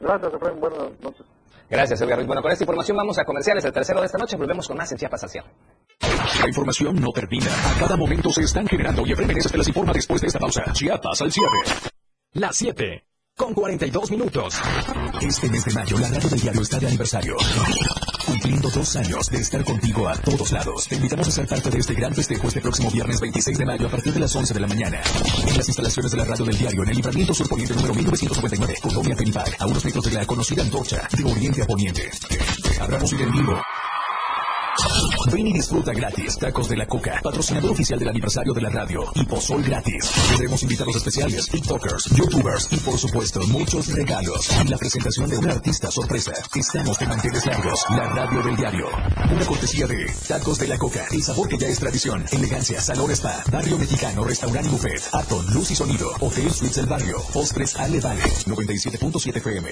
Gracias, 0.00 0.34
Efraín. 0.34 0.58
Buenas 0.58 1.00
noches. 1.00 1.26
Gracias, 1.70 2.00
Edgar. 2.00 2.26
Bueno, 2.26 2.42
con 2.42 2.50
esta 2.50 2.64
información 2.64 2.96
vamos 2.96 3.18
a 3.18 3.24
comerciales. 3.24 3.64
El 3.64 3.72
tercero 3.72 4.00
de 4.00 4.06
esta 4.06 4.18
noche 4.18 4.36
volvemos 4.36 4.66
con 4.66 4.76
más 4.76 4.90
en 4.90 4.98
Chiapas 4.98 5.22
al 5.22 5.30
La 6.40 6.48
información 6.48 6.96
no 6.96 7.12
termina. 7.12 7.46
A 7.46 7.78
cada 7.78 7.96
momento 7.96 8.30
se 8.30 8.42
están 8.42 8.66
generando 8.66 9.06
y 9.06 9.12
Efraín 9.12 9.28
Meneses 9.28 9.52
te 9.52 9.58
las 9.58 9.68
informa 9.68 9.92
después 9.92 10.20
de 10.20 10.26
esta 10.26 10.40
pausa. 10.40 10.64
Chiapas 10.72 11.22
al 11.22 11.30
cierre. 11.30 11.60
Las 12.32 12.56
7 12.56 13.07
con 13.38 13.54
42 13.54 14.10
minutos. 14.10 14.54
Este 15.22 15.48
mes 15.48 15.64
de 15.64 15.72
mayo 15.72 15.96
la 15.98 16.08
radio 16.08 16.28
del 16.28 16.40
diario 16.40 16.60
está 16.60 16.78
de 16.78 16.88
aniversario. 16.88 17.36
Cumpliendo 18.26 18.68
dos 18.68 18.96
años 18.96 19.30
de 19.30 19.38
estar 19.38 19.64
contigo 19.64 20.08
a 20.08 20.16
todos 20.16 20.50
lados. 20.52 20.86
Te 20.88 20.96
invitamos 20.96 21.28
a 21.28 21.30
ser 21.30 21.46
parte 21.46 21.70
de 21.70 21.78
este 21.78 21.94
gran 21.94 22.12
festejo 22.12 22.48
este 22.48 22.60
próximo 22.60 22.90
viernes 22.90 23.20
26 23.20 23.56
de 23.56 23.64
mayo 23.64 23.86
a 23.86 23.90
partir 23.90 24.12
de 24.12 24.20
las 24.20 24.34
11 24.34 24.52
de 24.52 24.60
la 24.60 24.66
mañana. 24.66 25.00
En 25.46 25.56
las 25.56 25.68
instalaciones 25.68 26.10
de 26.10 26.18
la 26.18 26.24
radio 26.24 26.44
del 26.44 26.58
diario 26.58 26.82
en 26.82 26.88
el 26.90 26.96
libramiento 26.96 27.32
surponiente 27.32 27.74
número 27.74 27.94
1959, 27.94 28.74
Colonia 28.82 29.16
Felipac, 29.16 29.56
a 29.60 29.66
unos 29.66 29.84
metros 29.84 30.04
de 30.04 30.12
la 30.12 30.26
conocida 30.26 30.62
antorcha 30.62 31.08
de 31.16 31.24
oriente 31.24 31.62
a 31.62 31.66
poniente. 31.66 32.10
Habrá 32.80 32.98
música 32.98 33.22
en 33.22 33.32
vivo 33.32 33.62
Ven 35.32 35.46
y 35.46 35.52
disfruta 35.52 35.92
gratis. 35.92 36.38
Tacos 36.38 36.68
de 36.68 36.76
la 36.76 36.86
Coca, 36.86 37.20
patrocinador 37.22 37.72
oficial 37.72 37.98
del 37.98 38.08
aniversario 38.08 38.52
de 38.52 38.60
la 38.60 38.70
radio. 38.70 39.02
Y 39.14 39.24
pozol 39.24 39.62
gratis. 39.62 40.10
Tendremos 40.28 40.62
invitados 40.62 40.96
especiales, 40.96 41.48
TikTokers, 41.48 42.10
YouTubers 42.16 42.68
y 42.70 42.76
por 42.78 42.98
supuesto 42.98 43.40
muchos 43.48 43.88
regalos. 43.88 44.48
Y 44.64 44.68
la 44.68 44.78
presentación 44.78 45.28
de 45.28 45.38
un 45.38 45.50
artista 45.50 45.90
sorpresa. 45.90 46.32
Estamos 46.54 46.98
de 46.98 47.06
manteles 47.06 47.46
largos. 47.46 47.84
La 47.90 48.08
radio 48.08 48.42
del 48.42 48.56
diario. 48.56 48.86
Una 49.30 49.44
cortesía 49.44 49.86
de 49.86 50.06
Tacos 50.26 50.58
de 50.58 50.68
la 50.68 50.78
Coca. 50.78 51.06
El 51.10 51.22
sabor 51.22 51.48
que 51.48 51.58
ya 51.58 51.68
es 51.68 51.78
tradición. 51.78 52.24
Elegancia, 52.30 52.80
Salón 52.80 53.10
Spa. 53.10 53.42
Barrio 53.50 53.78
Mexicano, 53.78 54.24
Restaurante 54.24 54.68
y 54.68 54.72
Buffet. 54.72 55.02
Aton, 55.12 55.46
Luz 55.52 55.70
y 55.70 55.74
Sonido. 55.74 56.10
Hotel 56.20 56.50
Suites 56.50 56.76
del 56.76 56.86
Barrio. 56.86 57.22
Postres 57.32 57.76
Ale 57.76 58.00
Vale. 58.00 58.22
97.7 58.22 59.36
FM. 59.36 59.70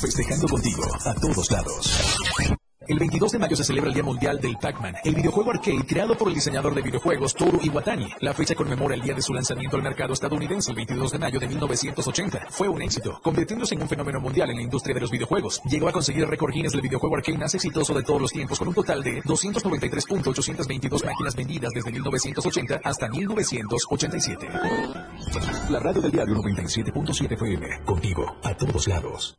Festejando 0.00 0.46
contigo 0.48 0.82
a 1.04 1.14
todos 1.14 1.50
lados. 1.50 2.57
El 2.88 2.98
22 2.98 3.32
de 3.32 3.38
mayo 3.38 3.54
se 3.54 3.64
celebra 3.64 3.88
el 3.88 3.94
Día 3.94 4.02
Mundial 4.02 4.40
del 4.40 4.56
Pac-Man, 4.56 4.94
el 5.04 5.14
videojuego 5.14 5.50
arcade 5.50 5.84
creado 5.86 6.16
por 6.16 6.28
el 6.28 6.34
diseñador 6.34 6.74
de 6.74 6.80
videojuegos 6.80 7.34
Toru 7.34 7.60
Iwatani. 7.62 8.08
La 8.20 8.32
fecha 8.32 8.54
conmemora 8.54 8.94
el 8.94 9.02
día 9.02 9.12
de 9.12 9.20
su 9.20 9.34
lanzamiento 9.34 9.76
al 9.76 9.82
mercado 9.82 10.14
estadounidense 10.14 10.70
el 10.70 10.76
22 10.76 11.12
de 11.12 11.18
mayo 11.18 11.38
de 11.38 11.48
1980. 11.48 12.46
Fue 12.48 12.66
un 12.66 12.80
éxito, 12.80 13.20
convirtiéndose 13.22 13.74
en 13.74 13.82
un 13.82 13.90
fenómeno 13.90 14.20
mundial 14.20 14.48
en 14.48 14.56
la 14.56 14.62
industria 14.62 14.94
de 14.94 15.02
los 15.02 15.10
videojuegos. 15.10 15.60
Llegó 15.66 15.86
a 15.90 15.92
conseguir 15.92 16.26
récord 16.26 16.50
Guinness 16.50 16.72
del 16.72 16.80
videojuego 16.80 17.16
arcade 17.16 17.36
más 17.36 17.54
exitoso 17.54 17.92
de 17.92 18.02
todos 18.02 18.22
los 18.22 18.32
tiempos 18.32 18.58
con 18.58 18.68
un 18.68 18.74
total 18.74 19.02
de 19.02 19.22
293.822 19.22 21.04
máquinas 21.04 21.36
vendidas 21.36 21.72
desde 21.74 21.92
1980 21.92 22.80
hasta 22.82 23.06
1987. 23.06 24.48
La 25.68 25.78
radio 25.78 26.00
del 26.00 26.10
diario 26.10 26.34
97.7 26.36 27.32
FM, 27.32 27.84
contigo 27.84 28.34
a 28.42 28.56
todos 28.56 28.88
lados. 28.88 29.38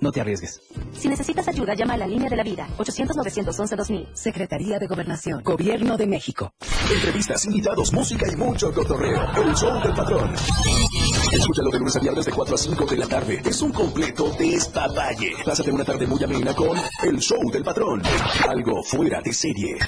No 0.00 0.12
te 0.12 0.20
arriesgues. 0.20 0.60
Si 0.92 1.08
necesitas 1.08 1.48
ayuda, 1.48 1.74
llama 1.74 1.94
a 1.94 1.96
la 1.96 2.06
línea 2.06 2.28
de 2.30 2.36
la 2.36 2.44
vida. 2.44 2.68
800-911-2000. 2.78 4.08
Secretaría 4.14 4.78
de 4.78 4.86
Gobernación. 4.86 5.42
Gobierno 5.42 5.96
de 5.96 6.06
México. 6.06 6.52
Entrevistas, 6.92 7.44
invitados, 7.46 7.92
música 7.92 8.26
y 8.30 8.36
mucho 8.36 8.72
cotorreo. 8.72 9.20
El 9.44 9.54
show 9.54 9.82
del 9.82 9.94
patrón. 9.94 10.34
Escúchalo 11.32 11.70
de 11.70 11.78
lunes 11.78 11.96
a 11.96 12.00
viernes 12.00 12.24
de 12.26 12.32
4 12.32 12.54
a 12.54 12.58
5 12.58 12.86
de 12.86 12.96
la 12.96 13.06
tarde. 13.06 13.42
Es 13.44 13.60
un 13.60 13.72
completo 13.72 14.30
despapalle. 14.38 15.32
Pásate 15.44 15.72
una 15.72 15.84
tarde 15.84 16.06
muy 16.06 16.22
amena 16.22 16.54
con 16.54 16.78
El 17.02 17.18
show 17.18 17.50
del 17.50 17.64
patrón. 17.64 18.00
Algo 18.48 18.82
fuera 18.84 19.20
de 19.20 19.32
serie. 19.32 19.78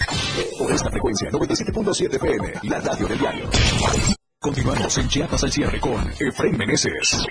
Por 0.58 0.72
esta 0.72 0.90
frecuencia, 0.90 1.30
97.7 1.30 2.16
FM, 2.16 2.52
la 2.64 2.80
radio 2.80 3.06
del 3.06 3.18
diario. 3.18 3.48
Continuamos 4.40 4.98
en 4.98 5.08
Chiapas 5.08 5.44
al 5.44 5.52
cierre 5.52 5.80
con 5.80 6.10
Efraín 6.18 6.56
Meneses. 6.56 7.24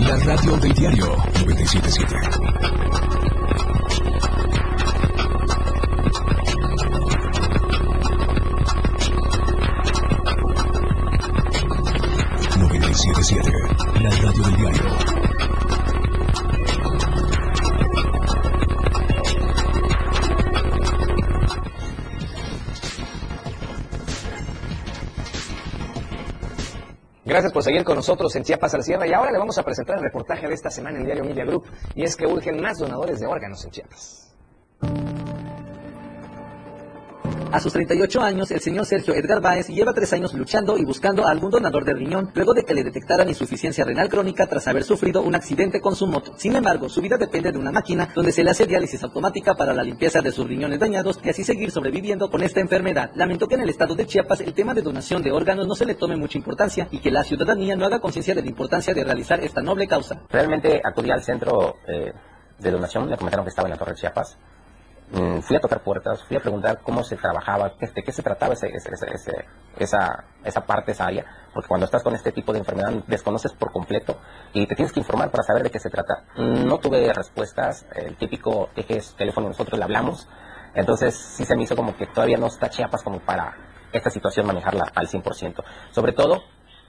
La 0.00 0.16
radio 0.24 0.56
del 0.58 0.72
diario 0.74 1.06
977. 1.06 2.45
Gracias 27.36 27.52
por 27.52 27.62
seguir 27.62 27.84
con 27.84 27.96
nosotros 27.96 28.34
en 28.36 28.44
Chiapas 28.44 28.72
al 28.72 28.82
Sierra 28.82 29.06
y 29.06 29.12
ahora 29.12 29.30
le 29.30 29.36
vamos 29.36 29.58
a 29.58 29.62
presentar 29.62 29.98
el 29.98 30.04
reportaje 30.04 30.48
de 30.48 30.54
esta 30.54 30.70
semana 30.70 30.96
en 30.96 31.02
el 31.02 31.04
diario 31.04 31.22
Media 31.22 31.44
Group 31.44 31.66
y 31.94 32.02
es 32.02 32.16
que 32.16 32.26
urgen 32.26 32.62
más 32.62 32.78
donadores 32.78 33.20
de 33.20 33.26
órganos 33.26 33.62
en 33.62 33.72
Chiapas. 33.72 34.05
A 37.56 37.58
sus 37.58 37.72
38 37.72 38.20
años, 38.20 38.50
el 38.50 38.60
señor 38.60 38.84
Sergio 38.84 39.14
Edgar 39.14 39.40
Báez 39.40 39.68
lleva 39.68 39.94
tres 39.94 40.12
años 40.12 40.34
luchando 40.34 40.76
y 40.76 40.84
buscando 40.84 41.26
a 41.26 41.30
algún 41.30 41.50
donador 41.50 41.86
de 41.86 41.94
riñón 41.94 42.30
luego 42.34 42.52
de 42.52 42.64
que 42.64 42.74
le 42.74 42.84
detectaran 42.84 43.30
insuficiencia 43.30 43.82
renal 43.82 44.10
crónica 44.10 44.46
tras 44.46 44.68
haber 44.68 44.84
sufrido 44.84 45.22
un 45.22 45.34
accidente 45.34 45.80
con 45.80 45.96
su 45.96 46.06
moto. 46.06 46.34
Sin 46.36 46.54
embargo, 46.54 46.90
su 46.90 47.00
vida 47.00 47.16
depende 47.16 47.52
de 47.52 47.58
una 47.58 47.72
máquina 47.72 48.10
donde 48.14 48.30
se 48.30 48.44
le 48.44 48.50
hace 48.50 48.66
diálisis 48.66 49.02
automática 49.02 49.54
para 49.54 49.72
la 49.72 49.82
limpieza 49.82 50.20
de 50.20 50.32
sus 50.32 50.46
riñones 50.46 50.78
dañados 50.78 51.18
y 51.24 51.30
así 51.30 51.44
seguir 51.44 51.70
sobreviviendo 51.70 52.30
con 52.30 52.42
esta 52.42 52.60
enfermedad. 52.60 53.12
Lamentó 53.14 53.48
que 53.48 53.54
en 53.54 53.62
el 53.62 53.70
estado 53.70 53.94
de 53.94 54.04
Chiapas 54.04 54.42
el 54.42 54.52
tema 54.52 54.74
de 54.74 54.82
donación 54.82 55.22
de 55.22 55.32
órganos 55.32 55.66
no 55.66 55.74
se 55.74 55.86
le 55.86 55.94
tome 55.94 56.16
mucha 56.16 56.36
importancia 56.36 56.88
y 56.90 56.98
que 56.98 57.10
la 57.10 57.24
ciudadanía 57.24 57.74
no 57.74 57.86
haga 57.86 58.00
conciencia 58.00 58.34
de 58.34 58.42
la 58.42 58.48
importancia 58.50 58.92
de 58.92 59.02
realizar 59.02 59.40
esta 59.40 59.62
noble 59.62 59.86
causa. 59.86 60.20
Realmente 60.28 60.82
acudí 60.84 61.10
al 61.10 61.24
centro 61.24 61.76
eh, 61.88 62.12
de 62.58 62.70
donación, 62.70 63.08
le 63.08 63.16
comentaron 63.16 63.46
que 63.46 63.50
estaba 63.50 63.66
en 63.66 63.72
la 63.72 63.78
Torre 63.78 63.94
Chiapas 63.94 64.36
mm, 65.12 65.40
fui 65.40 65.56
a 65.56 65.60
tocar 65.60 65.82
puertas, 65.82 66.22
fui 66.24 66.36
a 66.36 66.40
preguntar 66.40 66.80
cómo 66.82 67.02
se 67.04 67.16
trabajaba, 67.16 67.72
de 67.80 68.02
qué 68.02 68.12
se 68.12 68.22
trataba 68.22 68.54
ese, 68.54 68.68
ese- 68.68 68.90
ese- 69.12 69.44
esa, 69.78 70.24
esa 70.44 70.60
parte, 70.66 70.92
esa 70.92 71.06
área, 71.06 71.24
porque 71.52 71.68
cuando 71.68 71.84
estás 71.86 72.02
con 72.02 72.14
este 72.14 72.32
tipo 72.32 72.52
de 72.52 72.58
enfermedad 72.60 72.92
desconoces 73.06 73.52
por 73.52 73.72
completo 73.72 74.18
y 74.52 74.66
te 74.66 74.74
tienes 74.74 74.92
que 74.92 75.00
informar 75.00 75.30
para 75.30 75.42
saber 75.44 75.62
de 75.64 75.70
qué 75.70 75.78
se 75.78 75.90
trata. 75.90 76.24
No 76.36 76.78
tuve 76.78 77.12
respuestas, 77.12 77.86
el 77.94 78.16
típico 78.16 78.70
eje 78.76 78.98
es 78.98 79.14
teléfono, 79.16 79.48
nosotros 79.48 79.78
le 79.78 79.84
hablamos, 79.84 80.28
entonces 80.74 81.14
sí 81.14 81.44
se 81.44 81.56
me 81.56 81.62
hizo 81.64 81.76
como 81.76 81.96
que 81.96 82.06
todavía 82.06 82.36
no 82.38 82.46
está 82.46 82.68
Chiapas 82.70 83.02
como 83.02 83.20
para 83.20 83.54
esta 83.92 84.10
situación 84.10 84.46
manejarla 84.46 84.90
al 84.94 85.08
100%. 85.08 85.62
Sobre 85.92 86.12
todo, 86.12 86.42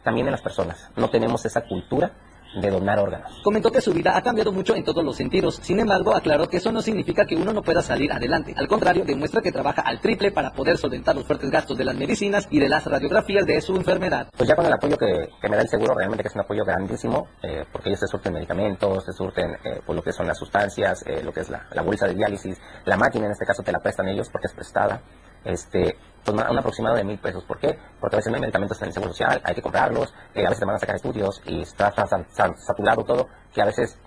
también 0.03 0.27
en 0.27 0.31
las 0.31 0.41
personas, 0.41 0.89
no 0.95 1.09
tenemos 1.09 1.45
esa 1.45 1.61
cultura 1.61 2.11
de 2.55 2.69
donar 2.69 2.99
órganos. 2.99 3.39
Comentó 3.43 3.71
que 3.71 3.81
su 3.81 3.93
vida 3.93 4.15
ha 4.15 4.21
cambiado 4.21 4.51
mucho 4.51 4.75
en 4.75 4.83
todos 4.83 5.03
los 5.03 5.15
sentidos. 5.15 5.59
Sin 5.61 5.79
embargo, 5.79 6.15
aclaró 6.15 6.47
que 6.47 6.57
eso 6.57 6.71
no 6.71 6.81
significa 6.81 7.25
que 7.25 7.35
uno 7.35 7.53
no 7.53 7.61
pueda 7.61 7.81
salir 7.81 8.11
adelante. 8.11 8.53
Al 8.57 8.67
contrario, 8.67 9.03
demuestra 9.05 9.41
que 9.41 9.51
trabaja 9.51 9.81
al 9.81 9.99
triple 9.99 10.31
para 10.31 10.51
poder 10.51 10.77
solventar 10.77 11.15
los 11.15 11.25
fuertes 11.25 11.49
gastos 11.49 11.77
de 11.77 11.85
las 11.85 11.95
medicinas 11.95 12.47
y 12.49 12.59
de 12.59 12.69
las 12.69 12.85
radiografías 12.85 13.45
de 13.45 13.61
su 13.61 13.75
enfermedad. 13.75 14.29
Pues 14.35 14.49
ya 14.49 14.55
con 14.55 14.65
el 14.65 14.73
apoyo 14.73 14.97
que, 14.97 15.29
que 15.41 15.49
me 15.49 15.55
da 15.55 15.61
el 15.61 15.69
seguro, 15.69 15.93
realmente 15.95 16.23
que 16.23 16.29
es 16.29 16.35
un 16.35 16.41
apoyo 16.41 16.63
grandísimo, 16.65 17.27
eh, 17.41 17.65
porque 17.71 17.89
ellos 17.89 17.99
te 17.99 18.07
surten 18.07 18.33
medicamentos, 18.33 19.05
te 19.05 19.13
surten 19.13 19.51
eh, 19.63 19.81
pues 19.85 19.95
lo 19.95 20.03
que 20.03 20.11
son 20.11 20.27
las 20.27 20.37
sustancias, 20.37 21.03
eh, 21.05 21.21
lo 21.23 21.31
que 21.31 21.41
es 21.41 21.49
la, 21.49 21.67
la 21.71 21.81
bolsa 21.81 22.07
de 22.07 22.15
diálisis, 22.15 22.57
la 22.85 22.97
máquina 22.97 23.25
en 23.25 23.31
este 23.31 23.45
caso 23.45 23.63
te 23.63 23.71
la 23.71 23.79
prestan 23.79 24.07
ellos 24.07 24.29
porque 24.29 24.47
es 24.47 24.53
prestada. 24.53 25.01
Este, 25.43 25.95
pues 26.27 26.35
ma- 26.35 26.51
un 26.51 26.57
aproximado 26.59 26.95
de 26.97 27.03
mil 27.05 27.17
pesos. 27.19 27.43
¿Por 27.45 27.57
qué? 27.57 27.79
Porque 28.01 28.15
a 28.15 28.19
veces 28.19 28.29
no 28.31 28.35
hay 28.35 28.41
medicamentos 28.41 28.81
en 28.81 28.87
el 28.87 28.93
seguro 28.93 29.13
social, 29.13 29.41
hay 29.43 29.55
que 29.55 29.61
comprarlos, 29.61 30.13
eh, 30.35 30.41
a 30.45 30.49
veces 30.49 30.59
te 30.59 30.65
van 30.65 30.75
a 30.75 30.79
sacar 30.79 30.95
estudios 30.97 31.41
y 31.45 31.61
está 31.61 31.89
tan 31.91 32.07
saturado 32.57 33.03
todo 33.05 33.29
que 33.53 33.61
a 33.61 33.65
veces 33.65 33.97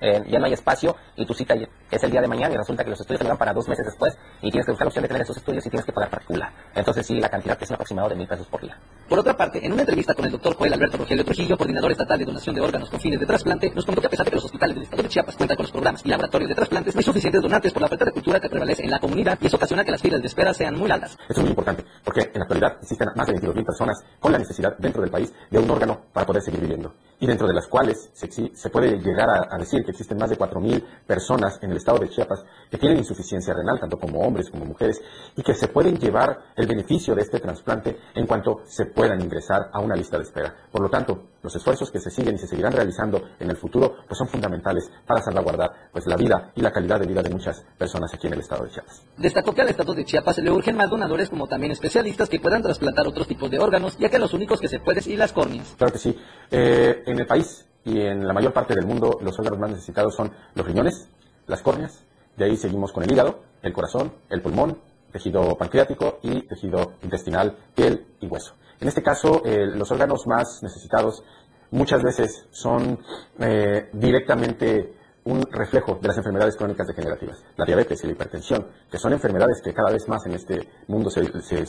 eh, 0.00 0.22
ya 0.28 0.38
no 0.38 0.46
hay 0.46 0.52
espacio 0.52 0.96
y 1.16 1.26
tu 1.26 1.34
cita 1.34 1.54
es 1.90 2.02
el 2.02 2.10
día 2.10 2.20
de 2.20 2.28
mañana 2.28 2.54
y 2.54 2.56
resulta 2.56 2.84
que 2.84 2.90
los 2.90 3.00
estudios 3.00 3.20
se 3.20 3.28
van 3.28 3.36
para 3.36 3.52
dos 3.52 3.68
meses 3.68 3.84
después 3.84 4.16
y 4.40 4.50
tienes 4.50 4.66
que 4.66 4.72
buscar 4.72 4.86
la 4.86 4.88
opción 4.88 5.02
de 5.02 5.08
tener 5.08 5.22
esos 5.22 5.36
estudios 5.36 5.66
y 5.66 5.70
tienes 5.70 5.84
que 5.84 5.92
pagar 5.92 6.10
particular. 6.10 6.52
Entonces 6.74 7.06
sí, 7.06 7.20
la 7.20 7.28
cantidad 7.28 7.58
es 7.60 7.68
un 7.68 7.74
aproximado 7.74 8.08
de 8.08 8.14
mil 8.16 8.26
pesos 8.26 8.46
por 8.46 8.60
día. 8.60 8.76
Por 9.08 9.18
otra 9.18 9.36
parte, 9.36 9.64
en 9.64 9.72
una 9.72 9.82
entrevista 9.82 10.14
con 10.14 10.24
el 10.24 10.30
doctor 10.30 10.54
Joel 10.54 10.72
Alberto 10.72 10.98
Rogelio 10.98 11.24
Trujillo, 11.24 11.56
coordinador 11.56 11.90
estatal 11.90 12.18
de 12.18 12.24
donación 12.24 12.54
de 12.54 12.60
órganos 12.60 12.88
con 12.88 13.00
fines 13.00 13.18
de 13.18 13.26
trasplante, 13.26 13.70
nos 13.74 13.84
contó 13.84 14.00
que 14.00 14.06
a 14.06 14.10
pesar 14.10 14.24
de 14.24 14.30
que 14.30 14.36
los 14.36 14.44
hospitales 14.44 14.76
del 14.76 14.84
estado 14.84 15.02
de 15.02 15.08
Chiapas 15.08 15.36
cuentan 15.36 15.56
con 15.56 15.64
los 15.64 15.72
programas 15.72 16.02
y 16.04 16.08
laboratorios 16.08 16.48
de 16.48 16.54
trasplantes, 16.54 16.94
no 16.94 16.98
hay 17.00 17.04
suficientes 17.04 17.42
donantes 17.42 17.72
por 17.72 17.82
la 17.82 17.88
falta 17.88 18.04
de 18.04 18.12
cultura 18.12 18.38
que 18.38 18.48
prevalece 18.48 18.84
en 18.84 18.90
la 18.90 19.00
comunidad 19.00 19.36
y 19.40 19.46
eso 19.46 19.56
ocasiona 19.56 19.84
que 19.84 19.90
las 19.90 20.00
filas 20.00 20.20
de 20.20 20.28
espera 20.28 20.54
sean 20.54 20.76
muy 20.76 20.88
largas. 20.88 21.12
Esto 21.28 21.32
es 21.32 21.40
muy 21.40 21.50
importante, 21.50 21.84
porque 22.04 22.20
en 22.20 22.38
la 22.38 22.42
actualidad 22.42 22.76
existen 22.80 23.08
más 23.16 23.26
de 23.26 23.34
22.000 23.34 23.66
personas 23.66 24.04
con 24.20 24.30
la 24.30 24.38
necesidad 24.38 24.76
dentro 24.78 25.02
del 25.02 25.10
país 25.10 25.32
de 25.50 25.58
un 25.58 25.68
órgano 25.68 26.02
para 26.12 26.24
poder 26.24 26.42
seguir 26.42 26.60
viviendo. 26.60 26.94
Y 27.18 27.26
dentro 27.26 27.48
de 27.48 27.54
las 27.54 27.66
cuales 27.66 28.10
se, 28.12 28.30
se 28.30 28.70
puede 28.70 28.96
llegar 28.98 29.28
a, 29.28 29.54
a 29.54 29.58
decir 29.58 29.84
que 29.84 29.89
existen 29.90 30.18
más 30.18 30.30
de 30.30 30.38
4.000 30.38 30.84
personas 31.06 31.58
en 31.62 31.70
el 31.70 31.76
estado 31.76 31.98
de 31.98 32.08
Chiapas 32.08 32.44
que 32.70 32.78
tienen 32.78 32.98
insuficiencia 32.98 33.54
renal, 33.54 33.80
tanto 33.80 33.98
como 33.98 34.20
hombres 34.20 34.50
como 34.50 34.64
mujeres, 34.64 35.00
y 35.36 35.42
que 35.42 35.54
se 35.54 35.68
pueden 35.68 35.98
llevar 35.98 36.52
el 36.56 36.66
beneficio 36.66 37.14
de 37.14 37.22
este 37.22 37.40
trasplante 37.40 37.98
en 38.14 38.26
cuanto 38.26 38.62
se 38.66 38.86
puedan 38.86 39.20
ingresar 39.20 39.70
a 39.72 39.80
una 39.80 39.96
lista 39.96 40.16
de 40.16 40.24
espera. 40.24 40.54
Por 40.70 40.82
lo 40.82 40.88
tanto, 40.88 41.30
los 41.42 41.54
esfuerzos 41.56 41.90
que 41.90 41.98
se 41.98 42.10
siguen 42.10 42.34
y 42.34 42.38
se 42.38 42.46
seguirán 42.46 42.72
realizando 42.72 43.22
en 43.38 43.50
el 43.50 43.56
futuro 43.56 43.96
pues 44.06 44.18
son 44.18 44.28
fundamentales 44.28 44.90
para 45.06 45.22
salvaguardar 45.22 45.70
pues, 45.92 46.06
la 46.06 46.16
vida 46.16 46.52
y 46.54 46.60
la 46.60 46.70
calidad 46.70 47.00
de 47.00 47.06
vida 47.06 47.22
de 47.22 47.30
muchas 47.30 47.64
personas 47.78 48.12
aquí 48.12 48.26
en 48.26 48.34
el 48.34 48.40
estado 48.40 48.64
de 48.64 48.70
Chiapas. 48.70 49.02
Destacó 49.16 49.54
que 49.54 49.62
al 49.62 49.68
estado 49.68 49.94
de 49.94 50.04
Chiapas 50.04 50.38
le 50.38 50.50
urgen 50.50 50.76
más 50.76 50.90
donadores 50.90 51.30
como 51.30 51.46
también 51.46 51.72
especialistas 51.72 52.28
que 52.28 52.40
puedan 52.40 52.62
trasplantar 52.62 53.06
otros 53.06 53.26
tipos 53.26 53.50
de 53.50 53.58
órganos, 53.58 53.96
ya 53.98 54.08
que 54.08 54.18
los 54.18 54.34
únicos 54.34 54.60
que 54.60 54.68
se 54.68 54.78
pueden 54.80 55.00
y 55.06 55.16
las 55.16 55.32
córneas. 55.32 55.74
Claro 55.78 55.92
que 55.92 55.98
sí. 55.98 56.16
Eh, 56.50 57.02
en 57.06 57.18
el 57.18 57.26
país 57.26 57.66
y 57.84 58.00
en 58.00 58.26
la 58.26 58.32
mayor 58.32 58.52
parte 58.52 58.74
del 58.74 58.86
mundo, 58.86 59.18
los 59.22 59.38
órganos 59.38 59.58
más 59.58 59.70
necesitados 59.70 60.14
son 60.14 60.30
los 60.54 60.66
riñones, 60.66 61.08
las 61.46 61.62
córneas, 61.62 62.04
de 62.36 62.44
ahí 62.44 62.56
seguimos 62.56 62.92
con 62.92 63.02
el 63.04 63.12
hígado, 63.12 63.40
el 63.62 63.72
corazón, 63.72 64.12
el 64.28 64.42
pulmón, 64.42 64.78
tejido 65.12 65.56
pancreático 65.56 66.18
y 66.22 66.42
tejido 66.42 66.94
intestinal, 67.02 67.56
piel 67.74 68.06
y 68.20 68.26
hueso. 68.26 68.54
En 68.80 68.88
este 68.88 69.02
caso, 69.02 69.42
eh, 69.44 69.66
los 69.66 69.90
órganos 69.90 70.26
más 70.26 70.62
necesitados 70.62 71.22
muchas 71.70 72.02
veces 72.02 72.46
son 72.50 72.98
eh, 73.38 73.90
directamente 73.92 74.94
un 75.24 75.42
reflejo 75.50 75.98
de 76.00 76.08
las 76.08 76.16
enfermedades 76.16 76.56
crónicas 76.56 76.86
degenerativas, 76.86 77.44
la 77.56 77.64
diabetes 77.64 78.02
y 78.02 78.06
la 78.06 78.12
hipertensión, 78.12 78.66
que 78.90 78.98
son 78.98 79.12
enfermedades 79.12 79.60
que 79.62 79.74
cada 79.74 79.90
vez 79.90 80.08
más 80.08 80.24
en 80.26 80.32
este 80.32 80.68
mundo 80.88 81.10
se, 81.10 81.22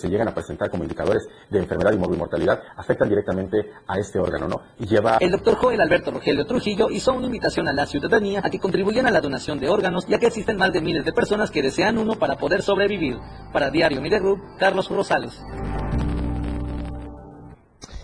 llegan 0.07 0.27
a 0.27 0.33
presentar 0.33 0.69
como 0.69 0.83
indicadores 0.83 1.27
de 1.49 1.59
enfermedad 1.59 1.91
y 1.93 1.97
morbimortalidad, 1.97 2.61
afectan 2.77 3.09
directamente 3.09 3.71
a 3.87 3.97
este 3.97 4.19
órgano, 4.19 4.47
¿no? 4.47 4.61
Y 4.79 4.87
lleva 4.87 5.17
El 5.19 5.31
doctor 5.31 5.55
Joel 5.55 5.81
Alberto 5.81 6.11
Rogelio 6.11 6.45
Trujillo 6.45 6.89
hizo 6.89 7.13
una 7.13 7.25
invitación 7.25 7.67
a 7.67 7.73
la 7.73 7.85
ciudadanía 7.85 8.41
a 8.43 8.49
que 8.49 8.59
contribuyan 8.59 9.07
a 9.07 9.11
la 9.11 9.21
donación 9.21 9.59
de 9.59 9.69
órganos, 9.69 10.07
ya 10.07 10.19
que 10.19 10.27
existen 10.27 10.57
más 10.57 10.71
de 10.71 10.81
miles 10.81 11.05
de 11.05 11.13
personas 11.13 11.51
que 11.51 11.61
desean 11.61 11.97
uno 11.97 12.15
para 12.15 12.37
poder 12.37 12.61
sobrevivir. 12.61 13.17
Para 13.51 13.69
Diario 13.69 14.01
Group, 14.01 14.41
Carlos 14.57 14.89
Rosales. 14.89 15.41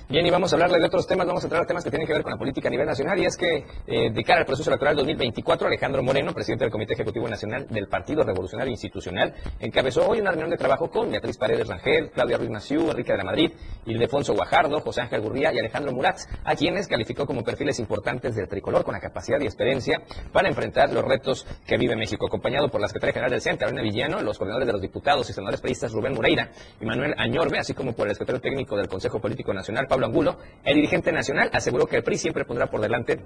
Bien, 0.10 0.26
y 0.26 0.30
vamos 0.30 0.54
a 0.54 0.56
hablarle 0.56 0.80
de 0.80 0.86
otros 0.86 1.06
temas, 1.06 1.28
vamos 1.28 1.44
a 1.44 1.48
a 1.48 1.66
temas 1.66 1.84
que 1.84 1.90
tienen 1.90 2.08
que 2.08 2.14
ver 2.14 2.24
con 2.24 2.32
la 2.32 2.38
política 2.38 2.70
a 2.70 2.72
nivel 2.72 2.88
nacional, 2.88 3.20
y 3.20 3.26
es 3.26 3.36
que 3.36 3.66
eh, 3.88 4.10
de 4.10 4.24
cara 4.24 4.40
al 4.40 4.46
proceso 4.46 4.70
electoral 4.70 4.96
2024, 4.96 5.68
Alejandro 5.68 6.02
Moreno, 6.02 6.34
presidente 6.34 6.64
del 6.64 6.72
Comité 6.72 6.94
Ejecutivo 6.94 7.28
Nacional 7.28 7.68
del 7.70 7.90
Partido 7.90 8.24
Revolucionario 8.24 8.72
Institucional, 8.72 9.34
encabezó 9.60 10.08
hoy 10.08 10.22
una 10.22 10.30
reunión 10.30 10.50
de 10.50 10.56
trabajo 10.56 10.90
con 10.90 11.12
Beatriz 11.12 11.38
Paredes 11.38 11.68
Rangel, 11.68 12.10
Claudia 12.12 12.38
Ruiz 12.38 12.50
Massieu, 12.50 12.90
Enrique 12.90 13.12
de 13.12 13.18
la 13.18 13.26
Madrid, 13.26 13.52
Ildefonso 13.86 14.34
Guajardo, 14.34 14.80
José 14.80 15.02
Ángel 15.02 15.20
Gurría 15.20 15.52
y 15.54 15.60
Alejandro 15.60 15.92
Murat, 15.92 16.20
a 16.46 16.56
quienes 16.56 16.88
calificó 16.88 17.26
como 17.26 17.44
perfiles 17.44 17.78
importantes 17.80 18.34
del 18.34 18.48
tricolor 18.48 18.86
con 18.86 18.94
la 18.94 19.02
capacidad 19.02 19.42
y 19.42 19.46
experiencia 19.46 20.02
para 20.32 20.48
enfrentar 20.48 20.94
los 20.94 21.04
retos 21.04 21.46
que 21.66 21.76
vive 21.76 21.98
México, 21.98 22.28
acompañado 22.28 22.70
por 22.70 22.80
la 22.80 22.88
secretaria 22.88 23.12
general 23.12 23.32
del 23.32 23.42
CENTE, 23.42 23.60
Carolina 23.66 23.84
Villano, 23.84 24.22
los 24.22 24.38
coordinadores 24.38 24.68
de 24.68 24.72
los 24.72 24.82
diputados 24.82 25.30
y 25.30 25.34
senadores 25.34 25.60
periodistas 25.60 25.92
Rubén 25.92 26.14
Moreira 26.14 26.50
y 26.80 26.86
Manuel 26.86 27.14
Añorbe, 27.18 27.60
así 27.60 27.74
como 27.74 27.92
por 27.92 28.08
el 28.08 28.14
secretario 28.14 28.40
técnico 28.40 28.78
del 28.78 28.88
Consejo 28.88 29.20
Político 29.20 29.54
Nacional, 29.54 29.86
Angulo, 30.06 30.38
el 30.64 30.76
dirigente 30.76 31.12
nacional 31.12 31.50
aseguró 31.54 31.88
que 31.88 31.98
el 31.98 32.04
PRI 32.04 32.18
siempre 32.18 32.46
pondrá 32.46 32.68
por 32.68 32.82
delante 32.82 33.20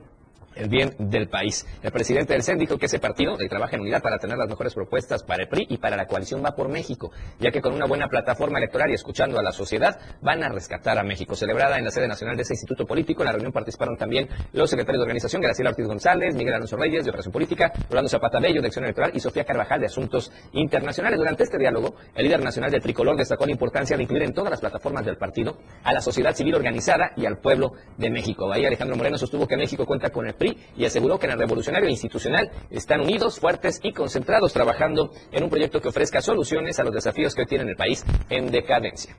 el 0.55 0.69
bien 0.69 0.95
del 0.97 1.29
país. 1.29 1.65
El 1.81 1.91
presidente 1.91 2.33
del 2.33 2.43
CEN 2.43 2.57
dijo 2.57 2.77
que 2.77 2.87
ese 2.87 2.99
partido 2.99 3.37
trabaja 3.49 3.75
en 3.75 3.81
unidad 3.81 4.01
para 4.01 4.17
tener 4.17 4.37
las 4.37 4.47
mejores 4.47 4.73
propuestas 4.73 5.23
para 5.23 5.43
el 5.43 5.49
PRI 5.49 5.67
y 5.69 5.77
para 5.77 5.97
la 5.97 6.07
coalición 6.07 6.43
Va 6.43 6.55
por 6.55 6.69
México, 6.69 7.11
ya 7.39 7.51
que 7.51 7.61
con 7.61 7.73
una 7.73 7.85
buena 7.85 8.07
plataforma 8.07 8.57
electoral 8.57 8.89
y 8.89 8.93
escuchando 8.93 9.39
a 9.39 9.43
la 9.43 9.51
sociedad 9.51 9.99
van 10.21 10.43
a 10.43 10.49
rescatar 10.49 10.97
a 10.97 11.03
México. 11.03 11.35
Celebrada 11.35 11.77
en 11.77 11.85
la 11.85 11.91
sede 11.91 12.07
nacional 12.07 12.35
de 12.35 12.43
ese 12.43 12.53
instituto 12.53 12.85
político, 12.85 13.21
en 13.21 13.25
la 13.27 13.31
reunión 13.33 13.51
participaron 13.51 13.97
también 13.97 14.29
los 14.53 14.69
secretarios 14.69 14.99
de 14.99 15.03
organización, 15.03 15.41
Graciela 15.41 15.71
Ortiz 15.71 15.85
González, 15.85 16.35
Miguel 16.35 16.53
Alonso 16.53 16.77
Reyes 16.77 17.03
de 17.03 17.09
Operación 17.09 17.33
Política, 17.33 17.71
Rolando 17.89 18.09
Zapata 18.09 18.39
Bello 18.39 18.61
de 18.61 18.67
Acción 18.67 18.85
Electoral 18.85 19.11
y 19.13 19.19
Sofía 19.19 19.43
Carvajal 19.43 19.79
de 19.79 19.87
Asuntos 19.87 20.31
Internacionales. 20.53 21.19
Durante 21.19 21.43
este 21.43 21.57
diálogo, 21.57 21.95
el 22.15 22.25
líder 22.25 22.41
nacional 22.41 22.71
del 22.71 22.81
Tricolor 22.81 23.17
destacó 23.17 23.45
la 23.45 23.51
importancia 23.51 23.97
de 23.97 24.03
incluir 24.03 24.23
en 24.23 24.33
todas 24.33 24.51
las 24.51 24.59
plataformas 24.59 25.05
del 25.05 25.17
partido 25.17 25.57
a 25.83 25.93
la 25.93 26.01
sociedad 26.01 26.33
civil 26.33 26.55
organizada 26.55 27.11
y 27.15 27.25
al 27.25 27.39
pueblo 27.39 27.73
de 27.97 28.09
México. 28.09 28.51
Ahí 28.51 28.65
Alejandro 28.65 28.95
Moreno 28.95 29.17
sostuvo 29.17 29.47
que 29.47 29.57
México 29.57 29.85
cuenta 29.85 30.09
con 30.09 30.27
el 30.27 30.33
PRI 30.41 30.57
y 30.75 30.85
aseguró 30.85 31.19
que 31.19 31.27
en 31.27 31.33
el 31.33 31.39
revolucionario 31.39 31.87
institucional 31.87 32.49
están 32.71 33.01
unidos, 33.01 33.39
fuertes 33.39 33.79
y 33.83 33.93
concentrados 33.93 34.51
trabajando 34.53 35.11
en 35.31 35.43
un 35.43 35.49
proyecto 35.49 35.79
que 35.79 35.89
ofrezca 35.89 36.21
soluciones 36.21 36.79
a 36.79 36.83
los 36.83 36.93
desafíos 36.93 37.35
que 37.35 37.41
hoy 37.41 37.47
tiene 37.47 37.69
el 37.69 37.77
país 37.77 38.03
en 38.29 38.49
decadencia. 38.49 39.15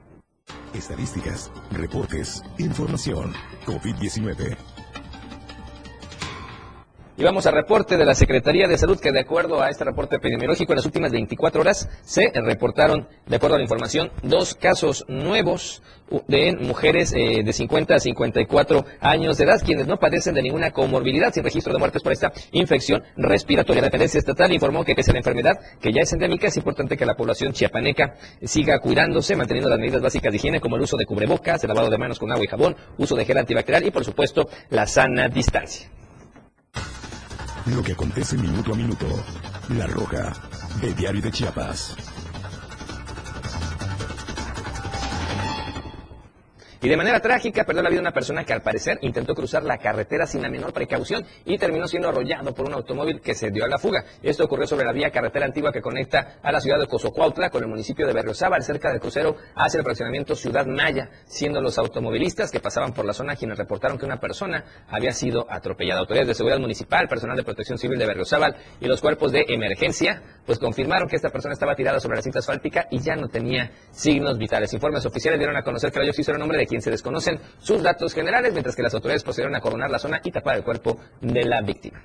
Estadísticas, 0.75 1.51
reportes, 1.71 2.43
información. 2.59 3.33
COVID-19. 3.67 4.72
Y 7.23 7.25
vamos 7.25 7.47
al 7.47 7.55
reporte 7.55 7.97
de 7.97 8.05
la 8.05 8.17
Secretaría 8.17 8.67
de 8.67 8.77
Salud, 8.77 8.99
que 8.99 9.13
de 9.13 9.21
acuerdo 9.21 9.63
a 9.63 9.71
este 9.71 9.85
reporte 9.85 10.17
epidemiológico, 10.17 10.73
en 10.73 10.79
las 10.79 10.87
últimas 10.87 11.13
24 11.13 11.61
horas 11.61 11.89
se 12.03 12.33
reportaron, 12.35 13.07
de 13.29 13.37
acuerdo 13.37 13.55
a 13.55 13.59
la 13.59 13.63
información, 13.63 14.11
dos 14.25 14.57
casos 14.57 15.05
nuevos 15.07 15.85
de 16.27 16.53
mujeres 16.57 17.13
eh, 17.13 17.45
de 17.45 17.53
50 17.53 17.95
a 17.95 18.01
54 18.01 18.85
años 18.99 19.39
de 19.39 19.45
edad, 19.45 19.63
quienes 19.65 19.87
no 19.87 20.01
padecen 20.01 20.35
de 20.35 20.43
ninguna 20.43 20.73
comorbilidad, 20.73 21.33
sin 21.33 21.45
registro 21.45 21.73
de 21.73 21.79
muertes 21.79 22.03
por 22.03 22.11
esta 22.11 22.33
infección 22.51 23.05
respiratoria. 23.17 23.83
La 23.83 23.87
dependencia 23.87 24.19
estatal 24.19 24.53
informó 24.53 24.85
que 24.85 24.97
pese 24.97 25.13
a 25.13 25.15
la 25.15 25.21
enfermedad, 25.21 25.61
que 25.81 25.93
ya 25.93 26.01
es 26.01 26.13
endémica, 26.13 26.49
es 26.49 26.57
importante 26.57 26.97
que 26.97 27.07
la 27.07 27.15
población 27.15 27.53
chiapaneca 27.53 28.17
siga 28.43 28.81
cuidándose, 28.81 29.37
manteniendo 29.37 29.71
las 29.71 29.79
medidas 29.79 30.03
básicas 30.03 30.33
de 30.33 30.39
higiene, 30.39 30.61
como 30.61 30.75
el 30.75 30.83
uso 30.83 30.97
de 30.97 31.07
cubrebocas, 31.07 31.63
el 31.63 31.69
lavado 31.69 31.89
de 31.89 31.99
manos 31.99 32.19
con 32.19 32.33
agua 32.33 32.45
y 32.45 32.49
jabón, 32.49 32.75
uso 32.99 33.15
de 33.15 33.25
gel 33.25 33.39
antibacterial 33.39 33.87
y, 33.87 33.93
por 33.93 34.05
supuesto, 34.05 34.49
la 34.71 34.89
sana 34.89 35.29
distancia. 35.29 35.89
Lo 37.67 37.83
que 37.83 37.93
acontece 37.93 38.37
minuto 38.37 38.73
a 38.73 38.77
minuto. 38.77 39.07
La 39.71 39.87
Roja, 39.87 40.33
de 40.81 40.93
Diario 40.95 41.23
de 41.23 41.31
Chiapas. 41.31 42.12
Y 46.83 46.89
de 46.89 46.97
manera 46.97 47.21
trágica 47.21 47.63
perdió 47.63 47.81
la 47.81 47.91
vida 47.91 48.01
una 48.01 48.11
persona 48.11 48.43
que 48.43 48.53
al 48.53 48.61
parecer 48.61 48.99
intentó 49.03 49.37
cruzar 49.37 49.63
la 49.63 49.79
carretera 49.79 50.27
sin 50.27 50.43
la 50.43 50.51
menor 50.51 50.73
precaución 50.73 51.25
y 51.45 51.57
terminó 51.57 51.87
siendo 51.87 52.09
arrollado 52.09 52.53
por 52.53 52.67
un 52.67 52.75
automóvil 52.75 53.21
que 53.21 53.37
se 53.37 53.53
dio 53.53 53.65
a 53.65 53.69
la 53.69 53.79
fuga. 53.79 54.05
Esto 54.21 54.43
ocurrió 54.47 54.67
sobre 54.67 54.85
la 54.87 54.93
vía 54.93 55.13
carretera 55.13 55.47
antigua 55.47 55.71
que 55.71 55.81
conecta 55.81 56.41
a 56.43 56.51
la 56.51 56.61
ciudad 56.61 56.81
de 56.81 56.89
Cozocuautla 56.89 57.51
con 57.51 57.63
el 57.63 57.69
municipio 57.69 58.05
de 58.05 58.13
Berriozábal, 58.13 58.65
cerca 58.65 58.91
del 58.91 58.99
crucero 58.99 59.37
hacia 59.55 59.79
el 59.79 59.85
fraccionamiento 59.85 60.35
Ciudad 60.35 60.67
Maya, 60.67 61.09
siendo 61.25 61.61
los 61.61 61.79
automovilistas 61.79 62.51
que 62.51 62.59
pasaban 62.59 62.93
por 62.93 63.05
la 63.05 63.13
zona 63.13 63.37
quienes 63.37 63.59
reportaron 63.59 63.97
que 63.97 64.05
una 64.05 64.19
persona 64.19 64.65
había 64.89 65.13
sido 65.13 65.47
atropellada. 65.49 66.01
Autoridades 66.01 66.29
de 66.31 66.35
seguridad 66.35 66.59
municipal, 66.59 67.07
personal 67.07 67.37
de 67.37 67.45
protección 67.45 67.79
civil 67.79 67.97
de 67.97 68.07
Berriozábal 68.07 68.57
y 68.81 68.87
los 68.87 69.01
cuerpos 69.01 69.31
de 69.31 69.45
emergencia, 69.47 70.21
pues 70.45 70.59
confirmaron 70.59 71.09
que 71.09 71.15
esta 71.15 71.31
persona 71.31 71.53
estaba 71.53 71.77
tirada 71.77 72.01
sobre 72.01 72.17
la 72.17 72.23
cinta 72.23 72.41
asfáltica 72.41 72.89
y 72.91 72.99
ya 72.99 73.15
no 73.15 73.29
tenía 73.29 73.71
signos 73.93 74.37
vitales. 74.37 74.73
Informes 74.75 75.07
oficiales 75.07 75.39
dieron 75.39 75.57
a 75.57 75.63
conocer 75.63 75.93
que 75.93 76.01
el 76.01 76.09
hoyo 76.09 76.23
era 76.27 76.33
un 76.35 76.41
nombre 76.41 76.59
de 76.59 76.72
quien 76.73 76.81
se 76.81 76.91
desconocen 76.91 77.39
sus 77.59 77.83
datos 77.83 78.15
generales, 78.15 78.51
mientras 78.51 78.75
que 78.75 78.83
las 78.83 78.95
autoridades 78.95 79.23
procedieron 79.23 79.55
a 79.55 79.61
coronar 79.61 79.91
la 79.91 79.99
zona 79.99 80.23
y 80.25 80.33
tapar 80.33 80.57
el 80.57 80.65
cuerpo 80.65 80.97
de 81.21 81.45
la 81.45 81.61
víctima. 81.61 82.03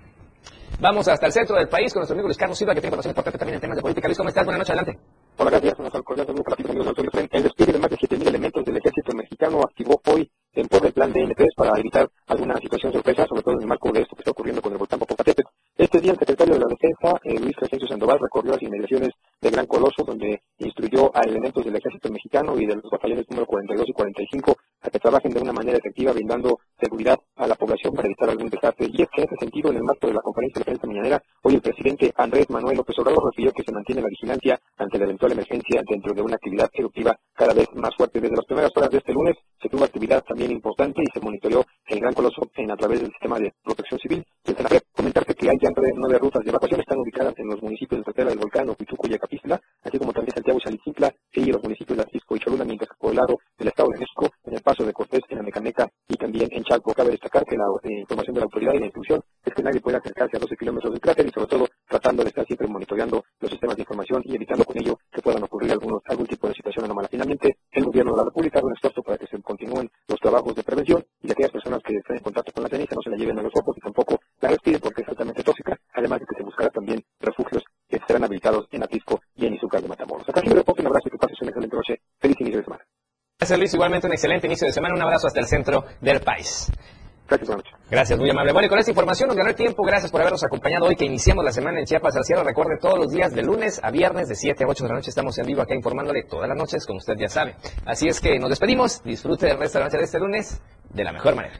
Vamos 0.81 1.07
hasta 1.07 1.25
el 1.25 1.31
centro 1.31 1.55
del 1.55 1.69
país 1.69 1.93
con 1.93 2.01
nuestro 2.01 2.15
amigo 2.15 2.27
Luis 2.27 2.37
Carlos 2.37 2.57
Silva, 2.57 2.73
que 2.73 2.81
tiene 2.81 2.89
información 2.89 3.11
importante 3.11 3.39
también 3.39 3.55
en 3.55 3.61
temas 3.61 3.77
de 3.77 3.81
política. 3.81 4.09
Luis, 4.09 4.17
¿cómo 4.17 4.27
estás? 4.27 4.43
Buenas 4.43 4.59
noches, 4.59 4.75
adelante. 4.75 4.99
Hola, 5.37 5.51
gracias. 5.51 5.79
Nos 5.79 5.95
acordamos 5.95 6.35
de 6.35 6.41
un 6.41 6.69
amigos 6.69 6.95
del 6.95 7.09
Tren. 7.09 7.29
El 7.31 7.43
despliegue 7.43 7.73
de 7.73 7.79
más 7.79 7.89
de 7.89 7.95
7.000 7.95 8.27
elementos 8.27 8.65
del 8.65 8.77
ejército 8.77 9.15
mexicano 9.15 9.61
activó 9.61 10.01
hoy 10.11 10.29
en 10.53 10.67
por 10.67 10.85
el 10.85 10.91
plan 10.91 11.13
de 11.13 11.21
N3 11.21 11.47
para 11.55 11.79
evitar 11.79 12.09
alguna 12.27 12.57
situación 12.57 12.91
sorpresa, 12.91 13.25
sobre 13.25 13.43
todo 13.43 13.53
en 13.53 13.61
el 13.61 13.67
marco 13.67 13.91
de 13.91 14.01
esto 14.01 14.15
que 14.15 14.21
está 14.21 14.31
ocurriendo 14.31 14.61
con 14.61 14.73
el 14.73 14.77
volcán 14.77 14.99
Popocatépetl. 14.99 15.47
Este 15.77 16.01
día 16.01 16.11
el 16.11 16.19
secretario 16.19 16.55
de 16.55 16.59
la 16.59 16.67
Defensa, 16.67 17.19
eh, 17.23 17.39
Luis 17.39 17.55
Crescencio 17.55 17.87
Sandoval, 17.87 18.19
recorrió 18.19 18.51
las 18.51 18.63
inmediaciones 18.63 19.11
de 19.41 19.49
Gran 19.49 19.67
Coloso, 19.67 20.03
donde 20.03 20.41
instruyó 20.59 21.15
a 21.15 21.21
elementos 21.21 21.63
del 21.63 21.75
ejército 21.75 22.09
mexicano 22.09 22.57
y 22.57 22.65
de 22.65 22.75
los 22.75 22.89
batallones 22.89 23.25
número 23.29 23.45
42 23.45 23.89
y 23.89 23.93
45 23.93 24.57
a 24.81 24.89
que 24.89 24.99
trabajen 24.99 25.31
de 25.31 25.41
una 25.41 25.53
manera 25.53 25.77
efectiva, 25.77 26.11
brindando 26.11 26.59
seguridad 26.79 27.19
a 27.35 27.47
la 27.47 27.55
población 27.55 27.93
para 27.93 28.07
evitar 28.07 28.29
algún 28.29 28.49
desastre. 28.49 28.87
Y 28.91 29.01
es 29.01 29.09
que 29.09 29.21
en 29.21 29.27
ese 29.27 29.35
sentido, 29.39 29.69
en 29.71 29.77
el 29.77 29.83
marco 29.83 30.07
de 30.07 30.13
la 30.13 30.21
conferencia 30.21 30.59
de 30.59 30.65
prensa 30.65 30.87
mañanera, 30.87 31.23
hoy 31.43 31.55
el 31.55 31.61
presidente 31.61 32.13
Andrés 32.15 32.49
Manuel 32.49 32.77
López 32.77 32.97
Obrador 32.99 33.25
refirió 33.25 33.51
que 33.51 33.63
se 33.63 33.71
mantiene 33.71 34.01
la 34.01 34.09
vigilancia 34.09 34.59
ante 34.77 34.97
la 34.97 35.05
eventual 35.05 35.31
emergencia 35.31 35.81
dentro 35.87 36.13
de 36.13 36.21
una 36.21 36.35
actividad 36.35 36.69
eruptiva 36.73 37.15
cada 37.33 37.53
vez 37.53 37.67
más 37.75 37.95
fuerte. 37.95 38.19
Desde 38.19 38.35
las 38.35 38.45
primeras 38.45 38.71
horas 38.75 38.89
de 38.89 38.97
este 38.97 39.13
lunes 39.13 39.35
se 39.61 39.69
tuvo 39.69 39.83
actividad 39.83 40.23
también 40.23 40.51
importante 40.51 41.01
y 41.01 41.11
se 41.13 41.19
monitoreó 41.19 41.63
el 41.87 41.99
Gran 41.99 42.13
Coloso 42.13 42.41
en, 42.55 42.71
a 42.71 42.75
través 42.75 43.01
del 43.01 43.11
sistema 43.11 43.39
de 43.39 43.53
protección 43.63 43.99
civil. 43.99 44.25
Comentarte 44.93 45.35
que 45.35 45.49
hay 45.49 45.57
ya 45.61 45.69
nueve 45.95 46.17
rutas 46.17 46.43
de 46.43 46.49
evacuación, 46.49 46.79
están 46.79 46.97
ubicadas 46.99 47.33
en 47.37 47.47
los 47.47 47.61
municipios 47.61 48.01
de 48.01 48.05
Tetela 48.05 48.31
del 48.31 48.39
Volcán, 48.39 48.69
Ocuchuco 48.69 49.07
y 49.07 49.13
Acapistla, 49.27 49.59
así 49.83 49.99
como 49.99 50.13
también 50.13 50.33
Santiago 50.33 50.59
y 50.59 50.61
Salicintla, 50.61 51.13
y 51.33 51.45
los 51.51 51.61
municipios 51.61 51.97
de 51.97 52.03
Atisco 52.03 52.35
y 52.35 52.39
Cholula, 52.39 52.63
mientras 52.63 52.89
que 52.89 52.95
por 52.97 53.11
el 53.11 53.17
lado 53.17 53.37
del 53.57 53.67
Estado 53.67 53.89
de 53.89 53.99
México, 53.99 54.29
en 54.45 54.53
el 54.55 54.61
Paso 54.61 54.85
de 54.85 54.93
Cortés, 54.93 55.21
en 55.29 55.39
Amecameca 55.39 55.89
y 56.07 56.15
también 56.15 56.47
en 56.51 56.63
Chalco. 56.63 56.93
Cabe 56.93 57.11
destacar 57.11 57.43
que 57.45 57.57
la 57.57 57.65
eh, 57.83 57.99
información 57.99 58.33
de 58.35 58.39
la 58.39 58.45
autoridad 58.45 58.73
y 58.73 58.79
la 58.79 58.85
instrucción 58.85 59.21
es 59.43 59.53
que 59.53 59.63
nadie 59.63 59.81
puede 59.81 59.97
acercarse 59.97 60.37
a 60.37 60.39
12 60.39 60.55
kilómetros 60.55 60.91
del 60.93 61.01
cráter 61.01 61.27
y 61.27 61.31
sobre 61.31 61.47
todo 61.47 61.67
tratando 61.87 62.23
de 62.23 62.29
estar 62.29 62.45
siempre 62.45 62.67
monitoreando 62.67 63.23
los 63.39 63.51
sistemas 63.51 63.75
de 63.75 63.81
información 63.81 64.21
y 64.25 64.35
evitando 64.35 64.63
con 64.63 64.77
ello 64.77 64.97
que 65.11 65.21
puedan 65.21 65.43
ocurrir 65.43 65.71
algunos, 65.71 66.01
algún 66.05 66.25
tipo 66.25 66.47
de 66.47 66.53
situación 66.53 66.85
anómala. 66.85 67.07
Finalmente, 67.09 67.57
el 67.71 67.85
gobierno 67.85 68.11
de 68.11 68.17
la 68.17 68.23
República 68.25 68.59
hace 68.59 68.65
un 68.65 68.73
esfuerzo 68.73 69.03
para 69.03 69.17
que 69.17 69.27
se 69.27 69.41
continúen 69.41 69.89
los 70.07 70.19
trabajos 70.19 70.55
de 70.55 70.63
prevención 70.63 71.03
y 71.21 71.27
de 71.27 71.33
aquellas 71.33 71.51
personas 71.51 71.81
que 71.83 71.95
estén 71.95 72.17
en 72.17 72.23
contacto 72.23 72.51
con 72.51 72.63
la 72.63 72.69
ceniza 72.69 72.95
no 72.95 73.01
se 73.01 73.09
la 73.09 73.17
lleven 73.17 73.39
a 73.39 73.43
los 73.43 73.53
ojos 73.55 73.75
y 73.77 73.81
tampoco 73.81 74.19
la 74.41 74.49
respiren 74.49 74.79
porque 74.81 75.01
es 75.01 75.09
altamente 75.09 75.43
tóxica, 75.43 75.77
además 75.93 76.19
de 76.19 76.25
que 76.25 76.35
se 76.37 76.43
buscará 76.43 76.69
también 76.69 77.03
serán 78.07 78.23
habilitados 78.23 78.67
en 78.71 78.83
Atisco 78.83 79.21
y 79.35 79.45
en 79.45 79.55
Izúcar 79.55 79.81
de 79.81 79.89
Matamoros. 79.89 80.27
Acá 80.27 80.41
siempre 80.41 80.63
un 80.65 80.87
abrazo 80.87 81.07
y 81.07 81.11
que 81.11 81.17
pases 81.17 81.41
un 81.41 81.49
excelente 81.49 81.75
noche. 81.75 82.01
Feliz 82.19 82.37
inicio 82.39 82.59
de 82.59 82.63
semana. 82.63 82.83
Gracias 83.39 83.59
Luis, 83.59 83.73
igualmente 83.73 84.07
un 84.07 84.13
excelente 84.13 84.47
inicio 84.47 84.65
de 84.65 84.73
semana, 84.73 84.95
un 84.95 85.01
abrazo 85.01 85.27
hasta 85.27 85.39
el 85.39 85.45
centro 85.45 85.85
del 86.01 86.21
país. 86.21 86.71
Gracias, 87.27 87.47
buenas 87.49 87.65
noches. 87.65 87.89
Gracias, 87.91 88.17
muy 88.17 88.29
amable. 88.29 88.53
Bueno, 88.53 88.67
y 88.67 88.69
con 88.69 88.79
esta 88.79 88.91
información 88.91 89.27
nos 89.27 89.35
ganó 89.35 89.49
el 89.49 89.55
tiempo. 89.55 89.83
Gracias 89.83 90.09
por 90.09 90.21
habernos 90.21 90.43
acompañado 90.45 90.85
hoy 90.85 90.95
que 90.95 91.05
iniciamos 91.05 91.43
la 91.43 91.51
semana 91.51 91.79
en 91.79 91.85
Chiapas 91.85 92.15
al 92.15 92.23
Cielo. 92.23 92.41
Recuerde, 92.43 92.77
todos 92.79 92.97
los 92.97 93.11
días 93.11 93.33
de 93.33 93.43
lunes 93.43 93.81
a 93.83 93.91
viernes 93.91 94.29
de 94.29 94.35
7 94.35 94.63
a 94.63 94.67
8 94.67 94.83
de 94.85 94.89
la 94.89 94.95
noche 94.95 95.09
estamos 95.09 95.37
en 95.37 95.45
vivo 95.45 95.61
acá 95.61 95.75
informándole 95.75 96.23
todas 96.23 96.47
las 96.47 96.57
noches, 96.57 96.85
como 96.85 96.99
usted 96.99 97.15
ya 97.19 97.27
sabe. 97.27 97.55
Así 97.85 98.07
es 98.07 98.21
que 98.21 98.39
nos 98.39 98.49
despedimos. 98.49 99.03
Disfrute 99.03 99.47
del 99.47 99.59
resto 99.59 99.77
de 99.77 99.83
la 99.83 99.87
noche 99.87 99.97
de 99.97 100.03
este 100.05 100.19
lunes 100.19 100.61
de 100.89 101.03
la 101.03 101.11
mejor 101.11 101.35
manera. 101.35 101.59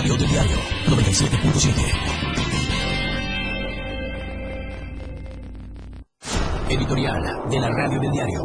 radio 0.00 0.16
del 0.16 0.28
diario 0.28 0.56
97.7. 0.86 1.72
Editorial 6.70 7.22
de 7.50 7.60
la 7.60 7.68
radio 7.68 8.00
del 8.00 8.10
diario. 8.10 8.40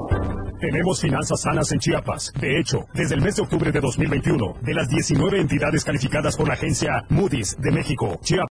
Tenemos 0.60 1.00
finanzas 1.00 1.40
sanas 1.42 1.72
en 1.72 1.80
Chiapas. 1.80 2.34
De 2.40 2.60
hecho, 2.60 2.80
desde 2.94 3.16
el 3.16 3.22
mes 3.22 3.38
de 3.38 3.44
octubre 3.44 3.72
de 3.72 3.80
2021, 3.80 4.56
de 4.64 4.74
las 4.74 4.90
19 4.90 5.40
entidades 5.40 5.86
calificadas 5.86 6.36
por 6.36 6.50
la 6.50 6.56
agencia 6.56 7.06
Moody's 7.08 7.56
de 7.58 7.72
México, 7.72 8.20
Chiapas 8.22 8.44